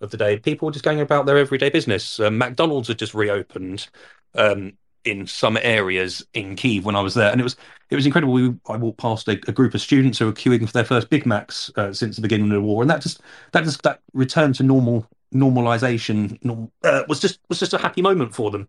of 0.00 0.10
the 0.10 0.16
day, 0.16 0.38
people 0.38 0.66
were 0.66 0.72
just 0.72 0.84
going 0.84 1.00
about 1.00 1.26
their 1.26 1.38
everyday 1.38 1.70
business. 1.70 2.20
Uh, 2.20 2.30
McDonald's 2.30 2.88
had 2.88 2.98
just 2.98 3.14
reopened 3.14 3.88
um, 4.34 4.74
in 5.04 5.26
some 5.26 5.58
areas 5.60 6.24
in 6.34 6.54
Kiev 6.56 6.84
when 6.84 6.96
I 6.96 7.00
was 7.00 7.14
there, 7.14 7.30
and 7.30 7.40
it 7.40 7.44
was 7.44 7.56
it 7.90 7.96
was 7.96 8.06
incredible. 8.06 8.34
We, 8.34 8.54
I 8.68 8.76
walked 8.76 8.98
past 8.98 9.28
a, 9.28 9.32
a, 9.48 9.52
group 9.52 9.74
of 9.74 9.80
students 9.80 10.18
who 10.18 10.26
were 10.26 10.32
queuing 10.32 10.66
for 10.66 10.72
their 10.72 10.84
first 10.84 11.08
Big 11.08 11.24
Macs 11.26 11.70
uh, 11.76 11.92
since 11.92 12.16
the 12.16 12.22
beginning 12.22 12.46
of 12.46 12.52
the 12.52 12.60
war, 12.60 12.82
and 12.82 12.90
that 12.90 13.02
just 13.02 13.20
that 13.52 13.64
just 13.64 13.82
that 13.82 14.00
return 14.12 14.52
to 14.54 14.62
normal 14.62 15.08
normalization 15.34 16.38
uh, 16.84 17.02
was 17.08 17.20
just 17.20 17.40
was 17.48 17.58
just 17.58 17.74
a 17.74 17.78
happy 17.78 18.02
moment 18.02 18.34
for 18.34 18.50
them. 18.50 18.68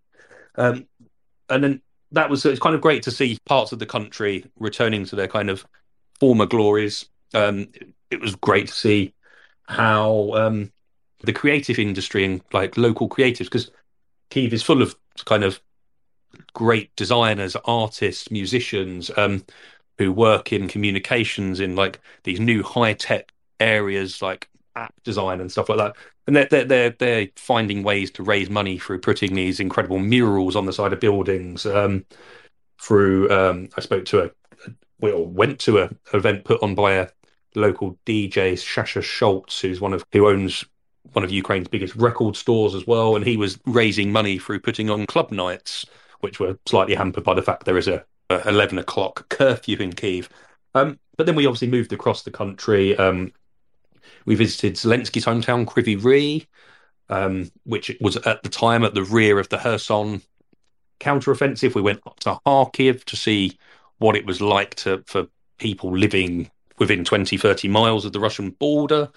Um, 0.55 0.87
and 1.49 1.63
then 1.63 1.81
that 2.11 2.29
was 2.29 2.45
it's 2.45 2.59
kind 2.59 2.75
of 2.75 2.81
great 2.81 3.03
to 3.03 3.11
see 3.11 3.37
parts 3.45 3.71
of 3.71 3.79
the 3.79 3.85
country 3.85 4.45
returning 4.59 5.05
to 5.05 5.15
their 5.15 5.27
kind 5.27 5.49
of 5.49 5.65
former 6.19 6.45
glories. 6.45 7.07
Um, 7.33 7.69
it 8.09 8.19
was 8.19 8.35
great 8.35 8.67
to 8.67 8.73
see 8.73 9.13
how 9.63 10.31
um, 10.33 10.71
the 11.21 11.33
creative 11.33 11.79
industry 11.79 12.25
and 12.25 12.41
like 12.51 12.77
local 12.77 13.07
creatives, 13.07 13.45
because 13.45 13.71
Kiev 14.29 14.53
is 14.53 14.63
full 14.63 14.81
of 14.81 14.95
kind 15.25 15.43
of 15.43 15.59
great 16.53 16.95
designers, 16.95 17.55
artists, 17.65 18.31
musicians 18.31 19.11
um, 19.17 19.45
who 19.97 20.11
work 20.11 20.51
in 20.53 20.67
communications 20.67 21.59
in 21.59 21.75
like 21.75 21.99
these 22.23 22.39
new 22.39 22.63
high 22.63 22.93
tech 22.93 23.31
areas 23.59 24.21
like 24.21 24.49
app 24.75 24.93
design 25.03 25.41
and 25.41 25.51
stuff 25.51 25.69
like 25.69 25.77
that. 25.77 25.95
And 26.27 26.35
they're, 26.35 26.45
they're, 26.45 26.65
they're, 26.65 26.89
they're 26.91 27.27
finding 27.35 27.83
ways 27.83 28.11
to 28.11 28.23
raise 28.23 28.49
money 28.49 28.77
through 28.77 28.99
putting 28.99 29.35
these 29.35 29.59
incredible 29.59 29.99
murals 29.99 30.55
on 30.55 30.65
the 30.65 30.73
side 30.73 30.93
of 30.93 30.99
buildings. 30.99 31.65
Um, 31.65 32.05
through, 32.81 33.29
um, 33.29 33.69
I 33.77 33.81
spoke 33.81 34.05
to 34.05 34.23
a, 34.25 34.31
well, 34.99 35.25
went 35.25 35.59
to 35.61 35.79
a 35.79 35.89
event 36.13 36.45
put 36.45 36.61
on 36.63 36.75
by 36.75 36.93
a 36.93 37.07
local 37.55 37.97
DJ, 38.05 38.53
Shasha 38.53 39.03
Schultz, 39.03 39.59
who's 39.59 39.81
one 39.81 39.93
of, 39.93 40.03
who 40.11 40.27
owns 40.27 40.65
one 41.13 41.23
of 41.23 41.31
Ukraine's 41.31 41.67
biggest 41.67 41.95
record 41.95 42.35
stores 42.35 42.75
as 42.75 42.85
well. 42.85 43.15
And 43.15 43.25
he 43.25 43.37
was 43.37 43.59
raising 43.65 44.11
money 44.11 44.37
through 44.37 44.61
putting 44.61 44.89
on 44.89 45.05
club 45.05 45.31
nights, 45.31 45.85
which 46.19 46.39
were 46.39 46.57
slightly 46.65 46.95
hampered 46.95 47.23
by 47.23 47.33
the 47.33 47.41
fact 47.41 47.65
there 47.65 47.77
is 47.77 47.87
a, 47.87 48.05
a 48.29 48.47
11 48.47 48.77
o'clock 48.77 49.27
curfew 49.29 49.77
in 49.77 49.93
Kiev. 49.93 50.29
Um, 50.75 50.99
but 51.17 51.25
then 51.25 51.35
we 51.35 51.45
obviously 51.45 51.69
moved 51.69 51.91
across 51.91 52.23
the 52.23 52.31
country. 52.31 52.95
Um, 52.97 53.33
we 54.29 54.35
visited 54.35 54.75
Zelensky's 54.75 55.25
hometown, 55.25 55.65
Kryvyi 55.65 55.99
Rih, 55.99 56.45
um, 57.09 57.49
which 57.63 57.97
was 57.99 58.15
at 58.15 58.43
the 58.43 58.49
time 58.49 58.83
at 58.83 58.93
the 58.93 59.03
rear 59.03 59.39
of 59.39 59.49
the 59.49 59.57
Kherson 59.57 60.21
counteroffensive. 60.99 61.73
We 61.73 61.81
went 61.81 62.01
up 62.05 62.19
to 62.19 62.39
Kharkiv 62.45 63.05
to 63.05 63.15
see 63.15 63.57
what 63.97 64.15
it 64.15 64.27
was 64.27 64.39
like 64.39 64.75
to 64.75 65.03
for 65.07 65.25
people 65.57 65.97
living 65.97 66.51
within 66.77 67.03
20, 67.03 67.37
30 67.37 67.67
miles 67.69 68.05
of 68.05 68.13
the 68.13 68.19
Russian 68.19 68.51
border. 68.51 69.09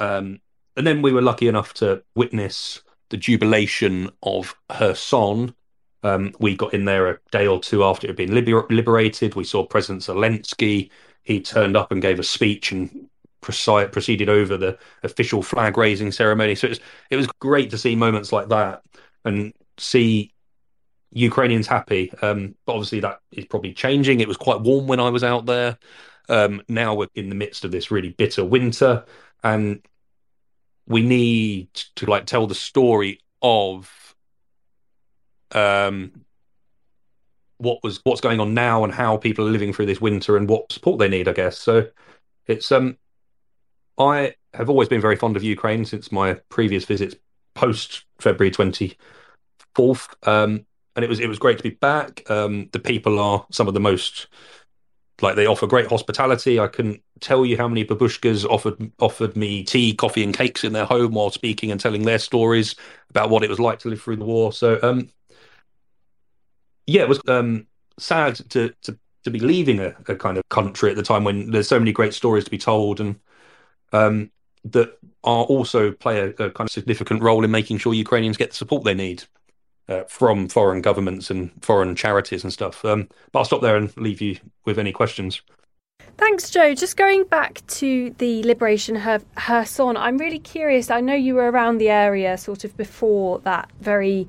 Um, 0.00 0.40
and 0.76 0.84
then 0.84 1.00
we 1.00 1.12
were 1.12 1.22
lucky 1.22 1.46
enough 1.46 1.72
to 1.74 2.02
witness 2.16 2.82
the 3.10 3.16
jubilation 3.16 4.10
of 4.24 4.56
Kherson. 4.68 5.54
Um, 6.02 6.34
we 6.40 6.56
got 6.56 6.74
in 6.74 6.86
there 6.86 7.08
a 7.08 7.18
day 7.30 7.46
or 7.46 7.60
two 7.60 7.84
after 7.84 8.08
it 8.08 8.10
had 8.10 8.16
been 8.16 8.34
liber- 8.34 8.66
liberated. 8.68 9.36
We 9.36 9.44
saw 9.44 9.64
President 9.64 10.02
Zelensky. 10.02 10.90
He 11.22 11.40
turned 11.40 11.76
up 11.76 11.92
and 11.92 12.02
gave 12.02 12.18
a 12.18 12.24
speech 12.24 12.72
and 12.72 13.09
proceeded 13.40 14.28
over 14.28 14.56
the 14.56 14.78
official 15.02 15.42
flag 15.42 15.76
raising 15.76 16.12
ceremony. 16.12 16.54
So 16.54 16.66
it 16.66 16.70
was 16.70 16.80
it 17.10 17.16
was 17.16 17.26
great 17.38 17.70
to 17.70 17.78
see 17.78 17.96
moments 17.96 18.32
like 18.32 18.48
that 18.48 18.82
and 19.24 19.52
see 19.78 20.32
Ukrainians 21.12 21.66
happy. 21.66 22.12
Um, 22.22 22.54
but 22.66 22.74
obviously 22.74 23.00
that 23.00 23.20
is 23.32 23.44
probably 23.46 23.72
changing. 23.72 24.20
It 24.20 24.28
was 24.28 24.36
quite 24.36 24.60
warm 24.60 24.86
when 24.86 25.00
I 25.00 25.10
was 25.10 25.24
out 25.24 25.46
there. 25.46 25.78
Um, 26.28 26.62
now 26.68 26.94
we're 26.94 27.08
in 27.14 27.28
the 27.28 27.34
midst 27.34 27.64
of 27.64 27.72
this 27.72 27.90
really 27.90 28.10
bitter 28.10 28.44
winter, 28.44 29.04
and 29.42 29.82
we 30.86 31.02
need 31.02 31.72
to 31.96 32.06
like 32.06 32.26
tell 32.26 32.46
the 32.46 32.54
story 32.54 33.20
of 33.42 34.14
um 35.52 36.12
what 37.58 37.78
was 37.82 38.00
what's 38.04 38.20
going 38.20 38.40
on 38.40 38.54
now 38.54 38.84
and 38.84 38.92
how 38.92 39.16
people 39.16 39.46
are 39.46 39.50
living 39.50 39.72
through 39.72 39.86
this 39.86 40.00
winter 40.00 40.36
and 40.36 40.48
what 40.48 40.70
support 40.70 40.98
they 40.98 41.08
need 41.08 41.28
i 41.28 41.32
guess 41.32 41.58
so 41.58 41.86
it's 42.46 42.70
um 42.70 42.96
I 44.00 44.34
have 44.54 44.70
always 44.70 44.88
been 44.88 45.00
very 45.00 45.16
fond 45.16 45.36
of 45.36 45.44
Ukraine 45.44 45.84
since 45.84 46.10
my 46.10 46.34
previous 46.48 46.86
visits 46.86 47.14
post 47.54 48.04
February 48.18 48.50
24th. 48.50 50.08
Um, 50.26 50.64
and 50.96 51.04
it 51.04 51.08
was 51.08 51.20
it 51.20 51.28
was 51.28 51.38
great 51.38 51.58
to 51.58 51.62
be 51.62 51.70
back. 51.70 52.28
Um, 52.28 52.68
the 52.72 52.80
people 52.80 53.20
are 53.20 53.46
some 53.52 53.68
of 53.68 53.74
the 53.74 53.80
most 53.80 54.26
like 55.22 55.36
they 55.36 55.46
offer 55.46 55.66
great 55.66 55.86
hospitality. 55.86 56.58
I 56.58 56.66
couldn't 56.66 57.02
tell 57.20 57.44
you 57.44 57.58
how 57.58 57.68
many 57.68 57.84
babushkas 57.84 58.44
offered 58.46 58.90
offered 58.98 59.36
me 59.36 59.62
tea, 59.62 59.94
coffee, 59.94 60.24
and 60.24 60.34
cakes 60.34 60.64
in 60.64 60.72
their 60.72 60.86
home 60.86 61.12
while 61.12 61.30
speaking 61.30 61.70
and 61.70 61.78
telling 61.78 62.02
their 62.02 62.18
stories 62.18 62.74
about 63.10 63.28
what 63.28 63.44
it 63.44 63.50
was 63.50 63.60
like 63.60 63.78
to 63.80 63.88
live 63.88 64.00
through 64.00 64.16
the 64.16 64.24
war. 64.24 64.52
So 64.52 64.80
um, 64.82 65.10
yeah, 66.86 67.02
it 67.02 67.08
was 67.08 67.20
um, 67.28 67.66
sad 67.98 68.36
to 68.50 68.74
to 68.82 68.98
to 69.24 69.30
be 69.30 69.40
leaving 69.40 69.78
a, 69.80 69.94
a, 70.08 70.16
kind 70.16 70.38
of 70.38 70.48
country 70.48 70.88
at 70.88 70.96
the 70.96 71.02
time 71.02 71.24
when 71.24 71.50
there's 71.50 71.68
so 71.68 71.78
many 71.78 71.92
great 71.92 72.14
stories 72.14 72.44
to 72.44 72.50
be 72.50 72.56
told 72.56 73.00
and 73.00 73.20
um, 73.92 74.30
that 74.64 74.98
are 75.24 75.44
also 75.44 75.92
play 75.92 76.20
a, 76.20 76.28
a, 76.30 76.50
kind 76.50 76.68
of 76.68 76.70
significant 76.70 77.22
role 77.22 77.44
in 77.44 77.50
making 77.50 77.78
sure 77.78 77.94
Ukrainians 77.94 78.36
get 78.36 78.50
the 78.50 78.56
support 78.56 78.84
they 78.84 78.94
need 78.94 79.24
uh, 79.88 80.04
from 80.04 80.48
foreign 80.48 80.80
governments 80.80 81.30
and 81.30 81.50
foreign 81.62 81.94
charities 81.94 82.44
and 82.44 82.52
stuff. 82.52 82.84
Um, 82.84 83.08
but 83.32 83.40
I'll 83.40 83.44
stop 83.44 83.60
there 83.60 83.76
and 83.76 83.94
leave 83.96 84.20
you 84.20 84.38
with 84.64 84.78
any 84.78 84.92
questions. 84.92 85.42
Thanks, 86.16 86.50
Joe. 86.50 86.74
Just 86.74 86.96
going 86.96 87.24
back 87.24 87.62
to 87.66 88.14
the 88.18 88.42
liberation 88.44 88.96
of 88.96 89.24
Kherson, 89.34 89.96
I'm 89.96 90.18
really 90.18 90.38
curious. 90.38 90.90
I 90.90 91.00
know 91.00 91.14
you 91.14 91.34
were 91.34 91.50
around 91.50 91.78
the 91.78 91.90
area 91.90 92.36
sort 92.38 92.64
of 92.64 92.76
before 92.76 93.38
that 93.40 93.70
very 93.80 94.26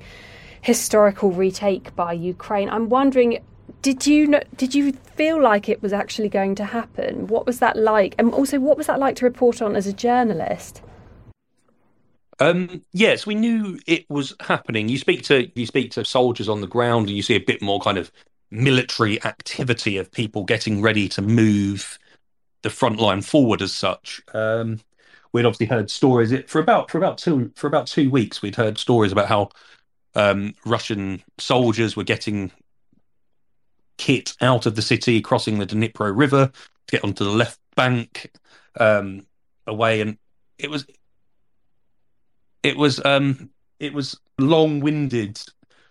historical 0.62 1.32
retake 1.32 1.94
by 1.96 2.12
Ukraine. 2.12 2.68
I'm 2.68 2.88
wondering 2.88 3.42
did 3.82 4.06
you 4.06 4.28
know, 4.28 4.40
did 4.56 4.74
you 4.74 4.92
feel 4.92 5.42
like 5.42 5.68
it 5.68 5.82
was 5.82 5.92
actually 5.92 6.28
going 6.28 6.54
to 6.54 6.64
happen? 6.64 7.26
What 7.26 7.46
was 7.46 7.58
that 7.58 7.76
like? 7.76 8.14
And 8.16 8.32
also, 8.32 8.60
what 8.60 8.78
was 8.78 8.86
that 8.86 9.00
like 9.00 9.16
to 9.16 9.24
report 9.24 9.60
on 9.60 9.74
as 9.74 9.86
a 9.88 9.92
journalist? 9.92 10.80
Um, 12.38 12.82
yes, 12.92 13.26
we 13.26 13.34
knew 13.34 13.78
it 13.86 14.08
was 14.08 14.34
happening. 14.40 14.88
You 14.88 14.98
speak 14.98 15.22
to 15.24 15.50
you 15.54 15.66
speak 15.66 15.90
to 15.92 16.04
soldiers 16.04 16.48
on 16.48 16.60
the 16.60 16.66
ground, 16.66 17.08
and 17.08 17.16
you 17.16 17.22
see 17.22 17.34
a 17.34 17.40
bit 17.40 17.60
more 17.60 17.80
kind 17.80 17.98
of 17.98 18.10
military 18.50 19.22
activity 19.24 19.96
of 19.96 20.12
people 20.12 20.44
getting 20.44 20.80
ready 20.80 21.08
to 21.08 21.22
move 21.22 21.98
the 22.62 22.70
front 22.70 23.00
line 23.00 23.22
forward 23.22 23.62
as 23.62 23.72
such. 23.72 24.22
Um, 24.32 24.80
we'd 25.32 25.44
obviously 25.44 25.66
heard 25.66 25.90
stories 25.90 26.32
for 26.46 26.60
about 26.60 26.90
for 26.90 26.98
about 26.98 27.18
two 27.18 27.50
for 27.56 27.66
about 27.66 27.88
two 27.88 28.10
weeks. 28.10 28.42
We'd 28.42 28.56
heard 28.56 28.78
stories 28.78 29.10
about 29.10 29.26
how 29.26 29.50
um, 30.14 30.54
Russian 30.64 31.22
soldiers 31.38 31.96
were 31.96 32.04
getting 32.04 32.52
kit 33.98 34.34
out 34.40 34.66
of 34.66 34.74
the 34.74 34.82
city, 34.82 35.20
crossing 35.20 35.58
the 35.58 35.66
Dnipro 35.66 36.16
River 36.16 36.46
to 36.48 36.90
get 36.90 37.04
onto 37.04 37.24
the 37.24 37.30
left 37.30 37.58
bank 37.76 38.32
um, 38.78 39.26
away, 39.66 40.00
and 40.00 40.18
it 40.58 40.70
was 40.70 40.86
it 42.62 42.76
was 42.76 43.04
um, 43.04 43.50
it 43.78 43.92
was 43.92 44.18
long 44.38 44.80
winded 44.80 45.40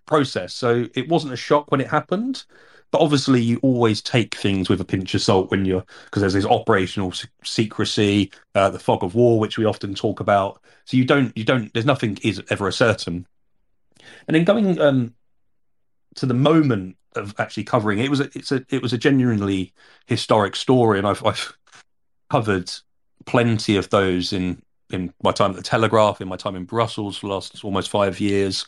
process. 0.06 0.54
So 0.54 0.88
it 0.96 1.08
wasn't 1.10 1.34
a 1.34 1.38
shock 1.38 1.72
when 1.72 1.82
it 1.82 1.88
happened. 1.88 2.44
But 2.92 3.00
obviously, 3.00 3.42
you 3.42 3.58
always 3.62 4.02
take 4.02 4.36
things 4.36 4.68
with 4.68 4.82
a 4.82 4.86
pinch 4.86 5.16
of 5.16 5.22
salt 5.22 5.50
when 5.50 5.64
you're 5.64 5.86
because 6.06 6.22
there's 6.22 6.34
this 6.34 6.46
operational 6.46 7.14
secrecy, 7.44 8.34
uh, 8.54 8.70
the 8.70 8.80
fog 8.80 9.02
of 9.04 9.16
war, 9.16 9.40
which 9.40 9.58
we 9.58 9.64
often 9.64 9.96
talk 9.96 10.20
about. 10.20 10.62
So 10.84 10.98
you 10.98 11.06
don't, 11.06 11.36
you 11.38 11.46
don't. 11.46 11.74
There's 11.74 11.86
nothing 11.86 12.18
is 12.22 12.44
ever 12.50 12.68
a 12.68 12.74
certain. 12.74 13.26
And 14.28 14.36
then 14.36 14.44
going 14.44 14.78
um, 14.80 15.14
to 16.16 16.26
the 16.26 16.34
moment 16.34 16.98
of 17.16 17.36
actually 17.40 17.64
covering 17.64 18.00
it, 18.00 18.10
was 18.10 18.20
a, 18.20 18.30
it's 18.34 18.52
a 18.52 18.66
it 18.70 18.82
was 18.82 18.94
a 18.94 18.98
genuinely 18.98 19.74
historic 20.06 20.56
story, 20.56 20.98
and 20.98 21.08
I've 21.08 21.26
I've 21.26 21.58
covered 22.30 22.72
plenty 23.26 23.76
of 23.78 23.90
those 23.90 24.34
in 24.34 24.62
in 24.90 25.14
my 25.24 25.32
time 25.32 25.52
at 25.52 25.58
the 25.58 25.64
Telegraph, 25.64 26.22
in 26.22 26.28
my 26.28 26.36
time 26.36 26.56
in 26.56 26.66
Brussels 26.66 27.18
for 27.18 27.28
the 27.28 27.34
last 27.34 27.64
almost 27.64 27.90
five 27.90 28.20
years, 28.20 28.66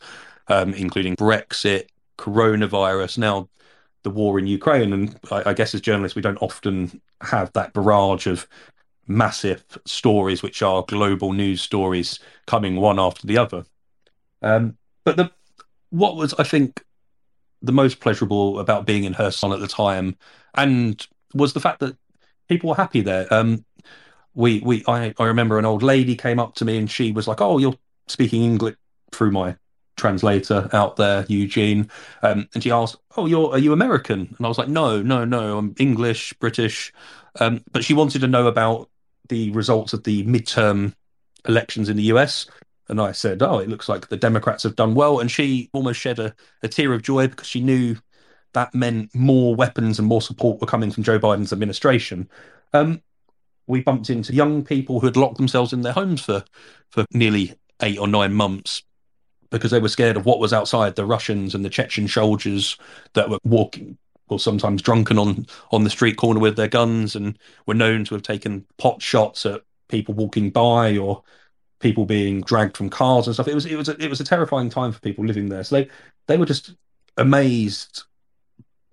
um, 0.47 0.73
including 0.73 1.15
Brexit, 1.15 1.87
coronavirus, 2.17 3.17
now 3.17 3.49
the 4.03 4.09
war 4.09 4.39
in 4.39 4.47
Ukraine. 4.47 4.93
And 4.93 5.19
I, 5.31 5.49
I, 5.49 5.53
guess 5.53 5.73
as 5.73 5.81
journalists, 5.81 6.15
we 6.15 6.21
don't 6.21 6.41
often 6.41 7.01
have 7.21 7.51
that 7.53 7.73
barrage 7.73 8.27
of 8.27 8.47
massive 9.07 9.63
stories, 9.85 10.43
which 10.43 10.61
are 10.61 10.83
global 10.87 11.33
news 11.33 11.61
stories 11.61 12.19
coming 12.47 12.75
one 12.75 12.99
after 12.99 13.27
the 13.27 13.37
other. 13.37 13.65
Um, 14.41 14.77
but 15.03 15.17
the 15.17 15.31
what 15.89 16.15
was, 16.15 16.33
I 16.35 16.43
think, 16.43 16.83
the 17.63 17.71
most 17.71 17.99
pleasurable 17.99 18.59
about 18.59 18.85
being 18.85 19.05
in 19.05 19.13
Kherson 19.13 19.51
at 19.51 19.59
the 19.59 19.67
time, 19.67 20.17
and 20.53 21.05
was 21.33 21.53
the 21.53 21.59
fact 21.59 21.79
that 21.79 21.97
people 22.47 22.69
were 22.69 22.75
happy 22.75 23.01
there. 23.01 23.33
Um, 23.33 23.65
we 24.35 24.59
we 24.59 24.83
I, 24.87 25.13
I 25.17 25.25
remember 25.25 25.57
an 25.57 25.65
old 25.65 25.83
lady 25.83 26.15
came 26.15 26.39
up 26.39 26.55
to 26.55 26.65
me 26.65 26.77
and 26.77 26.89
she 26.89 27.11
was 27.11 27.27
like, 27.27 27.41
"Oh, 27.41 27.57
you're 27.57 27.77
speaking 28.07 28.43
English 28.43 28.75
through 29.11 29.31
my 29.31 29.55
translator 29.95 30.69
out 30.73 30.97
there, 30.97 31.25
Eugene." 31.29 31.89
Um, 32.21 32.47
and 32.53 32.63
she 32.63 32.71
asked, 32.71 32.97
"Oh, 33.15 33.25
you're 33.25 33.51
are 33.51 33.59
you 33.59 33.73
American?" 33.73 34.35
And 34.37 34.45
I 34.45 34.49
was 34.49 34.57
like, 34.57 34.69
"No, 34.69 35.01
no, 35.01 35.25
no, 35.25 35.57
I'm 35.57 35.75
English, 35.79 36.33
British." 36.33 36.93
Um, 37.39 37.63
but 37.71 37.83
she 37.83 37.93
wanted 37.93 38.21
to 38.21 38.27
know 38.27 38.47
about 38.47 38.89
the 39.29 39.51
results 39.51 39.93
of 39.93 40.03
the 40.03 40.23
midterm 40.25 40.93
elections 41.47 41.89
in 41.89 41.97
the 41.97 42.03
US. 42.03 42.47
And 42.89 42.99
I 42.99 43.11
said, 43.13 43.41
"Oh, 43.41 43.59
it 43.59 43.69
looks 43.69 43.87
like 43.89 44.09
the 44.09 44.17
Democrats 44.17 44.63
have 44.63 44.75
done 44.75 44.93
well." 44.95 45.19
And 45.19 45.31
she 45.31 45.69
almost 45.73 45.99
shed 45.99 46.19
a, 46.19 46.35
a 46.61 46.67
tear 46.67 46.93
of 46.93 47.01
joy 47.01 47.27
because 47.27 47.47
she 47.47 47.61
knew 47.61 47.95
that 48.53 48.73
meant 48.75 49.13
more 49.15 49.55
weapons 49.55 49.99
and 49.99 50.07
more 50.07 50.21
support 50.21 50.61
were 50.61 50.67
coming 50.67 50.91
from 50.91 51.03
Joe 51.03 51.19
Biden's 51.19 51.53
administration. 51.53 52.29
Um, 52.73 53.01
we 53.67 53.81
bumped 53.81 54.09
into 54.09 54.33
young 54.33 54.63
people 54.63 54.99
who 54.99 55.07
had 55.07 55.17
locked 55.17 55.37
themselves 55.37 55.73
in 55.73 55.81
their 55.81 55.93
homes 55.93 56.21
for 56.21 56.43
for 56.89 57.05
nearly 57.13 57.53
eight 57.81 57.97
or 57.97 58.07
nine 58.07 58.33
months 58.33 58.83
because 59.49 59.71
they 59.71 59.79
were 59.79 59.89
scared 59.89 60.17
of 60.17 60.25
what 60.25 60.39
was 60.39 60.53
outside 60.53 60.95
the 60.95 61.05
Russians 61.05 61.53
and 61.53 61.63
the 61.63 61.69
Chechen 61.69 62.07
soldiers 62.07 62.77
that 63.13 63.29
were 63.29 63.39
walking 63.43 63.97
or 64.29 64.39
sometimes 64.39 64.81
drunken 64.81 65.17
on 65.17 65.45
on 65.71 65.83
the 65.83 65.89
street 65.89 66.17
corner 66.17 66.39
with 66.39 66.55
their 66.55 66.67
guns 66.67 67.15
and 67.15 67.37
were 67.65 67.73
known 67.73 68.03
to 68.05 68.15
have 68.15 68.23
taken 68.23 68.65
pot 68.77 69.01
shots 69.01 69.45
at 69.45 69.61
people 69.89 70.13
walking 70.13 70.49
by 70.49 70.97
or 70.97 71.23
people 71.83 72.05
being 72.05 72.41
dragged 72.41 72.77
from 72.77 72.89
cars 72.89 73.27
and 73.27 73.35
stuff. 73.35 73.47
It 73.47 73.53
was 73.53 73.67
it 73.67 73.75
was 73.75 73.89
a, 73.89 74.03
it 74.03 74.09
was 74.09 74.21
a 74.21 74.23
terrifying 74.23 74.69
time 74.69 74.91
for 74.91 74.99
people 75.01 75.25
living 75.25 75.49
there. 75.49 75.63
So 75.63 75.75
they 75.75 75.89
they 76.27 76.37
were 76.37 76.47
just 76.47 76.73
amazed 77.17 78.03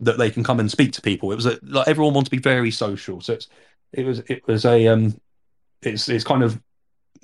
that 0.00 0.18
they 0.18 0.30
can 0.30 0.44
come 0.44 0.60
and 0.60 0.70
speak 0.70 0.92
to 0.92 1.00
people. 1.00 1.32
It 1.32 1.36
was 1.36 1.46
a, 1.46 1.58
like 1.62 1.88
everyone 1.88 2.12
wants 2.12 2.28
to 2.28 2.36
be 2.36 2.42
very 2.42 2.70
social. 2.70 3.20
So 3.22 3.34
it's 3.34 3.48
it 3.92 4.04
was 4.04 4.18
it 4.26 4.46
was 4.46 4.64
a 4.66 4.88
um, 4.88 5.18
it's 5.82 6.08
it's 6.08 6.24
kind 6.24 6.42
of 6.42 6.60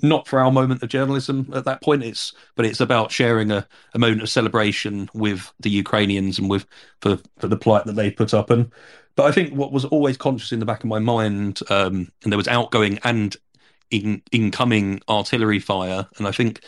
not 0.01 0.27
for 0.27 0.39
our 0.39 0.51
moment 0.51 0.83
of 0.83 0.89
journalism 0.89 1.49
at 1.53 1.65
that 1.65 1.81
point. 1.81 2.03
It's 2.03 2.33
but 2.55 2.65
it's 2.65 2.79
about 2.79 3.11
sharing 3.11 3.51
a, 3.51 3.67
a 3.93 3.99
moment 3.99 4.21
of 4.21 4.29
celebration 4.29 5.09
with 5.13 5.51
the 5.59 5.69
Ukrainians 5.69 6.39
and 6.39 6.49
with 6.49 6.65
for 7.01 7.19
for 7.37 7.47
the 7.47 7.57
plight 7.57 7.85
that 7.85 7.95
they 7.97 8.09
put 8.09 8.33
up. 8.33 8.49
And 8.49 8.71
but 9.17 9.25
I 9.25 9.31
think 9.31 9.53
what 9.53 9.73
was 9.73 9.83
always 9.83 10.15
conscious 10.15 10.53
in 10.53 10.59
the 10.59 10.65
back 10.65 10.83
of 10.83 10.89
my 10.89 10.99
mind, 10.99 11.59
um, 11.69 12.09
and 12.23 12.31
there 12.31 12.37
was 12.37 12.47
outgoing 12.47 12.99
and 13.03 13.35
in, 13.91 14.21
incoming 14.31 15.01
artillery 15.09 15.59
fire, 15.59 16.07
and 16.17 16.27
I 16.27 16.31
think 16.31 16.61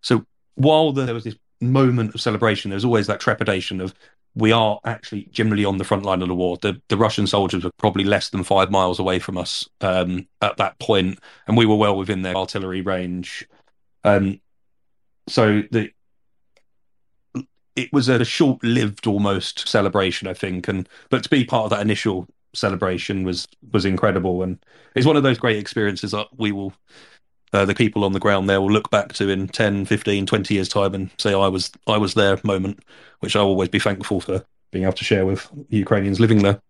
so. 0.00 0.24
While 0.56 0.92
there 0.92 1.14
was 1.14 1.24
this 1.24 1.36
moment 1.60 2.14
of 2.14 2.20
celebration, 2.20 2.70
there 2.70 2.76
was 2.76 2.84
always 2.84 3.06
that 3.06 3.20
trepidation 3.20 3.80
of 3.80 3.94
we 4.36 4.50
are 4.50 4.80
actually 4.84 5.28
generally 5.30 5.64
on 5.64 5.78
the 5.78 5.84
front 5.84 6.04
line 6.04 6.22
of 6.22 6.28
the 6.28 6.34
war. 6.34 6.56
The 6.60 6.80
the 6.88 6.96
Russian 6.96 7.26
soldiers 7.26 7.64
were 7.64 7.70
probably 7.78 8.04
less 8.04 8.30
than 8.30 8.42
five 8.42 8.70
miles 8.70 8.98
away 8.98 9.18
from 9.18 9.38
us 9.38 9.68
um, 9.80 10.26
at 10.40 10.56
that 10.56 10.78
point, 10.78 11.18
and 11.46 11.56
we 11.56 11.66
were 11.66 11.76
well 11.76 11.96
within 11.96 12.22
their 12.22 12.36
artillery 12.36 12.80
range. 12.80 13.46
Um, 14.02 14.40
so 15.28 15.62
the 15.70 15.90
it 17.76 17.92
was 17.92 18.08
a 18.08 18.24
short-lived 18.24 19.06
almost 19.06 19.68
celebration, 19.68 20.28
I 20.28 20.34
think, 20.34 20.68
and 20.68 20.88
but 21.10 21.22
to 21.24 21.28
be 21.28 21.44
part 21.44 21.64
of 21.64 21.70
that 21.70 21.82
initial 21.82 22.28
celebration 22.54 23.24
was 23.24 23.46
was 23.72 23.84
incredible, 23.84 24.42
and 24.42 24.58
it's 24.94 25.06
one 25.06 25.16
of 25.16 25.22
those 25.22 25.38
great 25.38 25.58
experiences 25.58 26.12
that 26.12 26.28
we 26.36 26.52
will 26.52 26.72
uh, 27.54 27.64
the 27.64 27.74
people 27.74 28.04
on 28.04 28.12
the 28.12 28.20
ground 28.20 28.50
there 28.50 28.60
will 28.60 28.70
look 28.70 28.90
back 28.90 29.12
to 29.12 29.28
in 29.28 29.46
10, 29.46 29.84
15, 29.84 30.26
20 30.26 30.54
years' 30.54 30.68
time 30.68 30.92
and 30.92 31.10
say, 31.18 31.32
I 31.32 31.46
was 31.46 31.70
I 31.86 31.96
was 31.96 32.14
there 32.14 32.38
moment, 32.42 32.80
which 33.20 33.36
I'll 33.36 33.46
always 33.46 33.68
be 33.68 33.78
thankful 33.78 34.20
for 34.20 34.44
being 34.72 34.84
able 34.84 34.94
to 34.94 35.04
share 35.04 35.24
with 35.24 35.48
Ukrainians 35.68 36.18
living 36.18 36.42
there. 36.42 36.60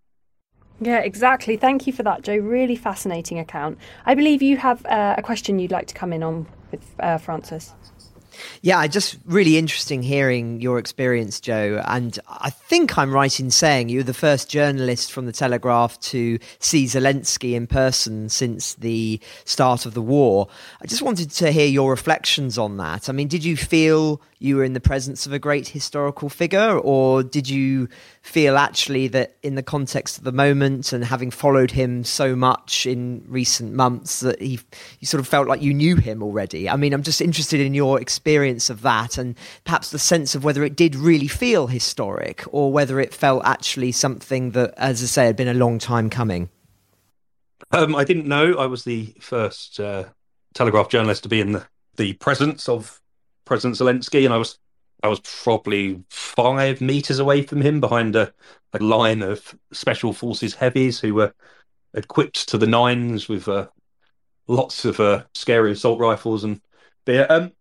Yeah, 0.81 0.99
exactly. 0.99 1.57
Thank 1.57 1.87
you 1.87 1.93
for 1.93 2.03
that, 2.03 2.23
Joe. 2.23 2.37
Really 2.37 2.77
fascinating 2.77 3.39
account. 3.39 3.79
I 4.05 4.15
believe 4.15 4.43
you 4.43 4.59
have 4.59 4.85
uh, 4.85 5.15
a 5.17 5.23
question 5.23 5.59
you'd 5.59 5.71
like 5.71 5.87
to 5.87 5.95
come 5.95 6.13
in 6.13 6.23
on 6.23 6.47
with 6.71 6.85
uh, 7.01 7.17
Francis. 7.17 7.73
Yeah, 8.63 8.87
just 8.87 9.19
really 9.25 9.59
interesting 9.59 10.03
hearing 10.03 10.61
your 10.61 10.79
experience, 10.79 11.41
Joe. 11.41 11.83
And 11.87 12.19
I 12.29 12.51
think 12.51 12.97
I'm 12.99 13.13
right 13.13 13.39
in 13.39 13.51
saying 13.51 13.89
you're 13.89 14.03
the 14.03 14.15
first 14.15 14.49
journalist 14.49 15.13
from 15.13 15.27
the 15.27 15.33
Telegraph 15.33 15.99
to 16.01 16.39
see 16.59 16.85
Zelensky 16.85 17.55
in 17.55 17.67
person 17.67 18.29
since 18.29 18.75
the 18.75 19.21
start 19.45 19.87
of 19.87 19.95
the 19.95 20.03
war. 20.03 20.49
I 20.83 20.87
just 20.87 21.03
wanted 21.03 21.31
to 21.31 21.51
hear 21.51 21.67
your 21.67 21.91
reflections 21.91 22.59
on 22.59 22.77
that. 22.79 23.09
I 23.09 23.13
mean, 23.13 23.29
did 23.29 23.45
you 23.45 23.57
feel 23.57 24.21
you 24.39 24.57
were 24.57 24.65
in 24.65 24.75
the 24.75 24.81
presence 24.81 25.27
of 25.27 25.33
a 25.33 25.39
great 25.39 25.69
historical 25.69 26.29
figure, 26.29 26.79
or 26.79 27.23
did 27.23 27.49
you 27.49 27.89
feel 28.25 28.57
actually 28.57 29.07
that 29.07 29.37
in 29.43 29.55
the 29.55 29.63
context 29.63 30.17
of 30.17 30.25
the 30.25 30.33
moment 30.33 30.95
and 30.95 31.05
having 31.05 31.31
followed 31.31 31.71
him 31.71 32.03
so 32.03 32.35
much 32.35 32.87
in 32.87 33.23
recent 33.29 33.75
months 33.75 34.21
that 34.21 34.41
he 34.41 34.59
you 34.99 35.07
sort 35.07 35.21
of 35.21 35.29
felt 35.29 35.47
like 35.47 35.61
you 35.61 35.75
knew 35.75 35.97
him 35.97 36.23
already? 36.23 36.69
I 36.69 36.77
mean, 36.77 36.95
I'm 36.95 37.03
just 37.03 37.21
interested 37.21 37.61
in 37.61 37.75
your 37.75 38.01
experience 38.01 38.71
of 38.71 38.81
that 38.81 39.19
and 39.19 39.37
perhaps 39.65 39.91
the 39.91 39.99
sense 39.99 40.35
of 40.35 40.43
whether 40.43 40.65
it 40.65 40.75
did 40.75 40.97
really 40.97 41.29
feel 41.29 41.67
historic 41.67 42.43
or 42.51 42.73
whether 42.73 42.99
it 42.99 43.13
felt 43.13 43.45
actually 43.45 43.93
something 43.93 44.53
that, 44.53 44.73
as 44.79 45.03
I 45.03 45.07
say, 45.07 45.27
had 45.27 45.37
been 45.37 45.47
a 45.47 45.55
long 45.55 45.79
time 45.79 46.09
coming. 46.09 46.49
Um, 47.73 47.95
I 47.95 48.05
didn't 48.05 48.27
know 48.27 48.55
I 48.55 48.67
was 48.67 48.85
the 48.85 49.15
first 49.21 49.79
uh, 49.79 50.05
Telegraph 50.55 50.89
journalist 50.89 51.25
to 51.25 51.29
be 51.29 51.41
in 51.41 51.53
the, 51.53 51.67
the 51.97 52.15
presence 52.15 52.71
of 52.71 53.03
President 53.45 53.77
Zelensky, 53.77 54.25
and 54.25 54.33
I 54.33 54.39
was 54.39 54.59
I 55.05 55.09
was 55.09 55.21
probably 55.21 56.03
five 56.09 56.81
meters 56.81 57.19
away 57.19 57.43
from 57.43 57.61
him, 57.61 57.79
behind 57.79 58.17
a, 58.17 58.33
a 58.73 58.79
line 58.79 59.21
of 59.21 59.55
special 59.71 60.15
forces 60.15 60.55
heavies 60.55 60.99
who 60.99 61.15
were 61.15 61.35
equipped 61.93 62.49
to 62.49 62.59
the 62.59 62.67
nines 62.67 63.29
with 63.29 63.47
uh, 63.47 63.69
lots 64.49 64.87
of 64.87 64.99
uh, 65.01 65.25
scary 65.35 65.73
assault 65.73 66.01
rifles 66.01 66.43
and 66.43 66.59
beer. 67.05 67.27
Um, 67.29 67.53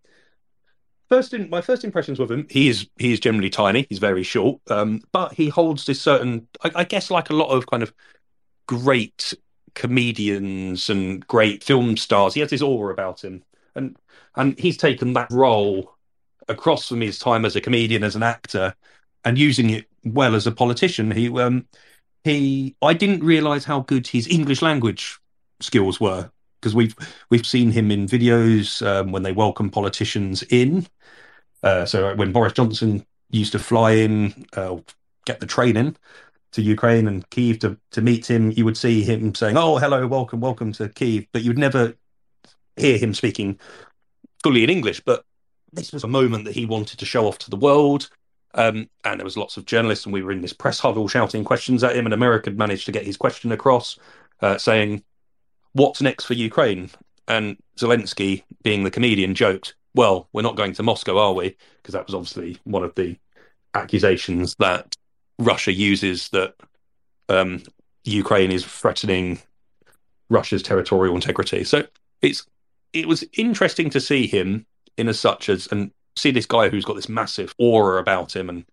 first, 1.10 1.34
in, 1.34 1.50
my 1.50 1.60
first 1.60 1.84
impressions 1.84 2.18
with 2.18 2.32
him, 2.32 2.48
he 2.50 2.70
is 2.70 2.88
he 2.98 3.12
is 3.12 3.20
generally 3.20 3.50
tiny. 3.50 3.88
He's 3.90 4.00
very 4.00 4.24
short, 4.24 4.62
um, 4.72 5.02
but 5.12 5.34
he 5.34 5.50
holds 5.50 5.86
this 5.86 6.00
certain, 6.00 6.48
I, 6.64 6.72
I 6.76 6.84
guess, 6.86 7.12
like 7.12 7.30
a 7.30 7.36
lot 7.36 7.50
of 7.50 7.68
kind 7.68 7.84
of 7.84 7.94
great 8.68 9.34
comedians 9.76 10.90
and 10.90 11.28
great 11.28 11.62
film 11.62 11.98
stars. 11.98 12.36
He 12.36 12.40
has 12.40 12.52
this 12.52 12.62
aura 12.62 12.94
about 12.94 13.22
him 13.22 13.44
and 13.76 13.98
and 14.36 14.58
he's 14.60 14.78
taken 14.78 15.14
that 15.14 15.32
role 15.32 15.93
across 16.48 16.88
from 16.88 17.02
his 17.02 17.20
time 17.20 17.46
as 17.46 17.56
a 17.56 17.62
comedian, 17.62 18.04
as 18.04 18.16
an 18.16 18.24
actor, 18.24 18.76
and 19.26 19.38
using 19.38 19.70
it 19.70 19.86
well 20.04 20.36
as 20.36 20.48
a 20.48 20.52
politician. 20.52 21.12
He 21.12 21.30
um 21.40 21.68
he 22.24 22.76
I 22.82 22.94
didn't 22.94 23.24
realise 23.24 23.66
how 23.66 23.82
good 23.82 24.08
his 24.08 24.28
English 24.28 24.62
language 24.62 25.20
skills 25.60 26.00
were 26.00 26.30
because 26.60 26.76
we've 26.76 26.96
we've 27.30 27.46
seen 27.46 27.72
him 27.72 27.92
in 27.92 28.08
videos 28.08 28.86
um, 28.86 29.12
when 29.12 29.24
they 29.24 29.32
welcome 29.34 29.70
politicians 29.70 30.44
in. 30.44 30.88
Uh, 31.62 31.86
so 31.86 32.16
when 32.16 32.32
Boris 32.32 32.54
Johnson 32.54 33.06
used 33.30 33.52
to 33.54 33.60
fly 33.60 33.92
in, 33.92 34.46
uh, 34.56 34.78
get 35.26 35.40
the 35.40 35.46
train 35.46 35.76
in 35.78 35.98
to 36.54 36.62
Ukraine 36.62 37.08
and 37.08 37.30
Kiev 37.30 37.60
to 37.60 37.78
to 37.92 38.02
meet 38.02 38.30
him, 38.30 38.52
you 38.52 38.66
would 38.66 38.78
see 38.78 39.04
him 39.04 39.36
saying, 39.36 39.58
"Oh, 39.58 39.78
hello, 39.78 40.08
welcome, 40.08 40.40
welcome 40.40 40.72
to 40.74 40.90
Kiev," 40.90 41.26
but 41.34 41.44
you'd 41.44 41.58
never 41.58 41.96
hear 42.78 42.98
him 42.98 43.14
speaking 43.14 43.60
fully 44.42 44.64
in 44.64 44.70
English, 44.70 45.02
but 45.02 45.26
this 45.74 45.92
was 45.92 46.04
a 46.04 46.08
moment 46.08 46.46
that 46.46 46.56
he 46.56 46.66
wanted 46.66 47.00
to 47.00 47.06
show 47.06 47.28
off 47.28 47.38
to 47.40 47.50
the 47.50 47.56
world. 47.58 48.10
Um, 48.56 48.90
and 49.04 49.20
there 49.20 49.26
was 49.26 49.38
lots 49.38 49.58
of 49.58 49.66
journalists, 49.66 50.06
and 50.06 50.14
we 50.14 50.22
were 50.22 50.32
in 50.32 50.42
this 50.42 50.54
press 50.54 50.80
huddle 50.80 51.08
shouting 51.08 51.44
questions 51.44 51.84
at 51.84 51.96
him, 51.96 52.06
and 52.06 52.14
America 52.14 52.52
managed 52.52 52.86
to 52.86 52.92
get 52.92 53.06
his 53.06 53.18
question 53.18 53.52
across. 53.52 53.98
uh, 54.42 54.58
saying, 54.58 55.04
"What's 55.74 56.02
next 56.02 56.26
for 56.26 56.34
Ukraine?" 56.34 56.90
And 57.28 57.58
Zelensky, 57.78 58.44
being 58.62 58.84
the 58.84 58.92
comedian, 58.92 59.36
joked, 59.36 59.76
"Well, 59.96 60.28
we're 60.34 60.42
not 60.42 60.58
going 60.58 60.74
to 60.74 60.84
Moscow, 60.84 61.18
are 61.18 61.34
we?" 61.34 61.56
Because 61.78 61.94
that 61.94 62.06
was 62.06 62.14
obviously 62.14 62.58
one 62.66 62.84
of 62.84 62.94
the 62.96 63.18
accusations 63.74 64.56
that 64.60 64.96
Russia 65.40 65.72
uses 65.72 66.30
that 66.30 66.56
um, 67.30 67.64
Ukraine 68.04 68.52
is 68.52 68.66
threatening 68.66 69.40
Russia's 70.30 70.64
territorial 70.64 71.16
integrity. 71.16 71.64
So 71.64 71.88
it's 72.22 72.46
it 72.92 73.08
was 73.08 73.24
interesting 73.34 73.90
to 73.92 74.02
see 74.02 74.28
him 74.28 74.66
in 74.98 75.08
as 75.08 75.20
such 75.20 75.50
as 75.50 75.68
and 75.68 75.92
see 76.16 76.32
this 76.32 76.46
guy 76.46 76.70
who's 76.70 76.86
got 76.86 76.96
this 76.96 77.10
massive 77.10 77.54
aura 77.58 78.00
about 78.00 78.36
him 78.36 78.50
and 78.50 78.66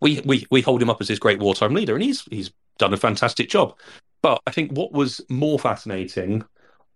we 0.00 0.20
we 0.24 0.46
we 0.50 0.60
hold 0.60 0.82
him 0.82 0.90
up 0.90 1.00
as 1.00 1.08
this 1.08 1.18
great 1.18 1.38
wartime 1.38 1.74
leader 1.74 1.94
and 1.94 2.02
he's 2.02 2.22
he's 2.30 2.50
done 2.78 2.92
a 2.92 2.98
fantastic 2.98 3.48
job. 3.48 3.74
But 4.22 4.40
I 4.46 4.50
think 4.50 4.72
what 4.72 4.92
was 4.92 5.20
more 5.28 5.58
fascinating 5.58 6.44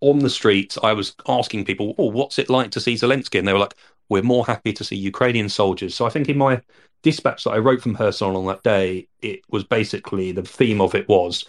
on 0.00 0.18
the 0.18 0.30
streets, 0.30 0.78
I 0.82 0.92
was 0.92 1.14
asking 1.28 1.64
people, 1.64 1.94
"Oh, 1.98 2.10
what's 2.10 2.38
it 2.38 2.50
like 2.50 2.70
to 2.72 2.80
see 2.80 2.94
Zelensky?" 2.94 3.38
And 3.38 3.46
they 3.46 3.52
were 3.52 3.58
like, 3.58 3.76
"We're 4.08 4.22
more 4.22 4.44
happy 4.46 4.72
to 4.72 4.84
see 4.84 4.96
Ukrainian 4.96 5.48
soldiers." 5.48 5.94
So 5.94 6.06
I 6.06 6.10
think 6.10 6.28
in 6.28 6.38
my 6.38 6.60
dispatch 7.02 7.44
that 7.44 7.50
I 7.50 7.58
wrote 7.58 7.82
from 7.82 7.96
Kherson 7.96 8.36
on 8.36 8.46
that 8.46 8.62
day, 8.62 9.08
it 9.22 9.40
was 9.50 9.64
basically 9.64 10.32
the 10.32 10.42
theme 10.42 10.80
of 10.80 10.94
it 10.94 11.08
was 11.08 11.44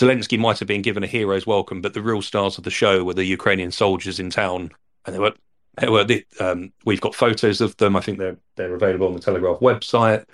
Zelensky 0.00 0.38
might 0.38 0.58
have 0.58 0.68
been 0.68 0.82
given 0.82 1.02
a 1.02 1.06
hero's 1.06 1.46
welcome, 1.46 1.80
but 1.80 1.92
the 1.94 2.02
real 2.02 2.22
stars 2.22 2.56
of 2.56 2.64
the 2.64 2.70
show 2.70 3.04
were 3.04 3.14
the 3.14 3.24
Ukrainian 3.24 3.70
soldiers 3.70 4.18
in 4.18 4.30
town, 4.30 4.70
and 5.04 5.14
they 5.14 5.18
were. 5.18 5.34
They 5.76 5.88
were 5.88 6.04
the, 6.04 6.26
um, 6.40 6.72
we've 6.84 7.00
got 7.00 7.14
photos 7.14 7.60
of 7.60 7.76
them. 7.76 7.96
I 7.96 8.00
think 8.00 8.18
they're 8.18 8.36
they're 8.56 8.74
available 8.74 9.06
on 9.06 9.14
the 9.14 9.20
Telegraph 9.20 9.60
website 9.60 10.24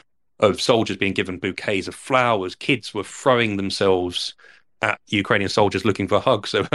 of 0.41 0.61
soldiers 0.61 0.97
being 0.97 1.13
given 1.13 1.39
bouquets 1.39 1.89
of 1.89 1.95
flowers. 1.95 2.55
Kids 2.55 2.93
were 2.93 3.05
throwing 3.05 3.57
themselves 3.57 4.35
at 4.83 5.01
Ukrainian 5.09 5.49
soldiers 5.49 5.85
looking 5.85 6.09
for 6.09 6.21
hugs. 6.21 6.51
So 6.57 6.67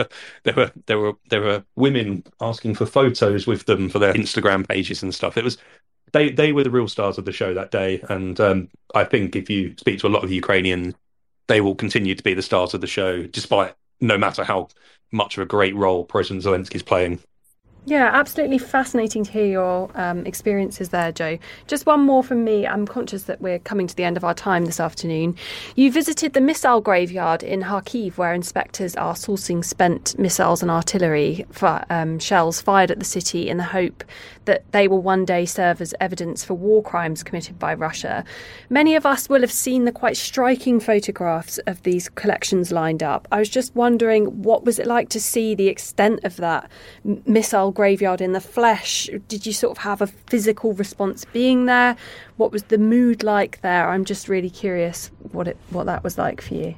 there 0.44 0.54
were 0.56 0.72
there 0.86 1.00
were 1.00 1.14
there 1.30 1.42
were 1.42 1.64
women 1.76 2.24
asking 2.40 2.76
for 2.76 2.86
photos 2.86 3.48
with 3.48 3.66
them 3.66 3.90
for 3.90 4.00
their 4.00 4.14
Instagram 4.14 4.68
pages 4.68 5.04
and 5.04 5.14
stuff. 5.14 5.38
It 5.38 5.44
was 5.44 5.58
they 6.14 6.30
they 6.30 6.52
were 6.52 6.64
the 6.64 6.72
real 6.72 6.88
stars 6.88 7.18
of 7.18 7.26
the 7.26 7.32
show 7.32 7.54
that 7.54 7.72
day, 7.72 8.04
and 8.10 8.40
um, 8.40 8.70
I 8.96 9.04
think 9.04 9.36
if 9.36 9.50
you 9.50 9.76
speak 9.78 10.00
to 10.00 10.08
a 10.08 10.10
lot 10.10 10.24
of 10.24 10.32
Ukrainians, 10.32 10.96
they 11.48 11.62
will 11.62 11.76
continue 11.76 12.16
to 12.16 12.24
be 12.24 12.34
the 12.34 12.42
stars 12.42 12.74
of 12.74 12.82
the 12.82 12.88
show, 12.88 13.24
despite 13.24 13.76
no 14.00 14.18
matter 14.18 14.44
how 14.44 14.70
much 15.12 15.38
of 15.38 15.44
a 15.44 15.46
great 15.46 15.76
role 15.76 16.04
President 16.04 16.44
Zelensky 16.44 16.76
is 16.76 16.84
playing. 16.84 17.20
Yeah, 17.84 18.12
absolutely 18.14 18.60
fascinating 18.60 19.24
to 19.24 19.32
hear 19.32 19.48
your 19.48 19.90
um, 19.96 20.24
experiences 20.28 20.90
there, 20.90 21.12
Joe. 21.12 21.40
Just 21.66 21.88
one 21.88 22.02
more 22.02 22.24
from 22.24 22.44
me. 22.44 22.68
I'm 22.68 22.86
conscious 22.86 23.24
that 23.24 23.42
we're 23.42 23.58
coming 23.58 23.88
to 23.88 23.96
the 23.96 24.04
end 24.04 24.18
of 24.18 24.24
our 24.24 24.36
time 24.36 24.66
this 24.66 24.80
afternoon. 24.80 25.36
You 25.76 25.92
visited 25.92 26.34
the 26.34 26.42
missile 26.42 26.80
graveyard 26.80 27.42
in 27.42 27.64
Kharkiv, 27.64 28.18
where 28.18 28.36
inspectors 28.36 28.96
are 28.98 29.16
sourcing 29.16 29.66
spent 29.66 30.18
missiles 30.20 30.62
and 30.62 30.70
artillery 30.70 31.44
for 31.52 31.84
um, 31.90 32.20
shells 32.20 32.62
fired 32.62 32.92
at 32.92 33.00
the 33.00 33.06
city 33.06 33.50
in 33.50 33.58
the 33.58 33.64
hope 33.64 34.04
that 34.46 34.64
they 34.72 34.88
will 34.88 35.02
one 35.02 35.26
day 35.26 35.46
serve 35.46 35.82
as 35.82 35.94
evidence 36.00 36.44
for 36.44 36.54
war 36.54 36.82
crimes 36.82 37.24
committed 37.24 37.60
by 37.60 37.74
Russia. 37.74 38.24
Many 38.70 38.96
of 38.96 39.06
us 39.06 39.30
will 39.30 39.42
have 39.42 39.52
seen 39.52 39.86
the 39.86 39.92
quite 39.92 40.18
striking 40.18 40.80
photographs 40.80 41.58
of 41.60 41.84
these 41.84 42.10
collections 42.10 42.72
lined 42.72 43.04
up. 43.04 43.28
I 43.32 43.40
was 43.40 43.50
just 43.50 43.76
wondering 43.76 44.42
what 44.42 44.64
was 44.64 44.80
it 44.80 44.88
like 44.88 45.10
to 45.10 45.20
see 45.20 45.56
the 45.56 45.68
extent 45.68 46.24
of 46.24 46.38
that 46.38 46.70
missile 47.26 47.72
graveyard 47.72 48.22
in 48.22 48.34
the 48.34 48.42
flesh? 48.42 49.10
Did 49.28 49.46
you 49.46 49.54
sort 49.54 49.78
of 49.78 49.84
have 49.84 50.02
a 50.02 50.08
physical 50.08 50.74
response 50.74 51.26
being 51.26 51.66
there? 51.66 51.96
What 52.38 52.52
was 52.52 52.64
the 52.64 52.78
mood 52.78 53.24
like 53.24 53.62
there? 53.62 53.90
I'm 53.90 54.06
just 54.06 54.28
really 54.28 54.50
curious 54.50 55.12
what 55.32 55.48
it 55.48 55.58
what 55.70 55.86
that 55.86 56.04
was 56.04 56.18
like 56.18 56.42
for 56.42 56.56
you. 56.56 56.76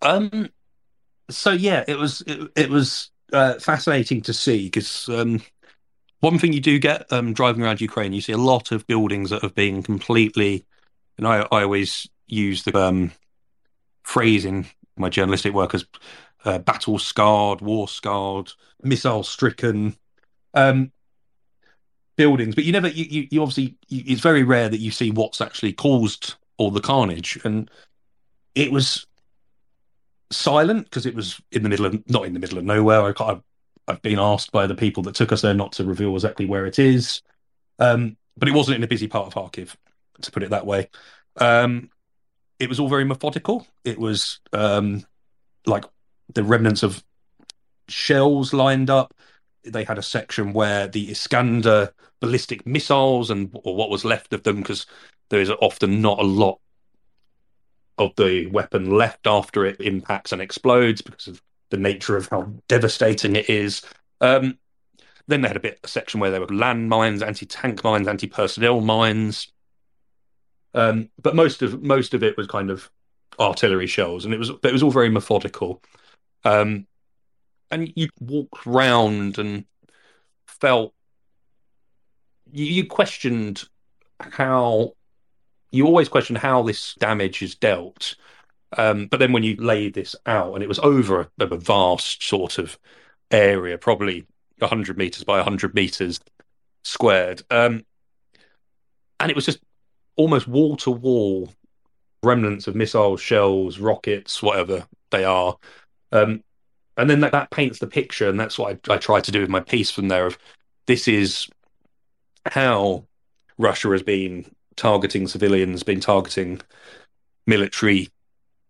Um. 0.00 0.50
So 1.30 1.52
yeah, 1.52 1.84
it 1.86 1.96
was 1.96 2.22
it, 2.26 2.50
it 2.56 2.68
was 2.68 3.10
uh, 3.32 3.54
fascinating 3.58 4.20
to 4.22 4.32
see 4.32 4.64
because 4.64 5.08
um, 5.08 5.40
one 6.22 6.38
thing 6.38 6.52
you 6.52 6.60
do 6.60 6.78
get 6.78 7.12
um, 7.12 7.32
driving 7.32 7.64
around 7.64 7.80
Ukraine, 7.80 8.12
you 8.12 8.20
see 8.20 8.32
a 8.32 8.38
lot 8.38 8.70
of 8.70 8.86
buildings 8.86 9.30
that 9.30 9.42
have 9.42 9.56
been 9.56 9.82
completely, 9.82 10.64
and 11.18 11.26
I, 11.26 11.48
I 11.50 11.64
always 11.64 12.08
use 12.28 12.62
the 12.62 12.78
um, 12.78 13.10
phrase 14.04 14.44
in 14.44 14.66
my 14.96 15.08
journalistic 15.08 15.52
work 15.52 15.74
as 15.74 15.84
uh, 16.44 16.60
battle 16.60 17.00
scarred, 17.00 17.60
war 17.60 17.88
scarred, 17.88 18.52
missile 18.82 19.24
stricken 19.24 19.96
um, 20.54 20.92
buildings. 22.16 22.54
But 22.54 22.64
you 22.64 22.72
never, 22.72 22.86
you, 22.86 23.04
you, 23.04 23.28
you 23.32 23.42
obviously, 23.42 23.76
you, 23.88 24.04
it's 24.06 24.20
very 24.20 24.44
rare 24.44 24.68
that 24.68 24.78
you 24.78 24.92
see 24.92 25.10
what's 25.10 25.40
actually 25.40 25.72
caused 25.72 26.36
all 26.56 26.70
the 26.70 26.80
carnage. 26.80 27.36
And 27.44 27.68
it 28.54 28.70
was 28.70 29.08
silent 30.30 30.84
because 30.84 31.04
it 31.04 31.16
was 31.16 31.40
in 31.50 31.64
the 31.64 31.68
middle 31.68 31.86
of, 31.86 32.08
not 32.08 32.26
in 32.26 32.32
the 32.32 32.40
middle 32.40 32.58
of 32.58 32.64
nowhere. 32.64 33.12
I, 33.20 33.40
I've 33.88 34.02
been 34.02 34.18
asked 34.18 34.52
by 34.52 34.66
the 34.66 34.74
people 34.74 35.02
that 35.04 35.14
took 35.14 35.32
us 35.32 35.42
there 35.42 35.54
not 35.54 35.72
to 35.72 35.84
reveal 35.84 36.14
exactly 36.14 36.46
where 36.46 36.66
it 36.66 36.78
is. 36.78 37.22
Um, 37.78 38.16
but 38.36 38.48
it 38.48 38.54
wasn't 38.54 38.76
in 38.76 38.82
a 38.82 38.88
busy 38.88 39.08
part 39.08 39.26
of 39.26 39.34
Kharkiv, 39.34 39.74
to 40.20 40.30
put 40.30 40.42
it 40.42 40.50
that 40.50 40.66
way. 40.66 40.88
Um, 41.36 41.90
it 42.58 42.68
was 42.68 42.78
all 42.78 42.88
very 42.88 43.04
methodical. 43.04 43.66
It 43.84 43.98
was 43.98 44.40
um, 44.52 45.04
like 45.66 45.84
the 46.32 46.44
remnants 46.44 46.82
of 46.82 47.02
shells 47.88 48.52
lined 48.52 48.88
up. 48.88 49.14
They 49.64 49.84
had 49.84 49.98
a 49.98 50.02
section 50.02 50.52
where 50.52 50.88
the 50.88 51.10
Iskander 51.10 51.92
ballistic 52.20 52.66
missiles 52.66 53.30
and 53.30 53.50
or 53.64 53.74
what 53.74 53.90
was 53.90 54.04
left 54.04 54.32
of 54.32 54.44
them, 54.44 54.56
because 54.56 54.86
there 55.30 55.40
is 55.40 55.50
often 55.50 56.00
not 56.00 56.18
a 56.18 56.22
lot 56.24 56.60
of 57.98 58.14
the 58.16 58.46
weapon 58.46 58.90
left 58.90 59.26
after 59.26 59.66
it 59.66 59.80
impacts 59.80 60.32
and 60.32 60.40
explodes 60.40 61.02
because 61.02 61.26
of 61.26 61.42
the 61.72 61.76
nature 61.76 62.16
of 62.16 62.28
how 62.28 62.52
devastating 62.68 63.34
it 63.34 63.50
is. 63.50 63.82
Um, 64.20 64.58
then 65.26 65.40
they 65.40 65.48
had 65.48 65.56
a 65.56 65.60
bit 65.60 65.80
a 65.82 65.88
section 65.88 66.20
where 66.20 66.30
there 66.30 66.40
were 66.40 66.46
land 66.46 66.88
mines, 66.88 67.22
anti-tank 67.22 67.82
mines, 67.82 68.06
anti-personnel 68.06 68.80
mines. 68.80 69.48
Um, 70.74 71.10
but 71.20 71.34
most 71.34 71.62
of 71.62 71.82
most 71.82 72.14
of 72.14 72.22
it 72.22 72.36
was 72.36 72.46
kind 72.46 72.70
of 72.70 72.88
artillery 73.40 73.86
shells, 73.86 74.24
and 74.24 74.32
it 74.32 74.38
was 74.38 74.50
it 74.50 74.72
was 74.72 74.82
all 74.82 74.90
very 74.90 75.08
methodical. 75.08 75.82
Um, 76.44 76.86
and 77.70 77.92
you 77.96 78.08
walked 78.20 78.66
round 78.66 79.38
and 79.38 79.64
felt 80.46 80.94
you, 82.52 82.66
you 82.66 82.86
questioned 82.86 83.64
how 84.20 84.92
you 85.70 85.86
always 85.86 86.08
question 86.08 86.36
how 86.36 86.62
this 86.62 86.94
damage 86.94 87.42
is 87.42 87.54
dealt 87.54 88.16
um, 88.76 89.06
but 89.06 89.20
then 89.20 89.32
when 89.32 89.42
you 89.42 89.56
lay 89.56 89.88
this 89.88 90.16
out, 90.26 90.54
and 90.54 90.62
it 90.62 90.68
was 90.68 90.78
over 90.80 91.20
a, 91.20 91.44
a 91.44 91.56
vast 91.56 92.22
sort 92.22 92.58
of 92.58 92.78
area, 93.30 93.78
probably 93.78 94.26
100 94.58 94.96
meters 94.96 95.24
by 95.24 95.36
100 95.36 95.74
meters 95.74 96.20
squared, 96.84 97.42
um, 97.50 97.84
and 99.20 99.30
it 99.30 99.36
was 99.36 99.46
just 99.46 99.60
almost 100.16 100.48
wall 100.48 100.76
to 100.76 100.90
wall 100.90 101.52
remnants 102.22 102.66
of 102.66 102.74
missiles, 102.74 103.20
shells, 103.20 103.78
rockets, 103.78 104.42
whatever 104.42 104.86
they 105.10 105.24
are. 105.24 105.56
Um, 106.12 106.42
and 106.96 107.08
then 107.08 107.20
that, 107.20 107.32
that 107.32 107.50
paints 107.50 107.78
the 107.78 107.86
picture, 107.86 108.28
and 108.28 108.38
that's 108.38 108.58
what 108.58 108.78
I, 108.88 108.94
I 108.94 108.96
tried 108.98 109.24
to 109.24 109.32
do 109.32 109.40
with 109.40 109.48
my 109.48 109.60
piece 109.60 109.90
from 109.90 110.08
there. 110.08 110.26
Of 110.26 110.38
this 110.86 111.08
is 111.08 111.48
how 112.46 113.06
Russia 113.58 113.90
has 113.90 114.02
been 114.02 114.46
targeting 114.76 115.26
civilians, 115.26 115.82
been 115.82 116.00
targeting 116.00 116.60
military 117.46 118.08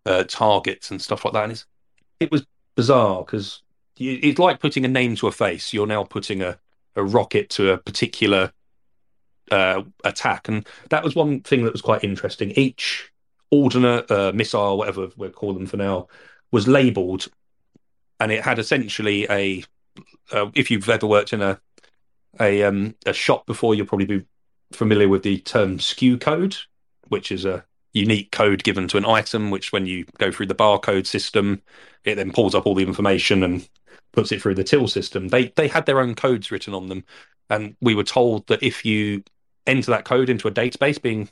uh, 0.07 0.25
targets 0.25 0.91
and 0.91 1.01
stuff 1.01 1.25
like 1.25 1.35
that. 1.35 1.45
And 1.45 1.65
it 2.21 2.31
was 2.31 2.47
bizarre 2.77 3.25
because 3.25 3.63
it's 3.97 4.39
like 4.39 4.61
putting 4.61 4.85
a 4.85 4.89
name 4.89 5.17
to 5.17 5.27
a 5.27 5.33
face. 5.33 5.73
You're 5.73 5.87
now 5.87 6.05
putting 6.05 6.43
a, 6.43 6.59
a 6.97 7.05
rocket 7.05 7.51
to 7.51 7.73
a 7.73 7.79
particular 7.79 8.53
uh, 9.51 9.83
attack, 10.05 10.49
and 10.49 10.67
that 10.91 11.05
was 11.05 11.15
one 11.15 11.41
thing 11.41 11.65
that 11.65 11.73
was 11.73 11.83
quite 11.83 12.05
interesting. 12.05 12.53
Each 12.53 13.11
ordnance 13.51 14.11
uh, 14.11 14.33
missile, 14.35 14.79
whatever 14.79 15.09
we 15.17 15.29
call 15.29 15.53
them 15.55 15.67
for 15.67 15.77
now, 15.77 16.09
was 16.51 16.67
labelled, 16.67 17.29
and 18.21 18.33
it 18.33 18.43
had 18.43 18.59
essentially 18.59 19.27
a. 19.31 19.65
Uh, 20.33 20.51
if 20.55 20.71
you've 20.71 20.89
ever 20.89 21.07
worked 21.07 21.33
in 21.33 21.43
a 21.43 21.61
a 22.41 22.63
um, 22.63 22.95
a 23.05 23.13
shop 23.13 23.47
before, 23.47 23.75
you'll 23.75 23.87
probably 23.87 24.07
be 24.07 24.25
familiar 24.73 25.09
with 25.09 25.23
the 25.23 25.39
term 25.39 25.79
SKU 25.79 26.21
code, 26.21 26.57
which 27.09 27.31
is 27.31 27.45
a 27.45 27.65
unique 27.93 28.33
code 28.33 28.65
given 28.65 28.89
to 28.89 28.97
an 28.97 29.05
item, 29.05 29.51
which 29.51 29.73
when 29.73 29.87
you 29.87 30.05
go 30.19 30.31
through 30.31 30.47
the 30.47 30.55
barcode 30.55 31.07
system, 31.07 31.63
it 32.05 32.15
then 32.17 32.33
pulls 32.33 32.55
up 32.55 32.67
all 32.67 32.75
the 32.75 32.85
information 32.85 33.43
and 33.43 33.69
puts 34.13 34.33
it 34.33 34.41
through 34.41 34.55
the 34.55 34.65
till 34.65 34.89
system. 34.89 35.29
They 35.29 35.49
they 35.57 35.69
had 35.69 35.87
their 35.87 36.01
own 36.01 36.15
codes 36.15 36.51
written 36.51 36.75
on 36.75 36.89
them, 36.89 37.05
and 37.51 37.77
we 37.81 37.95
were 37.95 38.05
told 38.05 38.47
that 38.49 38.63
if 38.63 38.85
you 38.85 39.23
enter 39.67 39.91
that 39.91 40.05
code 40.05 40.29
into 40.29 40.49
a 40.49 40.53
database 40.53 41.01
being 41.01 41.29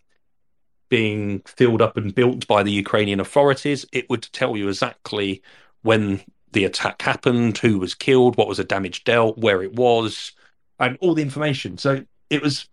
being 0.88 1.40
filled 1.46 1.80
up 1.80 1.96
and 1.96 2.14
built 2.14 2.46
by 2.46 2.62
the 2.62 2.72
Ukrainian 2.72 3.20
authorities, 3.20 3.86
it 3.92 4.11
would 4.11 4.22
tell 4.32 4.56
you 4.56 4.68
exactly 4.68 5.42
when 5.82 6.22
the 6.52 6.64
attack 6.64 7.00
happened, 7.00 7.56
who 7.58 7.78
was 7.78 7.94
killed, 7.94 8.36
what 8.36 8.48
was 8.48 8.58
the 8.58 8.64
damage 8.64 9.04
dealt, 9.04 9.38
where 9.38 9.62
it 9.62 9.72
was, 9.72 10.32
and 10.80 10.98
all 11.00 11.14
the 11.14 11.22
information. 11.22 11.78
So 11.78 12.04
it 12.28 12.42
was 12.42 12.68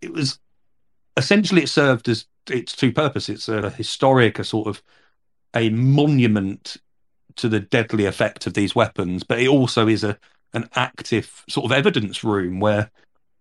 it 0.00 0.12
was 0.12 0.38
essentially 1.18 1.62
it 1.62 1.68
served 1.68 2.08
as 2.08 2.26
its 2.48 2.74
two 2.74 2.92
purposes. 2.92 3.34
It's 3.36 3.48
a 3.48 3.70
historic, 3.70 4.38
a 4.38 4.44
sort 4.44 4.68
of 4.68 4.82
a 5.54 5.70
monument 5.70 6.76
to 7.36 7.48
the 7.48 7.60
deadly 7.60 8.06
effect 8.06 8.46
of 8.46 8.54
these 8.54 8.74
weapons, 8.74 9.22
but 9.22 9.40
it 9.40 9.48
also 9.48 9.88
is 9.88 10.04
a 10.04 10.18
an 10.54 10.68
active 10.74 11.44
sort 11.48 11.66
of 11.66 11.72
evidence 11.72 12.24
room 12.24 12.58
where 12.58 12.90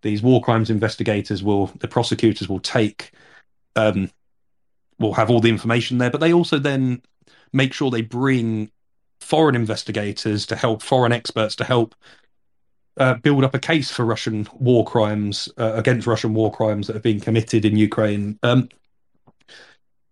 these 0.02 0.22
war 0.22 0.42
crimes 0.42 0.70
investigators 0.70 1.42
will, 1.42 1.68
the 1.80 1.88
prosecutors 1.88 2.50
will 2.50 2.60
take, 2.60 3.12
um, 3.76 4.12
will 5.00 5.14
have 5.14 5.30
all 5.30 5.40
the 5.40 5.50
information 5.50 5.98
there, 5.98 6.12
but 6.12 6.20
they 6.20 6.34
also 6.34 6.60
then 6.60 7.02
make 7.54 7.74
sure 7.74 7.90
they 7.90 8.02
bring 8.02 8.70
foreign 9.22 9.56
investigators 9.56 10.46
to 10.46 10.56
help, 10.56 10.84
foreign 10.84 11.14
experts 11.14 11.56
to 11.56 11.64
help 11.64 11.96
uh, 12.98 13.16
build 13.16 13.44
up 13.44 13.54
a 13.54 13.60
case 13.60 13.92
for 13.92 14.06
Russian 14.06 14.48
war 14.60 14.86
crimes 14.86 15.50
uh, 15.58 15.74
against 15.76 16.08
Russian 16.08 16.34
war 16.34 16.52
crimes 16.52 16.88
that 16.88 16.94
have 16.94 17.04
been 17.04 17.20
committed 17.20 17.66
in 17.66 17.78
Ukraine. 17.78 18.40
Um, 18.44 18.70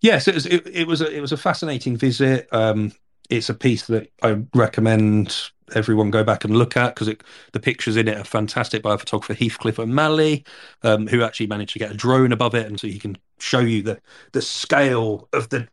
yes, 0.02 0.28
it 0.28 0.36
was 0.36 0.46
it, 0.46 0.68
it, 0.68 0.88
was 0.88 1.02
a, 1.02 1.12
it 1.12 1.22
was 1.22 1.32
a 1.32 1.38
fascinating 1.38 1.98
visit. 1.98 2.48
Um, 2.52 2.92
it's 3.30 3.50
a 3.50 3.54
piece 3.54 3.88
that 3.88 4.12
I 4.22 4.44
recommend 4.54 5.36
everyone 5.74 6.12
go 6.12 6.24
back 6.24 6.44
and 6.44 6.56
look 6.56 6.78
at 6.78 6.94
because 6.94 7.14
the 7.54 7.60
pictures 7.60 7.98
in 7.98 8.08
it 8.08 8.18
are 8.18 8.24
fantastic 8.24 8.84
by 8.84 8.94
a 8.94 8.98
photographer 8.98 9.34
Heathcliff 9.34 9.80
O'Malley, 9.80 10.46
um, 10.84 11.08
who 11.08 11.24
actually 11.24 11.48
managed 11.48 11.74
to 11.74 11.80
get 11.80 11.92
a 11.92 11.96
drone 11.96 12.32
above 12.32 12.54
it, 12.54 12.68
and 12.68 12.80
so 12.80 12.88
he 12.88 13.00
can 13.00 13.18
show 13.40 13.60
you 13.60 13.82
the 13.82 14.00
the 14.32 14.42
scale 14.42 15.28
of 15.34 15.50
the 15.50 15.68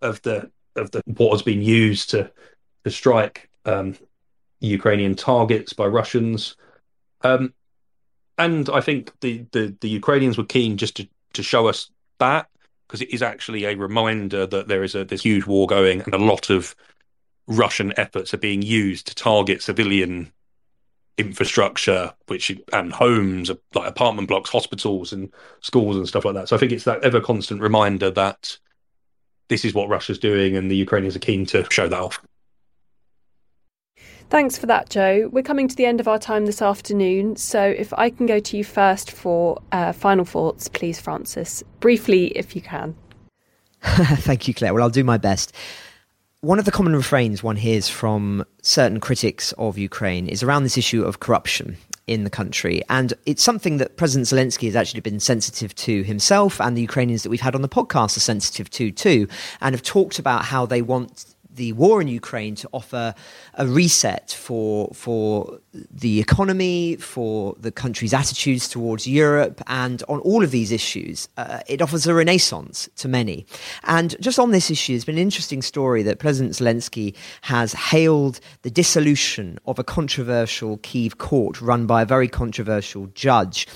of 0.00 0.22
the 0.22 0.50
of 0.76 0.90
the 0.90 1.02
what 1.04 1.32
has 1.32 1.42
been 1.42 1.62
used 1.62 2.10
to 2.10 2.30
to 2.84 2.90
strike 2.90 3.50
um, 3.64 3.96
Ukrainian 4.64 5.14
targets 5.14 5.72
by 5.72 5.86
Russians. 5.86 6.56
Um, 7.22 7.54
and 8.38 8.68
I 8.68 8.80
think 8.80 9.12
the, 9.20 9.46
the, 9.52 9.74
the 9.80 9.88
Ukrainians 9.88 10.36
were 10.36 10.44
keen 10.44 10.76
just 10.76 10.96
to, 10.96 11.08
to 11.34 11.42
show 11.42 11.68
us 11.68 11.90
that 12.18 12.48
because 12.86 13.00
it 13.00 13.12
is 13.12 13.22
actually 13.22 13.64
a 13.64 13.74
reminder 13.74 14.46
that 14.46 14.68
there 14.68 14.82
is 14.82 14.94
a 14.94 15.04
this 15.04 15.22
huge 15.22 15.46
war 15.46 15.66
going 15.66 16.02
and 16.02 16.14
a 16.14 16.18
lot 16.18 16.50
of 16.50 16.74
Russian 17.46 17.92
efforts 17.98 18.34
are 18.34 18.38
being 18.38 18.62
used 18.62 19.06
to 19.06 19.14
target 19.14 19.62
civilian 19.62 20.32
infrastructure, 21.16 22.12
which 22.26 22.56
and 22.72 22.92
homes, 22.92 23.50
like 23.74 23.88
apartment 23.88 24.28
blocks, 24.28 24.50
hospitals, 24.50 25.12
and 25.12 25.32
schools 25.60 25.96
and 25.96 26.08
stuff 26.08 26.24
like 26.24 26.34
that. 26.34 26.48
So 26.48 26.56
I 26.56 26.58
think 26.58 26.72
it's 26.72 26.84
that 26.84 27.04
ever 27.04 27.20
constant 27.20 27.60
reminder 27.60 28.10
that 28.10 28.58
this 29.48 29.64
is 29.64 29.74
what 29.74 29.88
Russia's 29.88 30.18
doing, 30.18 30.56
and 30.56 30.70
the 30.70 30.76
Ukrainians 30.76 31.14
are 31.14 31.20
keen 31.20 31.46
to 31.46 31.64
show 31.70 31.88
that 31.88 32.00
off. 32.00 32.20
Thanks 34.34 34.58
for 34.58 34.66
that, 34.66 34.90
Joe. 34.90 35.28
We're 35.30 35.44
coming 35.44 35.68
to 35.68 35.76
the 35.76 35.86
end 35.86 36.00
of 36.00 36.08
our 36.08 36.18
time 36.18 36.46
this 36.46 36.60
afternoon, 36.60 37.36
so 37.36 37.62
if 37.62 37.92
I 37.92 38.10
can 38.10 38.26
go 38.26 38.40
to 38.40 38.56
you 38.56 38.64
first 38.64 39.12
for 39.12 39.62
uh, 39.70 39.92
final 39.92 40.24
thoughts, 40.24 40.66
please, 40.66 40.98
Francis, 40.98 41.62
briefly 41.78 42.36
if 42.36 42.56
you 42.56 42.60
can. 42.60 42.96
Thank 43.82 44.48
you, 44.48 44.54
Claire. 44.54 44.74
Well, 44.74 44.82
I'll 44.82 44.90
do 44.90 45.04
my 45.04 45.18
best. 45.18 45.54
One 46.40 46.58
of 46.58 46.64
the 46.64 46.72
common 46.72 46.96
refrains 46.96 47.44
one 47.44 47.54
hears 47.54 47.88
from 47.88 48.44
certain 48.60 48.98
critics 48.98 49.52
of 49.52 49.78
Ukraine 49.78 50.26
is 50.26 50.42
around 50.42 50.64
this 50.64 50.76
issue 50.76 51.04
of 51.04 51.20
corruption 51.20 51.76
in 52.08 52.24
the 52.24 52.30
country. 52.30 52.82
And 52.90 53.14
it's 53.26 53.42
something 53.44 53.76
that 53.76 53.96
President 53.96 54.26
Zelensky 54.26 54.66
has 54.66 54.74
actually 54.74 55.02
been 55.02 55.20
sensitive 55.20 55.76
to 55.76 56.02
himself, 56.02 56.60
and 56.60 56.76
the 56.76 56.82
Ukrainians 56.82 57.22
that 57.22 57.30
we've 57.30 57.40
had 57.40 57.54
on 57.54 57.62
the 57.62 57.68
podcast 57.68 58.16
are 58.16 58.20
sensitive 58.20 58.68
to 58.70 58.90
too, 58.90 59.28
and 59.60 59.76
have 59.76 59.82
talked 59.84 60.18
about 60.18 60.44
how 60.46 60.66
they 60.66 60.82
want 60.82 61.24
the 61.54 61.72
war 61.72 62.00
in 62.00 62.08
Ukraine 62.08 62.54
to 62.56 62.68
offer 62.72 63.14
a 63.54 63.66
reset 63.66 64.32
for 64.32 64.90
for 64.94 65.60
the 65.90 66.20
economy, 66.20 66.96
for 66.96 67.54
the 67.58 67.72
country's 67.72 68.14
attitudes 68.14 68.68
towards 68.68 69.06
Europe, 69.06 69.60
and 69.66 70.02
on 70.08 70.20
all 70.20 70.44
of 70.44 70.50
these 70.50 70.70
issues, 70.70 71.28
uh, 71.36 71.60
it 71.66 71.82
offers 71.82 72.06
a 72.06 72.14
renaissance 72.14 72.88
to 72.96 73.08
many. 73.08 73.46
And 73.84 74.16
just 74.20 74.38
on 74.38 74.50
this 74.50 74.70
issue, 74.70 74.92
there's 74.92 75.04
been 75.04 75.16
an 75.16 75.22
interesting 75.22 75.62
story 75.62 76.02
that 76.04 76.18
President 76.18 76.54
Zelensky 76.54 77.14
has 77.42 77.72
hailed 77.72 78.40
the 78.62 78.70
dissolution 78.70 79.58
of 79.66 79.78
a 79.78 79.84
controversial 79.84 80.78
Kiev 80.78 81.18
court 81.18 81.60
run 81.60 81.86
by 81.86 82.02
a 82.02 82.06
very 82.06 82.28
controversial 82.28 83.06
judge. 83.14 83.66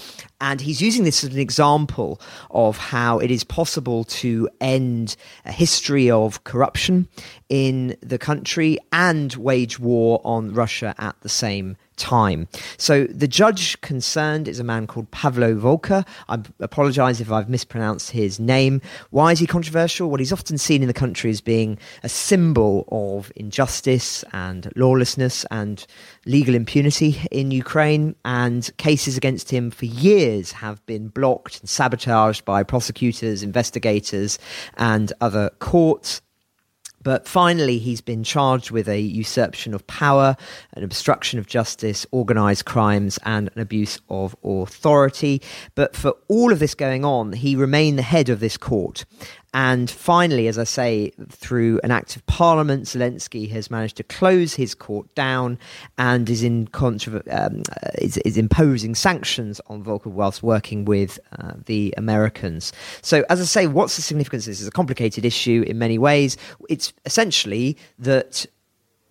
And 0.41 0.61
he's 0.61 0.80
using 0.80 1.05
this 1.05 1.24
as 1.24 1.32
an 1.32 1.39
example 1.39 2.20
of 2.51 2.76
how 2.76 3.18
it 3.18 3.30
is 3.30 3.43
possible 3.43 4.05
to 4.05 4.49
end 4.61 5.16
a 5.45 5.53
history 5.53 6.11
of 6.11 6.45
corruption 6.45 7.09
in 7.49 7.97
the 8.01 8.18
country 8.18 8.78
and 8.93 9.34
wage 9.34 9.78
war 9.80 10.20
on 10.24 10.55
Russia 10.55 10.95
at 10.99 11.20
the 11.22 11.28
same 11.28 11.76
time. 11.99 12.49
So 12.76 13.05
the 13.05 13.28
judge 13.28 13.80
concerned 13.80 14.49
is 14.49 14.59
a 14.59 14.64
man 14.64 14.86
called 14.86 15.11
Pavlo 15.11 15.55
Volker. 15.55 16.05
I 16.28 16.38
apologize 16.61 17.20
if 17.20 17.30
I've 17.30 17.49
mispronounced 17.49 18.12
his 18.12 18.40
name. 18.40 18.80
Why 19.11 19.32
is 19.32 19.38
he 19.38 19.46
controversial? 19.46 20.09
Well, 20.09 20.18
he's 20.18 20.32
often 20.32 20.57
seen 20.57 20.82
in 20.82 20.88
the 20.88 20.94
country 20.94 21.30
as 21.30 21.40
being 21.40 21.78
a 22.03 22.09
symbol 22.09 22.86
of 22.90 23.32
injustice 23.36 24.24
and 24.32 24.70
lawlessness 24.76 25.44
and 25.51 25.84
legal 26.24 26.55
impunity 26.55 27.20
in 27.30 27.51
Ukraine, 27.51 28.14
and 28.24 28.70
cases 28.76 29.16
against 29.16 29.51
him 29.51 29.70
for 29.70 29.86
years 29.86 30.53
have 30.53 30.84
been 30.86 31.09
blocked 31.09 31.61
and 31.61 31.68
sabotaged 31.68 32.44
by 32.44 32.62
prosecutors, 32.62 33.42
investigators, 33.42 34.38
and 34.76 35.12
other 35.20 35.51
courts. 35.59 36.22
But 37.03 37.28
finally, 37.28 37.78
he's 37.78 38.01
been 38.01 38.24
charged 38.24 38.70
with 38.70 38.88
a 38.88 39.01
usurpation 39.01 39.74
of 39.74 39.86
power, 39.86 40.36
an 40.74 40.82
obstruction 40.82 41.38
of 41.38 41.46
justice, 41.46 42.05
organised 42.12 42.64
crimes, 42.64 43.18
and 43.24 43.51
an 43.55 43.61
abuse 43.61 44.01
of 44.09 44.34
authority. 44.42 45.40
But 45.74 45.94
for 45.94 46.14
all 46.28 46.53
of 46.53 46.59
this 46.59 46.74
going 46.74 47.05
on, 47.05 47.32
he 47.32 47.55
remained 47.55 47.99
the 47.99 48.03
head 48.03 48.28
of 48.28 48.40
this 48.40 48.57
court. 48.57 49.05
And 49.55 49.90
finally, 49.90 50.46
as 50.46 50.59
I 50.59 50.64
say, 50.64 51.11
through 51.30 51.80
an 51.82 51.90
act 51.90 52.16
of 52.16 52.26
parliament, 52.26 52.84
Zelensky 52.84 53.51
has 53.51 53.70
managed 53.70 53.96
to 53.96 54.03
close 54.03 54.55
his 54.55 54.74
court 54.74 55.12
down 55.14 55.59
and 55.96 56.28
is 56.28 56.42
in 56.42 56.66
contra- 56.68 57.22
um, 57.30 57.62
is, 57.96 58.18
is, 58.18 58.36
imposing 58.36 58.94
sanctions 58.94 59.61
on 59.68 59.82
Volker 59.82 60.11
whilst 60.11 60.42
working 60.42 60.84
with 60.84 61.18
uh, 61.38 61.55
the 61.64 61.94
Americans. 61.96 62.72
So, 63.01 63.24
as 63.30 63.40
I 63.40 63.44
say, 63.44 63.66
what's 63.66 63.96
the 63.96 64.03
significance? 64.03 64.44
This 64.44 64.61
is 64.61 64.68
a 64.68 64.72
complicated 64.72 65.24
issue 65.24 65.64
in 65.66 65.78
many 65.78 65.96
ways. 65.96 66.36
It's 66.68 66.92
essentially 67.07 67.78
that 67.99 68.44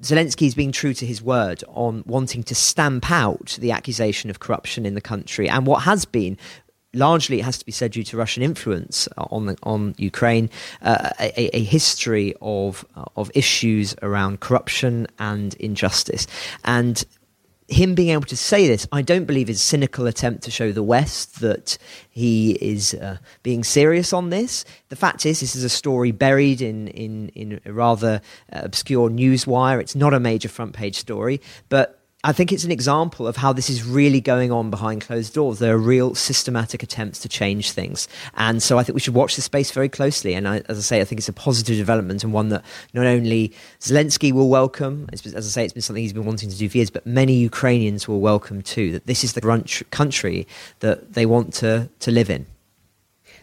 Zelensky 0.02 0.46
is 0.46 0.54
being 0.54 0.72
true 0.72 0.94
to 0.94 1.06
his 1.06 1.22
word 1.22 1.64
on 1.70 2.04
wanting 2.06 2.44
to 2.44 2.56
stamp 2.56 3.10
out 3.10 3.58
the 3.60 3.72
accusation 3.72 4.30
of 4.30 4.40
corruption 4.40 4.86
in 4.86 4.94
the 4.94 5.02
country 5.02 5.50
and 5.50 5.66
what 5.66 5.84
has 5.84 6.06
been 6.06 6.38
largely, 6.98 7.40
it 7.40 7.46
has 7.46 7.58
to 7.58 7.66
be 7.66 7.72
said, 7.72 7.92
due 7.92 8.04
to 8.04 8.18
Russian 8.18 8.44
influence 8.44 9.08
on 9.18 9.46
the, 9.46 9.58
on 9.64 9.96
Ukraine, 9.98 10.50
uh, 10.82 11.10
a, 11.20 11.56
a, 11.56 11.64
history 11.64 12.34
of 12.42 12.86
of 13.16 13.32
issues 13.36 13.96
around 14.02 14.40
corruption 14.40 15.08
and 15.20 15.54
injustice, 15.56 16.28
and. 16.64 17.04
Him 17.70 17.96
being 17.96 18.12
able 18.12 18.24
to 18.28 18.38
say 18.38 18.66
this, 18.66 18.88
I 18.94 19.02
don't 19.02 19.26
believe 19.26 19.50
is 19.50 19.60
cynical 19.60 20.08
attempt 20.08 20.44
to 20.44 20.52
show 20.52 20.72
the 20.72 20.82
West 20.82 21.42
that 21.42 21.78
he 22.10 22.52
is 22.62 22.94
uh, 22.94 23.18
being 23.44 23.66
serious 23.66 24.14
on 24.14 24.30
this. 24.30 24.64
The 24.88 24.96
fact 24.96 25.26
is, 25.26 25.42
this 25.42 25.54
is 25.54 25.66
a 25.66 25.70
story 25.70 26.14
buried 26.14 26.62
in 26.62 26.88
in, 26.88 27.28
in 27.36 27.60
a 27.66 27.74
rather 27.74 28.22
uh, 28.54 28.62
obscure 28.64 29.10
news 29.10 29.46
wire. 29.46 29.82
It's 29.82 29.98
not 29.98 30.14
a 30.14 30.20
major 30.22 30.48
front 30.48 30.72
page 30.72 30.96
story, 30.96 31.42
but 31.68 31.97
I 32.28 32.34
think 32.34 32.52
it's 32.52 32.66
an 32.66 32.72
example 32.72 33.26
of 33.26 33.38
how 33.38 33.54
this 33.54 33.70
is 33.70 33.86
really 33.86 34.20
going 34.20 34.52
on 34.52 34.70
behind 34.70 35.00
closed 35.00 35.34
doors. 35.34 35.60
There 35.60 35.74
are 35.74 35.78
real 35.78 36.14
systematic 36.14 36.84
attempts 36.84 37.20
to 37.20 37.30
change 37.30 37.72
things. 37.72 38.10
And 38.34 38.62
so 38.62 38.78
I 38.78 38.84
think 38.84 38.96
we 38.96 39.00
should 39.00 39.14
watch 39.14 39.38
this 39.38 39.46
space 39.46 39.72
very 39.72 39.88
closely. 39.88 40.34
And 40.34 40.46
I, 40.46 40.62
as 40.68 40.78
I 40.78 40.82
say, 40.82 41.00
I 41.00 41.06
think 41.06 41.20
it's 41.20 41.30
a 41.30 41.34
positive 41.34 41.78
development 41.78 42.26
and 42.26 42.34
one 42.34 42.50
that 42.50 42.66
not 42.94 43.06
only 43.06 43.54
Zelensky 43.80 44.34
will 44.34 44.50
welcome, 44.50 45.08
as 45.14 45.26
I 45.26 45.40
say, 45.40 45.64
it's 45.64 45.72
been 45.72 45.82
something 45.82 46.04
he's 46.04 46.12
been 46.12 46.26
wanting 46.26 46.50
to 46.50 46.58
do 46.58 46.68
for 46.68 46.76
years, 46.76 46.90
but 46.90 47.06
many 47.06 47.34
Ukrainians 47.36 48.10
will 48.10 48.20
welcome 48.20 48.62
too, 48.62 48.92
that 48.92 49.08
this 49.08 49.24
is 49.24 49.32
the 49.32 49.86
country 49.92 50.46
that 50.82 51.14
they 51.14 51.26
want 51.26 51.54
to, 51.54 51.90
to 52.02 52.12
live 52.12 52.30
in. 52.30 52.46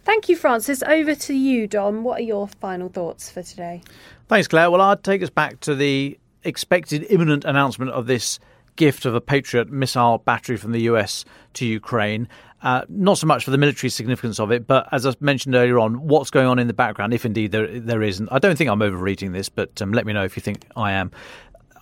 Thank 0.05 0.29
you, 0.29 0.37
Francis. 0.37 0.83
Over 0.83 1.15
to 1.15 1.33
you, 1.33 1.67
Dom. 1.67 2.05
What 2.05 2.21
are 2.21 2.25
your 2.25 2.49
final 2.49 2.91
thoughts 2.91 3.31
for 3.31 3.43
today? 3.43 3.81
Thanks, 4.29 4.47
Claire. 4.47 4.71
Well, 4.71 4.83
I'd 4.83 5.03
take 5.03 5.23
us 5.23 5.31
back 5.31 5.61
to 5.61 5.75
the 5.75 6.19
expected 6.43 7.07
imminent 7.09 7.47
announcement 7.47 7.91
of 7.93 8.05
this 8.05 8.39
gift 8.77 9.07
of 9.07 9.15
a 9.15 9.21
Patriot 9.21 9.71
missile 9.71 10.19
battery 10.19 10.57
from 10.57 10.73
the 10.73 10.83
US 10.83 11.25
to 11.55 11.67
Ukraine. 11.67 12.29
Uh, 12.63 12.83
not 12.89 13.19
so 13.19 13.27
much 13.27 13.45
for 13.45 13.51
the 13.51 13.59
military 13.59 13.91
significance 13.91 14.41
of 14.41 14.51
it, 14.51 14.67
but 14.67 14.89
as 14.91 15.05
I 15.05 15.13
mentioned 15.21 15.55
earlier 15.55 15.79
on, 15.79 16.07
what's 16.07 16.31
going 16.31 16.47
on 16.47 16.59
in 16.59 16.67
the 16.67 16.73
background, 16.73 17.13
if 17.13 17.27
indeed 17.27 17.53
there 17.53 17.79
there 17.79 18.03
isn't. 18.03 18.29
I 18.33 18.39
don't 18.39 18.57
think 18.57 18.71
I'm 18.71 18.81
overreading 18.81 19.33
this, 19.33 19.51
but 19.51 19.83
um, 19.83 19.93
let 19.93 20.07
me 20.07 20.15
know 20.15 20.25
if 20.25 20.35
you 20.35 20.41
think 20.41 20.65
I 20.75 20.93
am. 20.93 21.11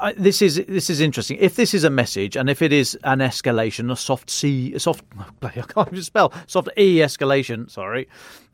I, 0.01 0.12
this 0.14 0.43
is 0.43 0.57
this 0.66 0.90
is 0.90 1.01
interesting. 1.01 1.38
If 1.38 1.55
this 1.55 1.72
is 1.72 1.84
a 1.84 1.90
message, 1.90 2.36
and 2.36 2.51
if 2.51 2.62
it 2.62 2.72
is 2.72 2.99
an 3.05 3.20
escalation, 3.20 3.93
a 3.93 3.97
soft 3.97 4.28
C, 4.28 4.74
a 4.74 4.80
soft 4.80 5.05
I 5.43 5.51
can't 5.51 5.88
even 5.88 6.03
spell 6.03 6.32
soft 6.49 6.68
E 6.76 6.97
escalation. 6.97 7.70
Sorry, 7.70 8.09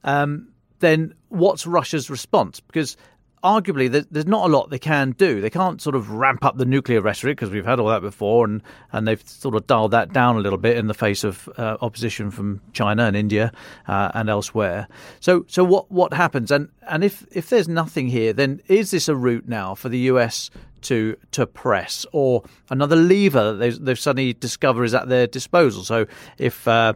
um, 0.05 0.49
then 0.81 1.15
what's 1.29 1.67
Russia's 1.67 2.11
response? 2.11 2.61
Because 2.61 2.99
arguably 3.43 4.07
there's 4.11 4.27
not 4.27 4.49
a 4.49 4.53
lot 4.53 4.71
they 4.71 4.79
can 4.79 5.13
do. 5.13 5.41
They 5.41 5.51
can't 5.51 5.81
sort 5.81 5.95
of 5.95 6.11
ramp 6.11 6.45
up 6.45 6.57
the 6.57 6.65
nuclear 6.65 7.01
rhetoric 7.01 7.37
because 7.37 7.51
we've 7.51 7.65
had 7.65 7.81
all 7.81 7.89
that 7.89 8.03
before, 8.03 8.45
and, 8.45 8.63
and 8.93 9.07
they've 9.07 9.23
sort 9.29 9.55
of 9.55 9.67
dialed 9.67 9.93
that 9.93 10.13
down 10.13 10.37
a 10.37 10.41
little 10.41 10.59
bit 10.59 10.77
in 10.77 10.87
the 10.87 10.95
face 10.95 11.25
of 11.25 11.49
uh, 11.57 11.77
opposition 11.81 12.31
from 12.31 12.61
China 12.73 13.05
and 13.05 13.17
India 13.17 13.53
uh, 13.87 14.11
and 14.15 14.29
elsewhere. 14.29 14.89
So 15.21 15.45
so 15.49 15.65
what 15.65 15.91
what 15.91 16.13
happens? 16.13 16.51
And 16.51 16.69
and 16.89 17.05
if 17.05 17.27
if 17.31 17.49
there's 17.51 17.69
nothing 17.69 18.09
here, 18.09 18.33
then 18.33 18.61
is 18.69 18.91
this 18.91 19.09
a 19.09 19.17
route 19.17 19.49
now 19.49 19.75
for 19.75 19.89
the 19.89 19.99
US 19.99 20.51
to 20.83 21.17
to 21.33 21.47
press, 21.47 22.07
or 22.13 22.43
another 22.71 22.97
lever 22.97 23.53
that 23.53 23.59
they've, 23.59 23.79
they've 23.79 23.99
suddenly 23.99 24.33
discovered 24.33 24.85
is 24.85 24.95
at 24.95 25.09
their 25.09 25.27
disposal. 25.27 25.85
So 25.85 26.07
if 26.39 26.67
uh, 26.67 26.95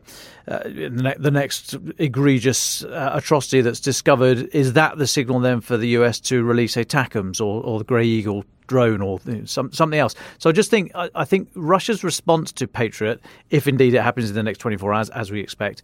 uh, 0.48 0.60
the 0.64 1.30
next 1.32 1.76
egregious 1.98 2.84
uh, 2.84 3.12
atrocity 3.14 3.60
that's 3.60 3.80
discovered 3.80 4.48
is 4.54 4.74
that 4.74 4.98
the 4.98 5.06
signal 5.06 5.40
then 5.40 5.60
for 5.60 5.76
the 5.76 5.88
US 5.88 6.20
to 6.20 6.42
release 6.42 6.76
ATACMS 6.76 7.40
or, 7.40 7.62
or 7.62 7.78
the 7.78 7.84
Grey 7.84 8.06
Eagle 8.06 8.44
drone 8.66 9.02
or 9.02 9.20
some, 9.44 9.70
something 9.72 9.98
else. 9.98 10.14
So 10.38 10.48
I 10.48 10.52
just 10.52 10.70
think 10.70 10.92
I, 10.94 11.10
I 11.14 11.24
think 11.24 11.48
Russia's 11.54 12.02
response 12.02 12.52
to 12.52 12.66
Patriot, 12.66 13.20
if 13.50 13.68
indeed 13.68 13.94
it 13.94 14.02
happens 14.02 14.30
in 14.30 14.34
the 14.34 14.42
next 14.42 14.58
24 14.58 14.94
hours, 14.94 15.10
as 15.10 15.30
we 15.30 15.40
expect, 15.40 15.82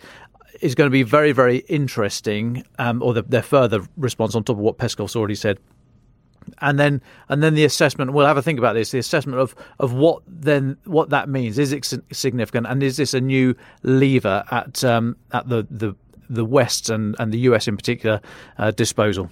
is 0.61 0.75
going 0.75 0.87
to 0.87 0.93
be 0.93 1.03
very, 1.03 1.33
very 1.33 1.59
interesting, 1.69 2.65
um, 2.79 3.03
or 3.03 3.15
the, 3.15 3.23
their 3.23 3.43
further 3.43 3.81
response 3.97 4.35
on 4.35 4.43
top 4.45 4.57
of 4.57 4.61
what 4.61 4.79
Peskov's 4.79 5.15
already 5.15 5.35
said 5.35 5.59
and 6.61 6.79
then 6.79 7.03
and 7.29 7.43
then 7.43 7.55
the 7.55 7.65
assessment. 7.65 8.13
We'll 8.13 8.27
have 8.27 8.37
a 8.37 8.43
think 8.43 8.59
about 8.59 8.75
this. 8.75 8.91
The 8.91 8.99
assessment 8.99 9.39
of 9.39 9.55
of 9.79 9.93
what 9.93 10.23
then 10.27 10.77
what 10.85 11.11
that 11.11 11.29
means. 11.29 11.59
Is 11.59 11.73
it 11.73 11.87
significant, 12.13 12.67
and 12.67 12.83
is 12.83 12.97
this 12.97 13.15
a 13.15 13.21
new 13.21 13.55
lever 13.83 14.45
at 14.51 14.85
um, 14.85 15.17
at 15.33 15.49
the 15.49 15.67
the 15.71 15.95
the 16.29 16.45
West 16.45 16.91
and 16.91 17.17
and 17.19 17.33
the 17.33 17.39
US 17.41 17.69
in 17.69 17.77
particular 17.77 18.21
uh, 18.59 18.71
disposal? 18.71 19.31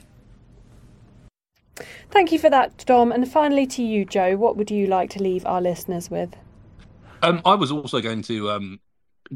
Thank 2.11 2.33
you 2.33 2.39
for 2.39 2.49
that, 2.51 2.85
Dom. 2.87 3.13
And 3.13 3.31
finally, 3.31 3.67
to 3.67 3.83
you, 3.83 4.05
Joe. 4.05 4.37
What 4.37 4.57
would 4.57 4.71
you 4.71 4.87
like 4.87 5.11
to 5.11 5.23
leave 5.23 5.45
our 5.45 5.61
listeners 5.61 6.11
with? 6.11 6.35
Um, 7.23 7.43
I 7.45 7.55
was 7.55 7.71
also 7.71 8.01
going 8.01 8.23
to 8.23 8.51
um, 8.51 8.81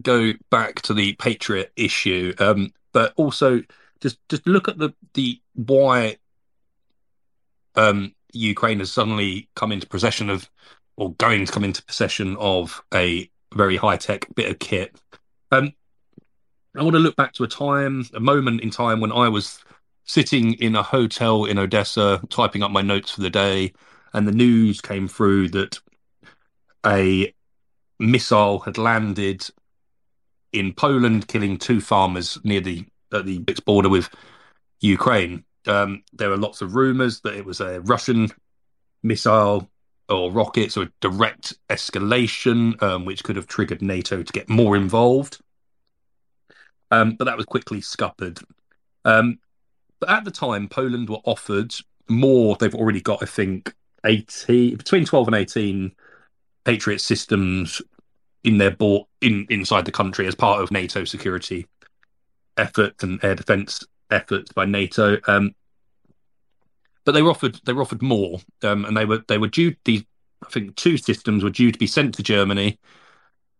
go 0.02 0.32
back 0.50 0.82
to 0.82 0.94
the 0.94 1.14
Patriot 1.14 1.72
issue, 1.76 2.34
um, 2.38 2.72
but 2.92 3.12
also 3.16 3.62
just 4.00 4.18
just 4.28 4.46
look 4.46 4.68
at 4.68 4.78
the 4.78 4.94
the 5.14 5.40
why 5.54 6.16
um, 7.80 8.14
Ukraine 8.32 8.78
has 8.80 8.92
suddenly 8.92 9.48
come 9.56 9.72
into 9.72 9.86
possession 9.86 10.28
of, 10.30 10.48
or 10.96 11.14
going 11.14 11.46
to 11.46 11.52
come 11.52 11.64
into 11.64 11.82
possession 11.84 12.36
of 12.38 12.82
a 12.92 13.30
very 13.54 13.76
high 13.76 13.96
tech 13.96 14.26
bit 14.34 14.50
of 14.50 14.58
kit. 14.58 14.94
Um, 15.50 15.72
I 16.76 16.82
want 16.82 16.94
to 16.94 17.00
look 17.00 17.16
back 17.16 17.32
to 17.34 17.44
a 17.44 17.48
time, 17.48 18.04
a 18.14 18.20
moment 18.20 18.60
in 18.60 18.70
time 18.70 19.00
when 19.00 19.10
I 19.10 19.28
was 19.28 19.64
sitting 20.04 20.54
in 20.54 20.76
a 20.76 20.82
hotel 20.82 21.44
in 21.46 21.58
Odessa, 21.58 22.20
typing 22.28 22.62
up 22.62 22.70
my 22.70 22.82
notes 22.82 23.10
for 23.10 23.22
the 23.22 23.30
day, 23.30 23.72
and 24.12 24.28
the 24.28 24.32
news 24.32 24.80
came 24.80 25.08
through 25.08 25.48
that 25.48 25.80
a 26.86 27.34
missile 27.98 28.60
had 28.60 28.78
landed 28.78 29.46
in 30.52 30.72
Poland, 30.74 31.28
killing 31.28 31.56
two 31.56 31.80
farmers 31.80 32.38
near 32.44 32.60
the 32.60 32.84
at 33.12 33.26
the 33.26 33.38
border 33.64 33.88
with 33.88 34.08
Ukraine. 34.80 35.44
Um, 35.70 36.02
there 36.12 36.32
are 36.32 36.36
lots 36.36 36.62
of 36.62 36.74
rumors 36.74 37.20
that 37.20 37.34
it 37.34 37.44
was 37.44 37.60
a 37.60 37.80
Russian 37.82 38.28
missile 39.02 39.70
or 40.08 40.32
rockets 40.32 40.76
or 40.76 40.88
direct 41.00 41.54
escalation, 41.68 42.80
um, 42.82 43.04
which 43.04 43.22
could 43.22 43.36
have 43.36 43.46
triggered 43.46 43.80
NATO 43.80 44.22
to 44.22 44.32
get 44.32 44.48
more 44.48 44.74
involved. 44.76 45.40
Um, 46.90 47.14
but 47.14 47.26
that 47.26 47.36
was 47.36 47.46
quickly 47.46 47.80
scuppered. 47.80 48.40
Um, 49.04 49.38
but 50.00 50.10
at 50.10 50.24
the 50.24 50.32
time, 50.32 50.68
Poland 50.68 51.08
were 51.08 51.20
offered 51.24 51.72
more. 52.08 52.56
They've 52.56 52.74
already 52.74 53.00
got, 53.00 53.22
I 53.22 53.26
think, 53.26 53.72
18 54.04 54.76
between 54.76 55.04
12 55.04 55.28
and 55.28 55.36
18 55.36 55.92
Patriot 56.64 57.00
systems 57.00 57.80
in 58.42 58.58
their 58.58 58.70
bought 58.70 59.06
in 59.20 59.46
inside 59.50 59.84
the 59.84 59.92
country 59.92 60.26
as 60.26 60.34
part 60.34 60.62
of 60.62 60.70
NATO 60.70 61.04
security 61.04 61.66
effort 62.56 63.02
and 63.02 63.22
air 63.22 63.34
defense 63.34 63.84
efforts 64.10 64.52
by 64.52 64.64
NATO. 64.64 65.18
Um, 65.28 65.54
but 67.04 67.12
they 67.12 67.22
were 67.22 67.30
offered 67.30 67.60
they 67.64 67.72
were 67.72 67.82
offered 67.82 68.02
more, 68.02 68.40
um, 68.62 68.84
and 68.84 68.96
they 68.96 69.04
were 69.04 69.22
they 69.28 69.38
were 69.38 69.48
due 69.48 69.74
these. 69.84 70.04
I 70.44 70.48
think 70.50 70.76
two 70.76 70.96
systems 70.96 71.44
were 71.44 71.50
due 71.50 71.70
to 71.70 71.78
be 71.78 71.86
sent 71.86 72.14
to 72.14 72.22
Germany, 72.22 72.78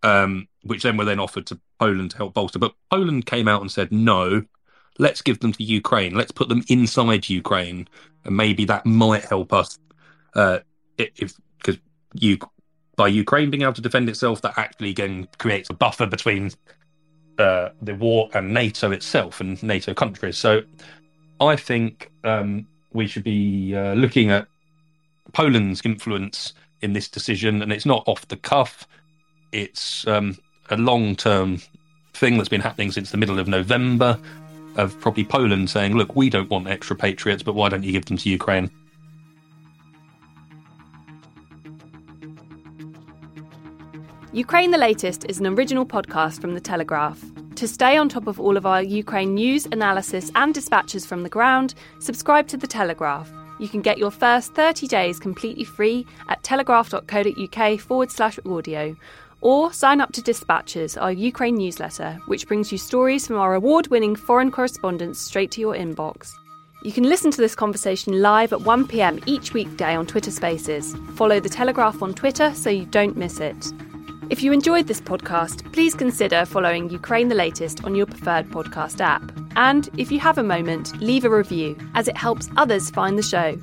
um, 0.03 0.49
which 0.63 0.83
then 0.83 0.97
were 0.97 1.05
then 1.05 1.21
offered 1.21 1.47
to 1.49 1.61
Poland 1.79 2.13
to 2.13 2.17
help 2.17 2.35
bolster. 2.35 2.59
But 2.59 2.75
Poland 2.91 3.27
came 3.27 3.49
out 3.49 3.61
and 3.61 3.71
said 3.71 3.93
no. 3.93 4.45
Let's 4.99 5.23
give 5.23 5.41
them 5.41 5.53
to 5.53 5.63
Ukraine. 5.63 6.15
Let's 6.15 6.33
put 6.33 6.49
them 6.49 6.63
inside 6.69 7.29
Ukraine, 7.29 7.89
and 8.25 8.37
maybe 8.37 8.65
that 8.67 8.87
might 8.87 9.25
help 9.25 9.53
us. 9.53 9.79
Uh, 10.35 10.61
if 10.97 11.35
because 11.59 11.79
you 12.15 12.39
by 12.97 13.09
Ukraine 13.09 13.51
being 13.51 13.63
able 13.63 13.73
to 13.75 13.81
defend 13.81 14.09
itself, 14.09 14.43
that 14.43 14.59
actually 14.59 14.91
again 14.91 15.29
creates 15.39 15.71
a 15.71 15.75
buffer 15.75 16.07
between 16.07 16.51
uh, 17.39 17.71
the 17.81 17.95
war 17.95 18.29
and 18.35 18.53
NATO 18.53 18.91
itself 18.91 19.41
and 19.41 19.63
NATO 19.63 19.95
countries. 19.95 20.37
So 20.37 20.63
I 21.41 21.57
think 21.57 22.11
um, 22.25 22.67
we 22.93 23.07
should 23.07 23.25
be 23.25 23.75
uh, 23.75 23.95
looking 23.95 24.31
at 24.31 24.47
Poland's 25.33 25.83
influence 25.85 26.55
in 26.81 26.93
this 26.93 27.09
decision, 27.09 27.63
and 27.63 27.73
it's 27.73 27.87
not 27.87 28.03
off 28.07 28.27
the 28.29 28.37
cuff. 28.37 28.87
It's 29.53 30.07
um, 30.07 30.37
a 30.71 30.77
long 30.77 31.17
term 31.17 31.61
thing 32.15 32.37
that's 32.37 32.49
been 32.49 32.61
happening 32.61 32.91
since 32.91 33.11
the 33.11 33.17
middle 33.17 33.39
of 33.39 33.49
November 33.49 34.19
of 34.77 34.99
probably 35.01 35.25
Poland 35.25 35.69
saying, 35.71 35.97
look, 35.97 36.15
we 36.15 36.31
don't 36.31 36.51
want 36.51 36.69
extra 36.69 36.97
patriots, 36.97 37.43
but 37.43 37.55
why 37.55 37.69
don't 37.69 37.83
you 37.83 37.93
give 37.93 38.05
them 38.07 38.17
to 38.17 38.29
Ukraine? 38.29 38.71
Ukraine 44.33 44.71
the 44.71 44.79
Latest 44.79 45.25
is 45.29 45.41
an 45.41 45.47
original 45.47 45.85
podcast 45.85 46.41
from 46.41 46.55
The 46.55 46.61
Telegraph. 46.61 47.21
To 47.61 47.69
stay 47.69 47.99
on 47.99 48.09
top 48.09 48.27
of 48.27 48.41
all 48.41 48.57
of 48.57 48.65
our 48.65 48.83
Ukraine 48.83 49.35
news, 49.35 49.67
analysis, 49.67 50.33
and 50.35 50.55
dispatches 50.55 51.05
from 51.05 51.25
the 51.25 51.29
ground, 51.29 51.75
subscribe 51.99 52.49
to 52.49 52.57
The 52.57 52.67
Telegraph. 52.67 53.31
You 53.59 53.69
can 53.69 53.83
get 53.83 53.99
your 53.99 54.11
first 54.11 54.55
30 54.55 54.87
days 54.87 55.19
completely 55.19 55.65
free 55.65 56.07
at 56.31 56.43
telegraph.co.uk 56.43 57.81
forward 57.81 58.11
slash 58.11 58.39
audio. 58.47 58.97
Or 59.43 59.75
sign 59.75 60.01
up 60.01 60.11
to 60.13 60.23
Dispatches, 60.23 60.97
our 60.97 61.13
Ukraine 61.13 61.57
newsletter, 61.57 62.19
which 62.25 62.49
brings 62.49 62.73
you 62.73 62.79
stories 62.79 63.27
from 63.27 63.37
our 63.37 63.55
award 63.55 63.89
winning 63.89 64.17
foreign 64.17 64.51
correspondents 64.51 65.21
straight 65.21 65.51
to 65.51 65.61
your 65.61 65.75
inbox. 65.75 66.33
You 66.83 66.93
can 66.93 67.05
listen 67.05 67.31
to 67.31 67.43
this 67.43 67.55
conversation 67.55 68.23
live 68.23 68.55
at 68.55 68.61
1pm 68.61 69.23
each 69.27 69.53
weekday 69.53 69.95
on 69.95 70.07
Twitter 70.07 70.31
Spaces. 70.31 70.97
Follow 71.15 71.41
The 71.41 71.51
Telegraph 71.51 72.01
on 72.01 72.15
Twitter 72.15 72.55
so 72.55 72.71
you 72.71 72.87
don't 72.87 73.19
miss 73.19 73.39
it. 73.39 73.71
If 74.31 74.45
you 74.45 74.53
enjoyed 74.53 74.87
this 74.87 75.01
podcast, 75.01 75.73
please 75.73 75.93
consider 75.93 76.45
following 76.45 76.89
Ukraine 76.89 77.27
the 77.27 77.35
Latest 77.35 77.83
on 77.83 77.97
your 77.97 78.07
preferred 78.07 78.49
podcast 78.51 79.01
app. 79.01 79.33
And 79.57 79.91
if 79.99 80.13
you 80.13 80.21
have 80.21 80.39
a 80.39 80.45
moment, 80.45 80.97
leave 81.01 81.25
a 81.25 81.29
review, 81.29 81.77
as 81.97 82.07
it 82.07 82.17
helps 82.17 82.49
others 82.57 82.91
find 82.91 83.19
the 83.19 83.25
show. 83.25 83.59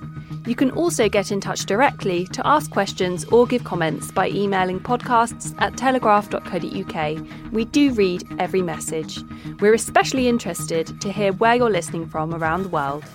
You 0.45 0.55
can 0.55 0.71
also 0.71 1.07
get 1.07 1.31
in 1.31 1.39
touch 1.39 1.65
directly 1.65 2.27
to 2.27 2.45
ask 2.45 2.69
questions 2.69 3.23
or 3.25 3.47
give 3.47 3.63
comments 3.63 4.11
by 4.11 4.27
emailing 4.27 4.81
podcasts 4.81 5.55
at 5.61 5.77
telegraph.co.uk. 5.77 7.53
We 7.53 7.63
do 7.63 7.93
read 7.93 8.27
every 8.37 8.61
message. 8.61 9.23
We're 9.61 9.73
especially 9.73 10.27
interested 10.27 10.99
to 10.99 11.13
hear 11.13 11.31
where 11.31 11.55
you're 11.55 11.69
listening 11.69 12.07
from 12.07 12.35
around 12.35 12.63
the 12.63 12.69
world. 12.69 13.05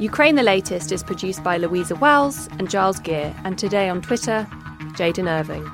Ukraine 0.00 0.36
the 0.36 0.42
Latest 0.42 0.90
is 0.90 1.02
produced 1.02 1.44
by 1.44 1.58
Louisa 1.58 1.96
Wells 1.96 2.48
and 2.52 2.70
Giles 2.70 2.98
Gear, 2.98 3.34
and 3.44 3.58
today 3.58 3.90
on 3.90 4.00
Twitter, 4.00 4.46
Jaden 4.94 5.28
Irving. 5.28 5.70